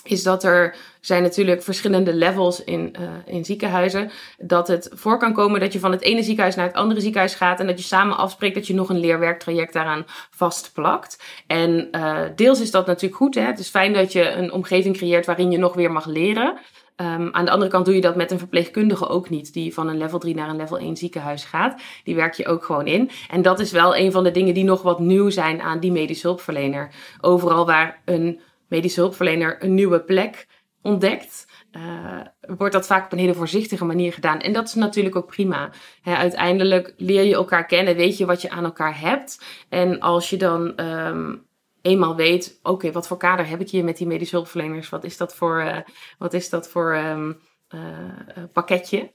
is 0.03 0.23
dat 0.23 0.43
er 0.43 0.75
zijn 1.01 1.23
natuurlijk 1.23 1.63
verschillende 1.63 2.13
levels 2.13 2.63
in, 2.63 2.95
eh, 2.95 3.03
in 3.25 3.45
ziekenhuizen. 3.45 4.11
Dat 4.37 4.67
het 4.67 4.89
voor 4.93 5.17
kan 5.17 5.33
komen 5.33 5.59
dat 5.59 5.73
je 5.73 5.79
van 5.79 5.91
het 5.91 6.01
ene 6.01 6.23
ziekenhuis 6.23 6.55
naar 6.55 6.67
het 6.67 6.75
andere 6.75 7.01
ziekenhuis 7.01 7.35
gaat. 7.35 7.59
En 7.59 7.67
dat 7.67 7.77
je 7.77 7.85
samen 7.85 8.17
afspreekt 8.17 8.55
dat 8.55 8.67
je 8.67 8.73
nog 8.73 8.89
een 8.89 8.99
leerwerktraject 8.99 9.73
daaraan 9.73 10.05
vastplakt. 10.29 11.23
En 11.47 11.91
eh, 11.91 12.21
deels 12.35 12.61
is 12.61 12.71
dat 12.71 12.85
natuurlijk 12.85 13.15
goed. 13.21 13.35
Hè? 13.35 13.41
Het 13.41 13.59
is 13.59 13.69
fijn 13.69 13.93
dat 13.93 14.11
je 14.11 14.29
een 14.29 14.51
omgeving 14.51 14.97
creëert 14.97 15.25
waarin 15.25 15.51
je 15.51 15.57
nog 15.57 15.73
weer 15.73 15.91
mag 15.91 16.05
leren. 16.05 16.57
Ehm, 16.97 17.27
aan 17.31 17.45
de 17.45 17.51
andere 17.51 17.71
kant 17.71 17.85
doe 17.85 17.95
je 17.95 18.01
dat 18.01 18.15
met 18.15 18.31
een 18.31 18.39
verpleegkundige 18.39 19.07
ook 19.07 19.29
niet, 19.29 19.53
die 19.53 19.73
van 19.73 19.87
een 19.87 19.97
level 19.97 20.19
3 20.19 20.35
naar 20.35 20.49
een 20.49 20.55
level 20.55 20.79
1 20.79 20.97
ziekenhuis 20.97 21.43
gaat. 21.43 21.81
Die 22.03 22.15
werk 22.15 22.33
je 22.33 22.47
ook 22.47 22.63
gewoon 22.63 22.87
in. 22.87 23.09
En 23.29 23.41
dat 23.41 23.59
is 23.59 23.71
wel 23.71 23.95
een 23.95 24.11
van 24.11 24.23
de 24.23 24.31
dingen 24.31 24.53
die 24.53 24.63
nog 24.63 24.81
wat 24.81 24.99
nieuw 24.99 25.29
zijn 25.29 25.61
aan 25.61 25.79
die 25.79 25.91
medische 25.91 26.27
hulpverlener. 26.27 26.89
Overal 27.21 27.65
waar 27.65 28.01
een 28.05 28.39
medische 28.67 28.99
hulpverlener 28.99 29.63
een 29.63 29.73
nieuwe 29.73 29.99
plek 29.99 30.47
ontdekt, 30.81 31.47
eh, 31.71 31.81
wordt 32.57 32.73
dat 32.73 32.87
vaak 32.87 33.05
op 33.05 33.11
een 33.11 33.17
hele 33.17 33.33
voorzichtige 33.33 33.85
manier 33.85 34.13
gedaan. 34.13 34.39
En 34.39 34.53
dat 34.53 34.67
is 34.67 34.73
natuurlijk 34.73 35.15
ook 35.15 35.27
prima. 35.27 35.69
Uiteindelijk 36.03 36.93
leer 36.97 37.23
je 37.23 37.33
elkaar 37.33 37.65
kennen, 37.65 37.95
weet 37.95 38.17
je 38.17 38.25
wat 38.25 38.41
je 38.41 38.49
aan 38.49 38.63
elkaar 38.63 38.99
hebt. 38.99 39.43
En 39.69 39.99
als 39.99 40.29
je 40.29 40.37
dan 40.37 40.75
ehm, 40.75 41.35
eenmaal 41.87 42.15
weet, 42.15 42.59
oké, 42.63 42.91
wat 42.91 43.07
voor 43.07 43.17
kader 43.17 43.47
heb 43.47 43.61
ik 43.61 43.69
hier 43.69 43.83
met 43.83 43.97
die 43.97 44.07
medische 44.07 44.35
hulpverleners? 44.35 44.89
Wat 44.89 45.03
is 45.03 45.17
dat 45.17 45.35
voor, 45.35 45.59
eh, 45.59 45.77
wat 46.17 46.33
is 46.33 46.49
dat 46.49 46.69
voor 46.69 46.93
ehm, 46.93 47.33
eh, 47.67 47.79
eh, 48.35 48.43
pakketje? 48.53 49.11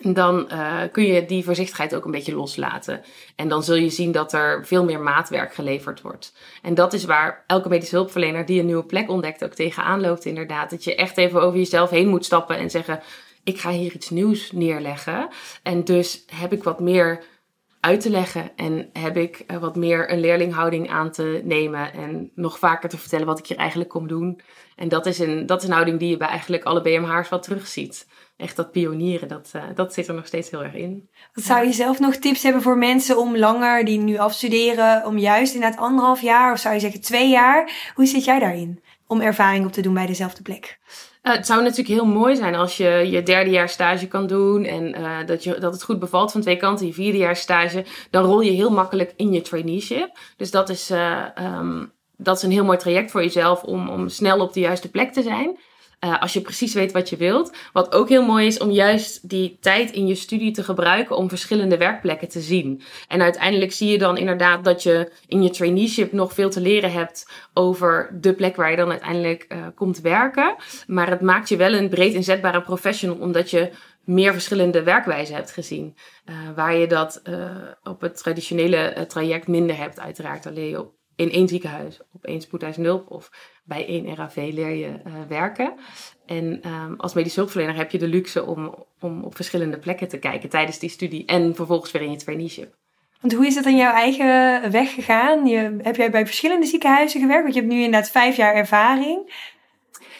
Dan 0.00 0.48
kun 0.92 1.06
je 1.06 1.24
die 1.24 1.44
voorzichtigheid 1.44 1.94
ook 1.94 2.04
een 2.04 2.10
beetje 2.10 2.34
loslaten. 2.34 3.02
En 3.36 3.48
dan 3.48 3.62
zul 3.62 3.74
je 3.74 3.90
zien 3.90 4.12
dat 4.12 4.32
er 4.32 4.66
veel 4.66 4.84
meer 4.84 5.00
maatwerk 5.00 5.54
geleverd 5.54 6.00
wordt. 6.00 6.36
En 6.62 6.74
dat 6.74 6.92
is 6.92 7.04
waar 7.04 7.44
elke 7.46 7.68
medische 7.68 7.94
hulpverlener 7.94 8.46
die 8.46 8.60
een 8.60 8.66
nieuwe 8.66 8.84
plek 8.84 9.10
ontdekt 9.10 9.44
ook 9.44 9.54
tegenaan 9.54 10.00
loopt 10.00 10.24
inderdaad. 10.24 10.70
Dat 10.70 10.84
je 10.84 10.94
echt 10.94 11.16
even 11.16 11.42
over 11.42 11.58
jezelf 11.58 11.90
heen 11.90 12.08
moet 12.08 12.24
stappen 12.24 12.56
en 12.56 12.70
zeggen... 12.70 13.00
ik 13.44 13.58
ga 13.58 13.70
hier 13.70 13.92
iets 13.92 14.10
nieuws 14.10 14.52
neerleggen. 14.52 15.28
En 15.62 15.84
dus 15.84 16.24
heb 16.26 16.52
ik 16.52 16.64
wat 16.64 16.80
meer 16.80 17.24
uit 17.80 18.00
te 18.00 18.10
leggen 18.10 18.50
en 18.56 18.90
heb 18.92 19.16
ik 19.16 19.44
eh, 19.46 19.56
wat 19.56 19.76
meer 19.76 20.12
een 20.12 20.20
leerlinghouding 20.20 20.90
aan 20.90 21.10
te 21.10 21.40
nemen 21.44 21.92
en 21.92 22.30
nog 22.34 22.58
vaker 22.58 22.88
te 22.88 22.98
vertellen 22.98 23.26
wat 23.26 23.38
ik 23.38 23.46
hier 23.46 23.56
eigenlijk 23.56 23.90
kom 23.90 24.08
doen. 24.08 24.40
En 24.76 24.88
dat 24.88 25.06
is 25.06 25.18
een, 25.18 25.46
dat 25.46 25.62
is 25.62 25.68
een 25.68 25.74
houding 25.74 25.98
die 25.98 26.08
je 26.08 26.16
bij 26.16 26.28
eigenlijk 26.28 26.64
alle 26.64 26.82
BMH'ers 26.82 27.28
wel 27.28 27.40
terugziet. 27.40 28.06
Echt 28.36 28.56
dat 28.56 28.72
pionieren, 28.72 29.28
dat, 29.28 29.50
eh, 29.52 29.62
dat 29.74 29.94
zit 29.94 30.08
er 30.08 30.14
nog 30.14 30.26
steeds 30.26 30.50
heel 30.50 30.64
erg 30.64 30.74
in. 30.74 31.08
Wat 31.34 31.44
zou 31.44 31.66
je 31.66 31.72
zelf 31.72 31.98
nog 31.98 32.16
tips 32.16 32.42
hebben 32.42 32.62
voor 32.62 32.78
mensen 32.78 33.18
om 33.18 33.36
langer, 33.36 33.84
die 33.84 33.98
nu 33.98 34.18
afstuderen, 34.18 35.06
om 35.06 35.18
juist 35.18 35.54
inderdaad 35.54 35.80
anderhalf 35.80 36.20
jaar 36.20 36.52
of 36.52 36.58
zou 36.58 36.74
je 36.74 36.80
zeggen 36.80 37.00
twee 37.00 37.28
jaar? 37.28 37.90
Hoe 37.94 38.06
zit 38.06 38.24
jij 38.24 38.38
daarin? 38.38 38.82
Om 39.06 39.20
ervaring 39.20 39.66
op 39.66 39.72
te 39.72 39.80
doen 39.80 39.94
bij 39.94 40.06
dezelfde 40.06 40.42
plek. 40.42 40.78
Uh, 41.26 41.32
het 41.32 41.46
zou 41.46 41.62
natuurlijk 41.62 41.88
heel 41.88 42.06
mooi 42.06 42.36
zijn 42.36 42.54
als 42.54 42.76
je 42.76 43.06
je 43.10 43.22
derde 43.22 43.50
jaar 43.50 43.68
stage 43.68 44.06
kan 44.06 44.26
doen 44.26 44.64
en 44.64 45.00
uh, 45.00 45.26
dat, 45.26 45.44
je, 45.44 45.58
dat 45.58 45.72
het 45.72 45.82
goed 45.82 45.98
bevalt 45.98 46.32
van 46.32 46.40
twee 46.40 46.56
kanten. 46.56 46.86
Je 46.86 46.92
vierde 46.92 47.18
jaar 47.18 47.36
stage, 47.36 47.84
dan 48.10 48.24
rol 48.24 48.40
je 48.40 48.50
heel 48.50 48.70
makkelijk 48.70 49.12
in 49.16 49.32
je 49.32 49.40
traineeship. 49.40 50.18
Dus 50.36 50.50
dat 50.50 50.68
is, 50.68 50.90
uh, 50.90 51.24
um, 51.58 51.92
dat 52.16 52.36
is 52.36 52.42
een 52.42 52.50
heel 52.50 52.64
mooi 52.64 52.78
traject 52.78 53.10
voor 53.10 53.22
jezelf 53.22 53.62
om, 53.62 53.88
om 53.88 54.08
snel 54.08 54.40
op 54.40 54.52
de 54.52 54.60
juiste 54.60 54.90
plek 54.90 55.12
te 55.12 55.22
zijn. 55.22 55.58
Uh, 56.04 56.20
als 56.20 56.32
je 56.32 56.40
precies 56.40 56.74
weet 56.74 56.92
wat 56.92 57.08
je 57.08 57.16
wilt. 57.16 57.52
Wat 57.72 57.92
ook 57.92 58.08
heel 58.08 58.24
mooi 58.24 58.46
is 58.46 58.58
om 58.58 58.70
juist 58.70 59.28
die 59.28 59.56
tijd 59.60 59.90
in 59.90 60.06
je 60.06 60.14
studie 60.14 60.50
te 60.50 60.64
gebruiken 60.64 61.16
om 61.16 61.28
verschillende 61.28 61.76
werkplekken 61.76 62.28
te 62.28 62.40
zien. 62.40 62.82
En 63.08 63.22
uiteindelijk 63.22 63.72
zie 63.72 63.90
je 63.90 63.98
dan 63.98 64.16
inderdaad 64.16 64.64
dat 64.64 64.82
je 64.82 65.12
in 65.26 65.42
je 65.42 65.50
traineeship 65.50 66.12
nog 66.12 66.32
veel 66.32 66.50
te 66.50 66.60
leren 66.60 66.92
hebt 66.92 67.30
over 67.54 68.18
de 68.20 68.34
plek 68.34 68.56
waar 68.56 68.70
je 68.70 68.76
dan 68.76 68.90
uiteindelijk 68.90 69.46
uh, 69.48 69.66
komt 69.74 70.00
werken. 70.00 70.54
Maar 70.86 71.10
het 71.10 71.20
maakt 71.20 71.48
je 71.48 71.56
wel 71.56 71.72
een 71.72 71.88
breed 71.88 72.14
inzetbare 72.14 72.62
professional 72.62 73.16
omdat 73.16 73.50
je 73.50 73.70
meer 74.04 74.32
verschillende 74.32 74.82
werkwijzen 74.82 75.34
hebt 75.34 75.50
gezien. 75.50 75.96
Uh, 76.26 76.36
waar 76.54 76.74
je 76.74 76.86
dat 76.86 77.22
op 77.82 78.00
het 78.00 78.16
traditionele 78.16 79.04
traject 79.08 79.48
minder 79.48 79.76
hebt 79.76 80.00
uiteraard. 80.00 80.44
Je 80.54 80.80
op 80.80 80.94
in 81.16 81.30
één 81.30 81.48
ziekenhuis, 81.48 82.00
op 82.12 82.24
één 82.24 82.42
hulp 82.74 83.10
of 83.10 83.30
bij 83.66 83.86
één 83.86 84.14
RAV 84.14 84.36
leer 84.36 84.70
je 84.70 85.00
uh, 85.06 85.12
werken. 85.28 85.74
En 86.26 86.68
um, 86.68 86.94
als 86.96 87.14
medische 87.14 87.38
hulpverlener 87.38 87.76
heb 87.76 87.90
je 87.90 87.98
de 87.98 88.08
luxe 88.08 88.44
om, 88.44 88.74
om 89.00 89.24
op 89.24 89.34
verschillende 89.34 89.78
plekken 89.78 90.08
te 90.08 90.18
kijken 90.18 90.48
tijdens 90.48 90.78
die 90.78 90.90
studie 90.90 91.26
en 91.26 91.54
vervolgens 91.54 91.90
weer 91.90 92.02
in 92.02 92.10
je 92.10 92.16
traineeship. 92.16 92.74
Want 93.20 93.34
hoe 93.34 93.46
is 93.46 93.54
dat 93.54 93.66
in 93.66 93.76
jouw 93.76 93.92
eigen 93.92 94.70
weg 94.70 94.94
gegaan? 94.94 95.46
Je, 95.46 95.76
heb 95.82 95.96
jij 95.96 96.10
bij 96.10 96.26
verschillende 96.26 96.66
ziekenhuizen 96.66 97.20
gewerkt? 97.20 97.42
Want 97.42 97.54
je 97.54 97.60
hebt 97.60 97.72
nu 97.72 97.82
inderdaad 97.82 98.10
vijf 98.10 98.36
jaar 98.36 98.54
ervaring. 98.54 99.34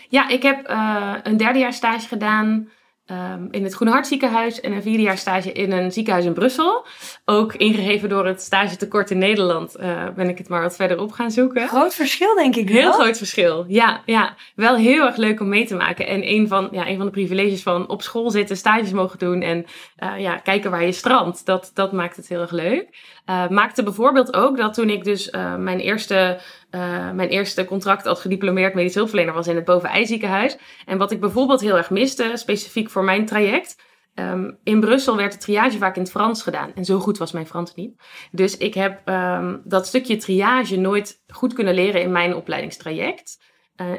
Ja, 0.09 0.29
ik 0.29 0.43
heb 0.43 0.71
uh, 0.71 1.15
een 1.23 1.37
derdejaars 1.37 1.77
stage 1.77 2.09
gedaan 2.09 2.71
Um, 3.11 3.49
in 3.51 3.65
het 3.65 3.75
Groene 3.75 3.93
Hart 3.93 4.07
ziekenhuis 4.07 4.61
en 4.61 4.73
een 4.73 4.83
vierdejaars 4.83 5.21
stage 5.21 5.53
in 5.53 5.73
een 5.73 5.93
ziekenhuis 5.93 6.25
in 6.25 6.33
Brussel. 6.33 6.87
Ook 7.25 7.55
ingegeven 7.55 8.09
door 8.09 8.27
het 8.27 8.41
stagetekort 8.41 9.11
in 9.11 9.19
Nederland 9.19 9.77
uh, 9.81 10.09
ben 10.17 10.29
ik 10.29 10.39
het 10.39 10.49
maar 10.49 10.63
wat 10.63 10.77
verder 10.77 11.01
op 11.01 11.13
gaan 11.13 11.31
zoeken. 11.31 11.69
Groot 11.69 11.95
verschil 11.95 12.35
denk 12.35 12.57
ik 12.57 12.69
wel. 12.69 12.77
Heel 12.77 12.93
groot 12.93 13.19
verschil, 13.19 13.65
ja, 13.69 14.03
ja. 14.07 14.35
Wel 14.55 14.77
heel 14.77 15.05
erg 15.05 15.17
leuk 15.17 15.41
om 15.41 15.49
mee 15.49 15.67
te 15.67 15.75
maken. 15.75 16.07
En 16.07 16.29
een 16.29 16.49
van, 16.49 16.69
ja, 16.71 16.89
een 16.89 16.97
van 16.97 17.07
de 17.07 17.13
privileges 17.13 17.63
van 17.63 17.89
op 17.89 18.03
school 18.03 18.31
zitten, 18.31 18.57
stages 18.57 18.93
mogen 18.93 19.19
doen 19.19 19.43
en 19.43 19.67
uh, 20.03 20.21
ja, 20.21 20.37
kijken 20.37 20.71
waar 20.71 20.85
je 20.85 20.93
strandt. 20.93 21.47
Dat, 21.47 21.71
dat 21.75 21.93
maakt 21.93 22.17
het 22.17 22.29
heel 22.29 22.41
erg 22.41 22.51
leuk. 22.51 22.89
Uh, 23.31 23.49
maakte 23.49 23.83
bijvoorbeeld 23.83 24.35
ook 24.35 24.57
dat 24.57 24.75
toen 24.75 24.91
ik 24.91 25.05
dus 25.05 25.31
mijn 25.59 25.81
eerste 25.81 26.41
uh, 26.71 27.11
mijn 27.11 27.29
eerste 27.29 27.65
contract 27.65 28.07
als 28.07 28.21
gediplomeerd 28.21 28.75
medisch 28.75 28.95
hulpverlener 28.95 29.35
was 29.35 29.47
in 29.47 29.57
het 29.57 29.65
Boven 29.65 30.07
ziekenhuis. 30.07 30.59
En 30.87 30.99
wat 30.99 31.11
ik 31.11 31.21
bijvoorbeeld 31.21 31.61
heel 31.61 31.77
erg 31.77 31.91
miste, 31.91 32.33
specifiek 32.35 32.91
voor 32.91 33.05
mijn 33.05 33.27
traject. 33.27 33.85
Um, 34.15 34.59
in 34.65 34.81
Brussel 34.81 35.17
werd 35.17 35.33
de 35.33 35.39
triage 35.39 35.79
vaak 35.79 35.97
in 35.97 36.03
het 36.03 36.11
Frans 36.11 36.43
gedaan. 36.43 36.73
En 36.75 36.85
zo 36.85 36.99
goed 36.99 37.19
was 37.19 37.33
mijn 37.33 37.47
Frans 37.47 37.75
niet. 37.75 38.01
Dus 38.31 38.57
ik 38.57 38.75
heb 38.75 39.09
um, 39.09 39.61
dat 39.65 39.87
stukje 39.87 40.17
triage 40.17 40.77
nooit 40.77 41.23
goed 41.29 41.53
kunnen 41.53 41.75
leren 41.75 42.01
in 42.01 42.13
mijn 42.13 42.35
opleidingstraject. 42.35 43.45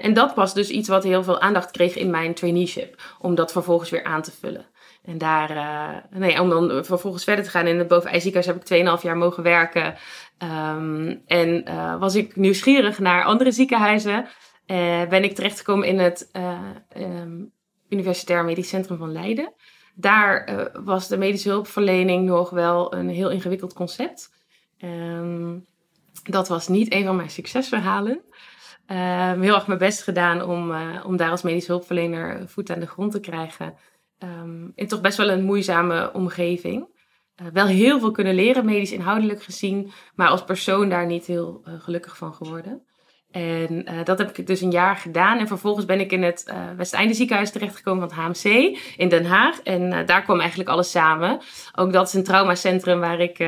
En 0.01 0.13
dat 0.13 0.35
was 0.35 0.53
dus 0.53 0.69
iets 0.69 0.89
wat 0.89 1.03
heel 1.03 1.23
veel 1.23 1.41
aandacht 1.41 1.71
kreeg 1.71 1.95
in 1.95 2.09
mijn 2.09 2.33
traineeship. 2.33 3.01
Om 3.19 3.35
dat 3.35 3.51
vervolgens 3.51 3.89
weer 3.89 4.03
aan 4.03 4.21
te 4.21 4.31
vullen. 4.31 4.65
En 5.07 5.17
daar, 5.17 5.55
uh, 5.55 6.19
nee, 6.19 6.41
om 6.41 6.49
dan 6.49 6.85
vervolgens 6.85 7.23
verder 7.23 7.43
te 7.43 7.49
gaan 7.49 7.67
in 7.67 7.77
het 7.77 7.87
boven 7.87 8.11
heb 8.11 8.55
ik 8.55 8.97
2,5 8.97 9.01
jaar 9.01 9.17
mogen 9.17 9.43
werken. 9.43 9.95
Um, 10.43 11.21
en 11.25 11.69
uh, 11.69 11.99
was 11.99 12.15
ik 12.15 12.35
nieuwsgierig 12.35 12.99
naar 12.99 13.23
andere 13.23 13.51
ziekenhuizen. 13.51 14.27
Uh, 14.65 15.07
ben 15.07 15.23
ik 15.23 15.35
terechtgekomen 15.35 15.87
in 15.87 15.99
het 15.99 16.29
um, 16.95 17.51
Universitair 17.89 18.45
Medisch 18.45 18.69
Centrum 18.69 18.97
van 18.97 19.11
Leiden. 19.11 19.53
Daar 19.95 20.69
was 20.83 21.07
de 21.07 21.17
medische 21.17 21.49
hulpverlening 21.49 22.25
nog 22.25 22.49
wel 22.49 22.93
een 22.93 23.09
heel 23.09 23.29
ingewikkeld 23.29 23.73
concept. 23.73 24.29
Um, 24.79 25.65
dat 26.23 26.47
was 26.47 26.67
niet 26.67 26.93
een 26.93 27.05
van 27.05 27.15
mijn 27.15 27.29
succesverhalen. 27.29 28.21
heel 28.85 29.55
erg 29.55 29.67
mijn 29.67 29.79
best 29.79 30.03
gedaan 30.03 30.41
om, 30.41 30.75
om 31.03 31.17
daar 31.17 31.31
als 31.31 31.41
medische 31.41 31.71
hulpverlener 31.71 32.49
voet 32.49 32.69
aan 32.69 32.79
de 32.79 32.87
grond 32.87 33.11
te 33.11 33.19
krijgen. 33.19 33.75
In 34.75 34.87
toch 34.87 35.01
best 35.01 35.17
wel 35.17 35.29
een 35.29 35.43
moeizame 35.43 36.13
omgeving. 36.13 36.87
wel 37.53 37.67
heel 37.67 37.99
veel 37.99 38.11
kunnen 38.11 38.35
leren, 38.35 38.65
medisch 38.65 38.91
inhoudelijk 38.91 39.43
gezien, 39.43 39.91
maar 40.15 40.27
als 40.27 40.43
persoon 40.43 40.89
daar 40.89 41.05
niet 41.05 41.25
heel 41.25 41.61
gelukkig 41.63 42.17
van 42.17 42.33
geworden. 42.33 42.87
En 43.31 43.91
uh, 43.91 44.03
dat 44.03 44.17
heb 44.17 44.37
ik 44.37 44.47
dus 44.47 44.61
een 44.61 44.71
jaar 44.71 44.95
gedaan. 44.95 45.39
En 45.39 45.47
vervolgens 45.47 45.85
ben 45.85 45.99
ik 45.99 46.11
in 46.11 46.23
het 46.23 46.45
uh, 46.49 46.55
Westeinde 46.77 47.13
ziekenhuis 47.13 47.51
terechtgekomen 47.51 48.09
van 48.09 48.25
het 48.25 48.43
HMC 48.43 48.77
in 48.97 49.09
Den 49.09 49.25
Haag. 49.25 49.61
En 49.61 50.05
daar 50.05 50.23
kwam 50.23 50.39
eigenlijk 50.39 50.69
alles 50.69 50.91
samen. 50.91 51.39
Ook 51.75 51.93
dat 51.93 52.07
is 52.07 52.13
een 52.13 52.23
traumacentrum 52.23 52.99
waar 52.99 53.19
ik 53.19 53.47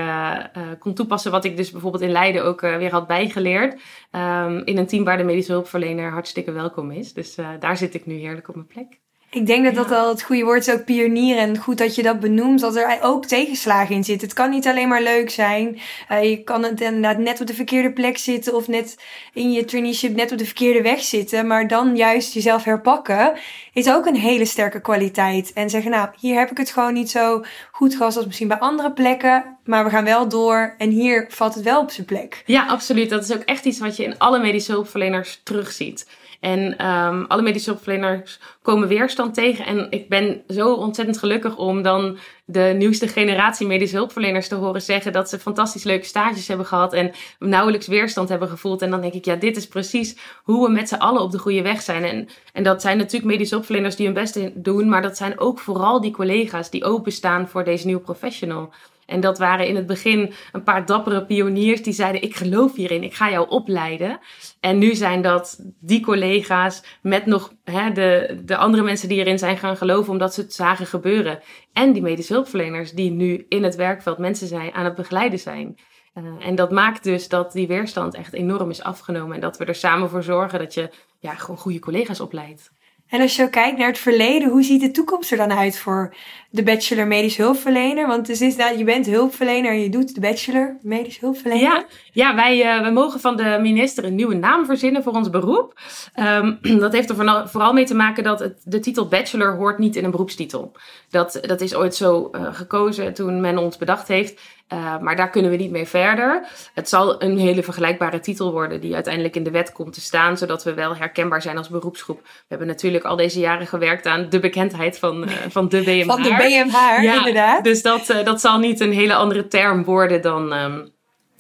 kon 0.80 0.93
toepassen 0.93 1.32
wat 1.32 1.45
ik 1.45 1.57
dus 1.57 1.72
bijvoorbeeld 1.72 2.03
in 2.03 2.11
Leiden 2.11 2.43
ook 2.43 2.61
weer 2.61 2.91
had 2.91 3.07
bijgeleerd. 3.07 3.82
Um, 4.11 4.65
in 4.65 4.78
een 4.78 4.88
team 4.88 5.03
waar 5.03 5.17
de 5.17 5.24
medische 5.24 5.51
hulpverlener 5.51 6.11
hartstikke 6.11 6.51
welkom 6.51 6.91
is. 6.91 7.13
Dus 7.13 7.36
daar 7.59 7.78
zit 7.78 7.93
ik 7.93 8.05
nu 8.05 8.15
heerlijk 8.15 8.47
op 8.47 8.55
mijn 8.55 8.67
plek. 8.67 8.99
Ik 9.32 9.45
denk 9.45 9.65
dat 9.65 9.75
dat 9.75 9.91
al 9.91 10.09
het 10.09 10.21
goede 10.21 10.43
woord 10.43 10.67
is, 10.67 10.73
ook 10.73 10.86
pionier. 10.86 11.38
En 11.38 11.57
goed 11.57 11.77
dat 11.77 11.95
je 11.95 12.03
dat 12.03 12.19
benoemt, 12.19 12.59
dat 12.59 12.75
er 12.75 12.97
ook 13.01 13.25
tegenslagen 13.25 13.95
in 13.95 14.03
zitten. 14.03 14.27
Het 14.27 14.38
kan 14.38 14.49
niet 14.49 14.67
alleen 14.67 14.88
maar 14.88 15.01
leuk 15.01 15.30
zijn. 15.30 15.80
Uh, 16.11 16.30
je 16.30 16.43
kan 16.43 16.63
het 16.63 16.82
inderdaad 16.82 17.17
net 17.17 17.41
op 17.41 17.47
de 17.47 17.53
verkeerde 17.53 17.93
plek 17.93 18.17
zitten 18.17 18.55
of 18.55 18.67
net 18.67 18.97
in 19.34 19.51
je 19.51 19.65
traineeship 19.65 20.15
net 20.15 20.32
op 20.32 20.38
de 20.38 20.45
verkeerde 20.45 20.82
weg 20.82 21.03
zitten. 21.03 21.47
Maar 21.47 21.67
dan 21.67 21.95
juist 21.95 22.34
jezelf 22.34 22.63
herpakken 22.63 23.34
is 23.73 23.89
ook 23.89 24.05
een 24.05 24.15
hele 24.15 24.45
sterke 24.45 24.82
kwaliteit. 24.82 25.53
En 25.53 25.69
zeggen, 25.69 25.91
nou, 25.91 26.09
hier 26.19 26.38
heb 26.39 26.51
ik 26.51 26.57
het 26.57 26.71
gewoon 26.71 26.93
niet 26.93 27.09
zo 27.09 27.43
goed 27.71 27.95
gehad 27.95 28.15
als 28.15 28.25
misschien 28.25 28.47
bij 28.47 28.59
andere 28.59 28.91
plekken. 28.91 29.57
Maar 29.63 29.84
we 29.84 29.89
gaan 29.89 30.03
wel 30.03 30.27
door 30.27 30.75
en 30.77 30.89
hier 30.89 31.25
valt 31.30 31.55
het 31.55 31.63
wel 31.63 31.82
op 31.82 31.91
zijn 31.91 32.05
plek. 32.05 32.43
Ja, 32.45 32.65
absoluut. 32.65 33.09
Dat 33.09 33.23
is 33.23 33.34
ook 33.34 33.43
echt 33.43 33.65
iets 33.65 33.80
wat 33.80 33.95
je 33.95 34.03
in 34.03 34.17
alle 34.17 34.39
medische 34.39 34.71
hulpverleners 34.71 35.41
terugziet. 35.43 36.05
En 36.39 36.87
um, 36.87 37.25
alle 37.27 37.41
medische 37.41 37.69
hulpverleners 37.69 38.39
komen 38.61 38.87
weerstand 38.87 39.33
tegen. 39.33 39.65
En 39.65 39.87
ik 39.89 40.09
ben 40.09 40.41
zo 40.47 40.73
ontzettend 40.73 41.17
gelukkig 41.17 41.57
om 41.57 41.81
dan 41.81 42.17
de 42.45 42.73
nieuwste 42.77 43.07
generatie 43.07 43.67
medische 43.67 43.95
hulpverleners 43.95 44.47
te 44.47 44.55
horen 44.55 44.81
zeggen 44.81 45.11
dat 45.11 45.29
ze 45.29 45.39
fantastisch 45.39 45.83
leuke 45.83 46.05
stages 46.05 46.47
hebben 46.47 46.65
gehad 46.65 46.93
en 46.93 47.11
nauwelijks 47.39 47.87
weerstand 47.87 48.29
hebben 48.29 48.49
gevoeld. 48.49 48.81
En 48.81 48.89
dan 48.89 49.01
denk 49.01 49.13
ik, 49.13 49.25
ja, 49.25 49.35
dit 49.35 49.57
is 49.57 49.67
precies 49.67 50.17
hoe 50.43 50.65
we 50.65 50.71
met 50.71 50.89
z'n 50.89 50.95
allen 50.95 51.21
op 51.21 51.31
de 51.31 51.39
goede 51.39 51.61
weg 51.61 51.81
zijn. 51.81 52.03
En, 52.03 52.27
en 52.53 52.63
dat 52.63 52.81
zijn 52.81 52.97
natuurlijk 52.97 53.31
medische 53.31 53.53
hulpverleners 53.53 53.95
die 53.95 54.05
hun 54.05 54.15
best 54.15 54.39
doen, 54.53 54.89
maar 54.89 55.01
dat 55.01 55.17
zijn 55.17 55.39
ook 55.39 55.59
vooral 55.59 56.01
die 56.01 56.11
collega's 56.11 56.69
die 56.69 56.83
openstaan 56.83 57.47
voor 57.47 57.63
deze 57.63 57.85
nieuwe 57.85 58.01
professional. 58.01 58.69
En 59.10 59.20
dat 59.20 59.38
waren 59.38 59.68
in 59.68 59.76
het 59.76 59.86
begin 59.86 60.34
een 60.51 60.64
paar 60.64 60.86
dappere 60.86 61.26
pioniers 61.26 61.84
die 61.84 61.93
zeiden: 61.93 62.22
Ik 62.22 62.36
geloof 62.36 62.76
hierin, 62.76 63.03
ik 63.03 63.14
ga 63.14 63.30
jou 63.30 63.49
opleiden. 63.49 64.20
En 64.60 64.78
nu 64.78 64.95
zijn 64.95 65.22
dat 65.22 65.60
die 65.80 66.01
collega's 66.01 66.84
met 67.01 67.26
nog 67.26 67.53
hè, 67.64 67.91
de, 67.91 68.41
de 68.45 68.57
andere 68.57 68.84
mensen 68.84 69.10
die 69.10 69.20
erin 69.20 69.39
zijn 69.39 69.57
gaan 69.57 69.78
geloven 69.78 70.12
omdat 70.12 70.34
ze 70.34 70.41
het 70.41 70.53
zagen 70.53 70.86
gebeuren. 70.86 71.39
En 71.74 71.93
die 71.93 72.01
medische 72.01 72.34
hulpverleners 72.34 72.91
die 72.91 73.12
nu 73.12 73.45
in 73.49 73.64
het 73.64 73.76
werkveld 73.76 74.18
mensen 74.18 74.47
zijn, 74.47 74.74
aan 74.74 74.86
het 74.86 74.95
begeleiden 74.95 75.39
zijn. 75.39 75.78
Uh, 76.16 76.47
en 76.47 76.55
dat 76.55 76.72
maakt 76.72 77.03
dus 77.03 77.28
dat 77.28 77.51
die 77.51 77.68
weerstand 77.68 78.16
echt 78.16 78.34
enorm 78.34 78.70
is 78.70 78.84
afgenomen. 78.84 79.36
En 79.36 79.41
dat 79.41 79.57
we 79.57 79.66
er 79.66 79.76
samen 79.76 80.10
voor 80.10 80.24
zorgen 80.24 80.60
dat 80.60 80.74
je 80.74 80.89
ja, 81.20 81.34
gewoon 81.34 81.57
goede 81.57 81.80
collega's 81.80 82.20
opleidt. 82.20 82.72
En 83.10 83.22
als 83.22 83.36
je 83.36 83.49
kijkt 83.49 83.78
naar 83.78 83.88
het 83.88 83.97
verleden, 83.97 84.49
hoe 84.49 84.64
ziet 84.64 84.82
de 84.82 84.91
toekomst 84.91 85.32
er 85.32 85.38
dan 85.38 85.51
uit 85.51 85.78
voor 85.78 86.16
de 86.51 86.63
bachelor 86.63 87.07
medisch 87.07 87.37
hulpverlener? 87.37 88.07
Want 88.07 88.27
het 88.27 88.41
is 88.41 88.55
dat 88.55 88.77
je 88.77 88.83
bent 88.83 89.05
hulpverlener 89.05 89.71
en 89.71 89.81
je 89.81 89.89
doet 89.89 90.15
de 90.15 90.21
bachelor 90.21 90.77
medisch 90.81 91.19
hulpverlener. 91.19 91.61
Ja, 91.61 91.85
ja 92.11 92.35
wij, 92.35 92.75
uh, 92.75 92.81
wij 92.81 92.91
mogen 92.91 93.19
van 93.19 93.37
de 93.37 93.57
minister 93.61 94.03
een 94.03 94.15
nieuwe 94.15 94.35
naam 94.35 94.65
verzinnen 94.65 95.03
voor 95.03 95.13
ons 95.13 95.29
beroep. 95.29 95.79
Um, 96.19 96.59
dat 96.79 96.93
heeft 96.93 97.09
er 97.09 97.49
vooral 97.49 97.73
mee 97.73 97.85
te 97.85 97.95
maken 97.95 98.23
dat 98.23 98.39
het, 98.39 98.61
de 98.63 98.79
titel 98.79 99.07
bachelor 99.07 99.55
hoort 99.55 99.77
niet 99.77 99.95
in 99.95 100.03
een 100.03 100.11
beroepstitel. 100.11 100.71
Dat, 101.09 101.39
dat 101.41 101.61
is 101.61 101.75
ooit 101.75 101.95
zo 101.95 102.29
uh, 102.31 102.53
gekozen 102.53 103.13
toen 103.13 103.41
men 103.41 103.57
ons 103.57 103.77
bedacht 103.77 104.07
heeft. 104.07 104.41
Uh, 104.73 104.99
maar 104.99 105.15
daar 105.15 105.29
kunnen 105.29 105.51
we 105.51 105.57
niet 105.57 105.71
mee 105.71 105.87
verder. 105.87 106.47
Het 106.73 106.89
zal 106.89 107.21
een 107.21 107.37
hele 107.37 107.63
vergelijkbare 107.63 108.19
titel 108.19 108.51
worden 108.51 108.81
die 108.81 108.93
uiteindelijk 108.93 109.35
in 109.35 109.43
de 109.43 109.51
wet 109.51 109.71
komt 109.71 109.93
te 109.93 110.01
staan, 110.01 110.37
zodat 110.37 110.63
we 110.63 110.73
wel 110.73 110.95
herkenbaar 110.95 111.41
zijn 111.41 111.57
als 111.57 111.69
beroepsgroep. 111.69 112.21
We 112.21 112.45
hebben 112.47 112.67
natuurlijk 112.67 113.03
al 113.03 113.15
deze 113.15 113.39
jaren 113.39 113.67
gewerkt 113.67 114.05
aan 114.05 114.29
de 114.29 114.39
bekendheid 114.39 114.99
van, 114.99 115.23
uh, 115.23 115.31
van 115.49 115.69
de 115.69 115.81
BMH. 115.81 116.38
BMH, 116.47 117.03
ja, 117.03 117.17
inderdaad. 117.17 117.63
Dus 117.63 117.81
dat, 117.81 118.09
uh, 118.09 118.23
dat 118.23 118.41
zal 118.41 118.59
niet 118.59 118.79
een 118.79 118.93
hele 118.93 119.15
andere 119.15 119.47
term 119.47 119.83
worden 119.83 120.21
dan, 120.21 120.53
um, 120.53 120.89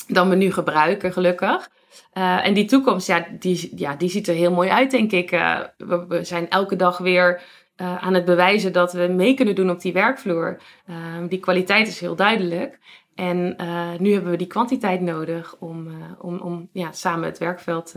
dan 0.07 0.29
we 0.29 0.35
nu 0.35 0.51
gebruiken, 0.51 1.13
gelukkig. 1.13 1.69
en 2.13 2.53
die 2.53 2.65
toekomst, 2.65 3.07
ja 3.07 3.25
die, 3.39 3.71
ja, 3.75 3.95
die 3.95 4.09
ziet 4.09 4.27
er 4.27 4.35
heel 4.35 4.51
mooi 4.51 4.69
uit, 4.69 4.91
denk 4.91 5.11
ik. 5.11 5.29
We, 5.77 6.05
we, 6.07 6.23
zijn 6.23 6.49
elke 6.49 6.75
dag 6.75 6.97
weer 6.97 7.41
aan 7.75 8.13
het 8.13 8.25
bewijzen 8.25 8.73
dat 8.73 8.93
we 8.93 9.07
mee 9.07 9.33
kunnen 9.33 9.55
doen 9.55 9.69
op 9.69 9.81
die 9.81 9.93
werkvloer. 9.93 10.61
Ehm, 10.87 11.27
die 11.27 11.39
kwaliteit 11.39 11.87
is 11.87 11.99
heel 11.99 12.15
duidelijk. 12.15 12.79
En 13.15 13.55
nu 13.99 14.13
hebben 14.13 14.31
we 14.31 14.37
die 14.37 14.47
kwantiteit 14.47 15.01
nodig 15.01 15.55
om, 15.59 15.87
om, 16.19 16.39
om 16.39 16.69
ja, 16.73 16.91
samen 16.91 17.25
het 17.25 17.37
werkveld 17.37 17.91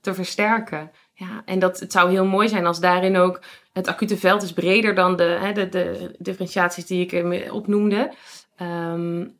te 0.00 0.14
versterken. 0.14 0.90
Ja, 1.18 1.42
en 1.44 1.58
dat, 1.58 1.80
het 1.80 1.92
zou 1.92 2.10
heel 2.10 2.24
mooi 2.24 2.48
zijn 2.48 2.66
als 2.66 2.80
daarin 2.80 3.16
ook 3.16 3.40
het 3.72 3.86
acute 3.86 4.16
veld 4.16 4.42
is 4.42 4.52
breder 4.52 4.94
dan 4.94 5.16
de, 5.16 5.22
hè, 5.40 5.52
de, 5.52 5.68
de 5.68 6.14
differentiaties 6.18 6.86
die 6.86 7.06
ik 7.06 7.52
opnoemde. 7.52 8.12
Um, 8.62 9.38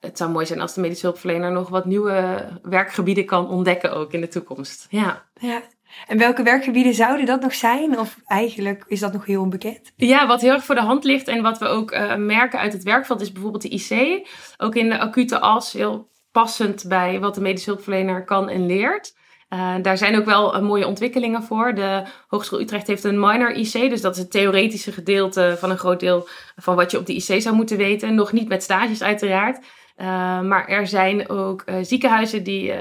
het 0.00 0.18
zou 0.18 0.30
mooi 0.30 0.46
zijn 0.46 0.60
als 0.60 0.74
de 0.74 0.80
medische 0.80 1.06
hulpverlener 1.06 1.52
nog 1.52 1.68
wat 1.68 1.84
nieuwe 1.84 2.48
werkgebieden 2.62 3.24
kan 3.24 3.48
ontdekken 3.48 3.92
ook 3.92 4.12
in 4.12 4.20
de 4.20 4.28
toekomst. 4.28 4.86
Ja. 4.90 5.24
ja. 5.34 5.62
En 6.06 6.18
welke 6.18 6.42
werkgebieden 6.42 6.94
zouden 6.94 7.26
dat 7.26 7.40
nog 7.40 7.54
zijn? 7.54 7.98
Of 7.98 8.16
eigenlijk 8.26 8.84
is 8.88 9.00
dat 9.00 9.12
nog 9.12 9.26
heel 9.26 9.42
onbekend? 9.42 9.92
Ja, 9.96 10.26
wat 10.26 10.40
heel 10.40 10.52
erg 10.52 10.64
voor 10.64 10.74
de 10.74 10.80
hand 10.80 11.04
ligt 11.04 11.28
en 11.28 11.42
wat 11.42 11.58
we 11.58 11.66
ook 11.66 11.92
uh, 11.92 12.16
merken 12.16 12.58
uit 12.58 12.72
het 12.72 12.82
werkveld 12.82 13.20
is 13.20 13.32
bijvoorbeeld 13.32 13.62
de 13.62 13.68
IC. 13.68 14.26
Ook 14.56 14.74
in 14.74 14.88
de 14.88 14.98
acute 14.98 15.40
as 15.40 15.72
heel 15.72 16.10
passend 16.30 16.84
bij 16.88 17.20
wat 17.20 17.34
de 17.34 17.40
medische 17.40 17.70
hulpverlener 17.70 18.24
kan 18.24 18.48
en 18.48 18.66
leert. 18.66 19.14
Uh, 19.52 19.74
daar 19.82 19.98
zijn 19.98 20.16
ook 20.16 20.24
wel 20.24 20.54
uh, 20.56 20.62
mooie 20.62 20.86
ontwikkelingen 20.86 21.42
voor. 21.42 21.74
De 21.74 22.02
Hogeschool 22.28 22.60
Utrecht 22.60 22.86
heeft 22.86 23.04
een 23.04 23.20
minor 23.20 23.52
IC, 23.52 23.72
dus 23.72 24.00
dat 24.00 24.14
is 24.14 24.22
het 24.22 24.30
theoretische 24.30 24.92
gedeelte 24.92 25.56
van 25.58 25.70
een 25.70 25.78
groot 25.78 26.00
deel 26.00 26.28
van 26.56 26.76
wat 26.76 26.90
je 26.90 26.98
op 26.98 27.06
de 27.06 27.14
IC 27.14 27.42
zou 27.42 27.54
moeten 27.54 27.76
weten. 27.76 28.14
Nog 28.14 28.32
niet 28.32 28.48
met 28.48 28.62
stages 28.62 29.02
uiteraard. 29.02 29.58
Uh, 29.58 30.06
maar 30.40 30.68
er 30.68 30.86
zijn 30.86 31.28
ook 31.28 31.64
ziekenhuizen 31.82 32.44
die 32.44 32.72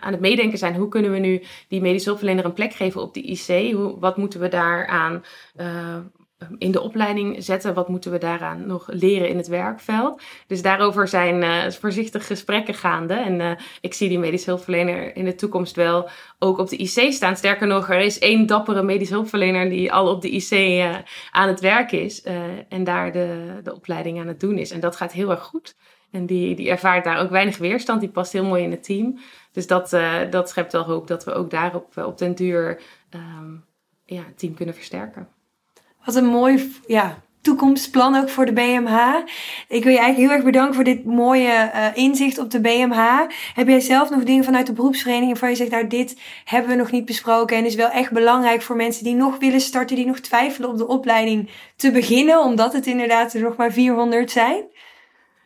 aan 0.00 0.12
het 0.12 0.20
meedenken 0.20 0.58
zijn. 0.58 0.74
Hoe 0.74 0.88
kunnen 0.88 1.12
we 1.12 1.18
nu 1.18 1.42
die 1.68 1.80
medische 1.80 2.08
hulpverlener 2.08 2.44
een 2.44 2.52
plek 2.52 2.72
geven 2.72 3.00
op 3.00 3.14
de 3.14 3.22
IC? 3.22 3.74
Hoe, 3.74 3.98
wat 3.98 4.16
moeten 4.16 4.40
we 4.40 4.48
daaraan 4.48 5.22
in 6.58 6.70
de 6.70 6.80
opleiding 6.80 7.44
zetten? 7.44 7.74
Wat 7.74 7.88
moeten 7.88 8.10
we 8.10 8.18
daaraan 8.18 8.66
nog 8.66 8.88
leren 8.92 9.28
in 9.28 9.36
het 9.36 9.46
werkveld? 9.46 10.22
Dus 10.46 10.62
daarover 10.62 11.08
zijn 11.08 11.72
voorzichtig 11.72 12.26
gesprekken 12.26 12.74
gaande. 12.74 13.14
En 13.14 13.58
ik 13.80 13.94
zie 13.94 14.08
die 14.08 14.18
medische 14.18 14.50
hulpverlener 14.50 15.16
in 15.16 15.24
de 15.24 15.34
toekomst 15.34 15.76
wel 15.76 16.08
ook 16.38 16.58
op 16.58 16.68
de 16.68 16.76
IC 16.76 17.12
staan. 17.12 17.36
Sterker 17.36 17.66
nog, 17.66 17.90
er 17.90 18.00
is 18.00 18.18
één 18.18 18.46
dappere 18.46 18.82
medische 18.82 19.14
hulpverlener 19.14 19.70
die 19.70 19.92
al 19.92 20.08
op 20.08 20.22
de 20.22 20.30
IC 20.30 20.82
aan 21.30 21.48
het 21.48 21.60
werk 21.60 21.92
is. 21.92 22.22
en 22.68 22.84
daar 22.84 23.12
de, 23.12 23.60
de 23.62 23.74
opleiding 23.74 24.20
aan 24.20 24.28
het 24.28 24.40
doen 24.40 24.58
is. 24.58 24.70
En 24.70 24.80
dat 24.80 24.96
gaat 24.96 25.12
heel 25.12 25.30
erg 25.30 25.42
goed. 25.42 25.74
En 26.10 26.26
die, 26.26 26.54
die 26.54 26.70
ervaart 26.70 27.04
daar 27.04 27.20
ook 27.20 27.30
weinig 27.30 27.58
weerstand. 27.58 28.00
Die 28.00 28.10
past 28.10 28.32
heel 28.32 28.44
mooi 28.44 28.62
in 28.62 28.70
het 28.70 28.82
team. 28.84 29.18
Dus 29.52 29.66
dat, 29.66 29.92
uh, 29.92 30.30
dat 30.30 30.48
schept 30.48 30.72
wel 30.72 30.84
hoop 30.84 31.06
dat 31.06 31.24
we 31.24 31.32
ook 31.32 31.50
daarop 31.50 31.96
uh, 31.96 32.06
op 32.06 32.18
den 32.18 32.34
duur 32.34 32.80
um, 33.10 33.64
ja, 34.04 34.22
het 34.24 34.38
team 34.38 34.54
kunnen 34.54 34.74
versterken. 34.74 35.28
Wat 36.04 36.14
een 36.14 36.26
mooi 36.26 36.72
ja, 36.86 37.18
toekomstplan 37.40 38.16
ook 38.16 38.28
voor 38.28 38.46
de 38.46 38.52
BMH. 38.52 39.16
Ik 39.68 39.84
wil 39.84 39.92
je 39.92 39.98
eigenlijk 39.98 40.16
heel 40.16 40.30
erg 40.30 40.44
bedanken 40.44 40.74
voor 40.74 40.84
dit 40.84 41.04
mooie 41.04 41.70
uh, 41.74 41.86
inzicht 41.94 42.38
op 42.38 42.50
de 42.50 42.60
BMH. 42.60 43.20
Heb 43.54 43.68
jij 43.68 43.80
zelf 43.80 44.10
nog 44.10 44.24
dingen 44.24 44.44
vanuit 44.44 44.66
de 44.66 44.72
beroepsvereniging 44.72 45.30
waarvan 45.30 45.50
je 45.50 45.56
zegt, 45.56 45.70
nou 45.70 45.86
dit 45.86 46.20
hebben 46.44 46.70
we 46.70 46.76
nog 46.76 46.90
niet 46.90 47.04
besproken 47.04 47.56
en 47.56 47.64
is 47.64 47.74
wel 47.74 47.90
echt 47.90 48.12
belangrijk 48.12 48.62
voor 48.62 48.76
mensen 48.76 49.04
die 49.04 49.14
nog 49.14 49.38
willen 49.38 49.60
starten, 49.60 49.96
die 49.96 50.06
nog 50.06 50.18
twijfelen 50.18 50.68
op 50.68 50.78
de 50.78 50.86
opleiding 50.86 51.50
te 51.76 51.90
beginnen, 51.90 52.40
omdat 52.40 52.72
het 52.72 52.86
inderdaad 52.86 53.34
er 53.34 53.42
nog 53.42 53.56
maar 53.56 53.72
400 53.72 54.30
zijn? 54.30 54.64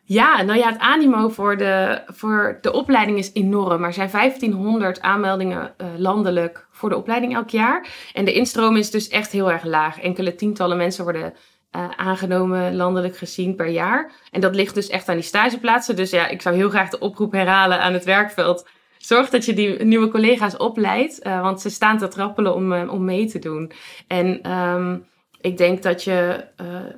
Ja, 0.07 0.43
nou 0.43 0.59
ja, 0.59 0.69
het 0.69 0.79
animo 0.79 1.29
voor 1.29 1.57
de, 1.57 2.03
voor 2.07 2.59
de 2.61 2.73
opleiding 2.73 3.19
is 3.19 3.31
enorm. 3.33 3.85
Er 3.85 3.93
zijn 3.93 4.11
1500 4.11 5.01
aanmeldingen 5.01 5.75
uh, 5.79 5.87
landelijk 5.97 6.67
voor 6.71 6.89
de 6.89 6.97
opleiding 6.97 7.35
elk 7.35 7.49
jaar. 7.49 7.87
En 8.13 8.25
de 8.25 8.33
instroom 8.33 8.77
is 8.77 8.91
dus 8.91 9.09
echt 9.09 9.33
heel 9.33 9.51
erg 9.51 9.65
laag. 9.65 10.01
Enkele 10.01 10.35
tientallen 10.35 10.77
mensen 10.77 11.05
worden 11.05 11.35
uh, 11.77 11.89
aangenomen 11.97 12.77
landelijk 12.77 13.17
gezien 13.17 13.55
per 13.55 13.69
jaar. 13.69 14.13
En 14.31 14.41
dat 14.41 14.55
ligt 14.55 14.75
dus 14.75 14.89
echt 14.89 15.09
aan 15.09 15.15
die 15.15 15.25
stageplaatsen. 15.25 15.97
Dus 15.97 16.11
ja, 16.11 16.29
ik 16.29 16.43
zou 16.43 16.57
heel 16.57 16.71
graag 16.71 16.89
de 16.89 16.99
oproep 16.99 17.33
herhalen 17.33 17.81
aan 17.81 17.93
het 17.93 18.05
werkveld. 18.05 18.69
Zorg 18.99 19.31
dat 19.31 19.45
je 19.45 19.55
die 19.55 19.85
nieuwe 19.85 20.09
collega's 20.09 20.57
opleidt, 20.57 21.27
uh, 21.27 21.41
want 21.41 21.61
ze 21.61 21.71
staan 21.71 21.99
te 21.99 22.09
trappelen 22.09 22.55
om, 22.55 22.89
om 22.89 23.05
mee 23.05 23.27
te 23.27 23.39
doen. 23.39 23.73
En 24.07 24.51
um, 24.53 25.07
ik 25.41 25.57
denk 25.57 25.83
dat 25.83 26.05
je, 26.05 26.45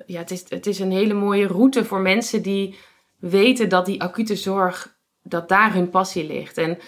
ja, 0.07 0.19
het 0.19 0.31
is, 0.31 0.45
het 0.49 0.67
is 0.67 0.79
een 0.79 0.93
hele 0.93 1.15
mooie 1.15 1.47
route 1.47 1.85
voor 1.85 2.01
mensen 2.01 2.43
die 2.43 2.77
weten 3.31 3.69
dat 3.69 3.87
die 3.87 4.03
acute 4.03 4.37
zorg, 4.37 4.97
dat 5.23 5.49
daar 5.49 5.73
hun 5.73 5.91
passie 5.91 6.27
ligt. 6.27 6.59
En 6.59 6.79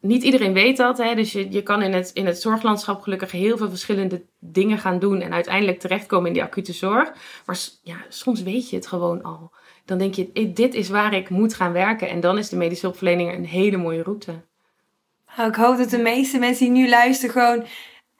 niet 0.00 0.22
iedereen 0.22 0.52
weet 0.52 0.76
dat. 0.76 0.98
Hè? 0.98 1.14
Dus 1.14 1.32
je, 1.32 1.52
je 1.52 1.62
kan 1.62 1.82
in 1.82 1.92
het, 1.92 2.10
in 2.14 2.26
het 2.26 2.40
zorglandschap 2.40 3.00
gelukkig 3.00 3.30
heel 3.30 3.56
veel 3.56 3.68
verschillende 3.68 4.22
dingen 4.38 4.78
gaan 4.78 4.98
doen. 4.98 5.20
En 5.20 5.32
uiteindelijk 5.32 5.80
terechtkomen 5.80 6.26
in 6.26 6.32
die 6.32 6.42
acute 6.42 6.72
zorg. 6.72 7.12
Maar 7.46 7.58
ja, 7.82 7.96
soms 8.08 8.42
weet 8.42 8.70
je 8.70 8.76
het 8.76 8.86
gewoon 8.86 9.22
al. 9.22 9.50
dan 9.84 9.98
denk 9.98 10.14
je, 10.14 10.52
dit 10.52 10.74
is 10.74 10.88
waar 10.88 11.14
ik 11.14 11.28
moet 11.28 11.54
gaan 11.54 11.72
werken. 11.72 12.08
En 12.08 12.20
dan 12.20 12.38
is 12.38 12.48
de 12.48 12.56
medische 12.56 12.86
hulpverlening 12.86 13.32
een 13.32 13.46
hele 13.46 13.76
mooie 13.76 14.02
route. 14.02 14.34
Nou, 15.36 15.48
ik 15.48 15.56
hoop 15.56 15.76
dat 15.76 15.90
de 15.90 15.98
meeste 15.98 16.38
mensen 16.38 16.64
die 16.64 16.82
nu 16.82 16.88
luisteren 16.88 17.30
gewoon 17.30 17.66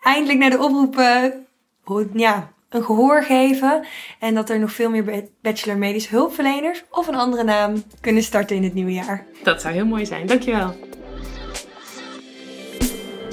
eindelijk 0.00 0.38
naar 0.38 0.50
de 0.50 0.58
oproepen 0.58 1.46
ja, 2.12 2.52
een 2.68 2.84
gehoor 2.84 3.22
geven. 3.22 3.86
En 4.18 4.34
dat 4.34 4.50
er 4.50 4.58
nog 4.58 4.72
veel 4.72 4.90
meer 4.90 5.28
bachelor 5.42 5.78
medische 5.78 6.14
hulpverleners 6.14 6.84
of 6.90 7.06
een 7.06 7.14
andere 7.14 7.44
naam 7.44 7.82
kunnen 8.00 8.22
starten 8.22 8.56
in 8.56 8.64
het 8.64 8.74
nieuwe 8.74 8.92
jaar. 8.92 9.26
Dat 9.42 9.60
zou 9.60 9.74
heel 9.74 9.86
mooi 9.86 10.06
zijn. 10.06 10.26
Dankjewel. 10.26 10.74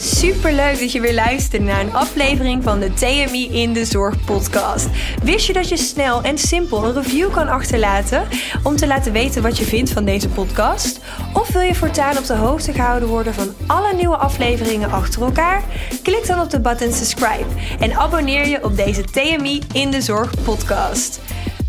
Super 0.04 0.54
leuk 0.54 0.80
dat 0.80 0.91
je 0.91 0.99
weer 0.99 1.14
luistert 1.14 1.64
naar 1.64 1.80
een 1.80 1.93
aflevering 1.93 2.64
van 2.64 2.80
de 2.80 2.93
TMI 2.93 3.49
in 3.51 3.74
de 3.74 3.86
Zorg 3.86 4.26
podcast. 4.26 4.88
Wist 5.24 5.47
je 5.47 5.54
dat 5.54 5.70
je 5.70 5.78
snel 5.78 6.22
en 6.22 6.38
simpel 6.38 6.86
een 6.86 6.93
review 6.93 7.32
kan 7.32 7.47
achterlaten 7.47 8.28
om 8.64 8.76
te 8.76 8.88
laten 8.88 9.12
weten 9.12 9.41
wat 9.41 9.58
je 9.58 9.66
vindt 9.66 9.91
van 9.91 10.06
deze 10.06 10.30
podcast? 10.30 10.99
Of 11.34 11.51
wil 11.51 11.62
je 11.62 11.76
voortaan 11.76 12.18
op 12.18 12.26
de 12.26 12.36
hoogte 12.36 12.74
gehouden 12.74 13.10
worden 13.10 13.34
van 13.34 13.54
alle 13.68 13.93
nieuwe 13.93 14.18
afleveringen 14.18 14.91
achter 14.91 15.22
elkaar? 15.22 15.64
Klik 16.01 16.28
dan 16.28 16.41
op 16.41 16.49
de 16.49 16.60
button 16.60 16.93
subscribe 16.93 17.49
en 17.80 17.93
abonneer 17.93 18.47
je 18.47 18.64
op 18.64 18.76
deze 18.76 19.04
TMI 19.04 19.62
in 19.74 19.91
de 19.91 20.01
Zorg 20.01 20.43
podcast. 20.43 21.20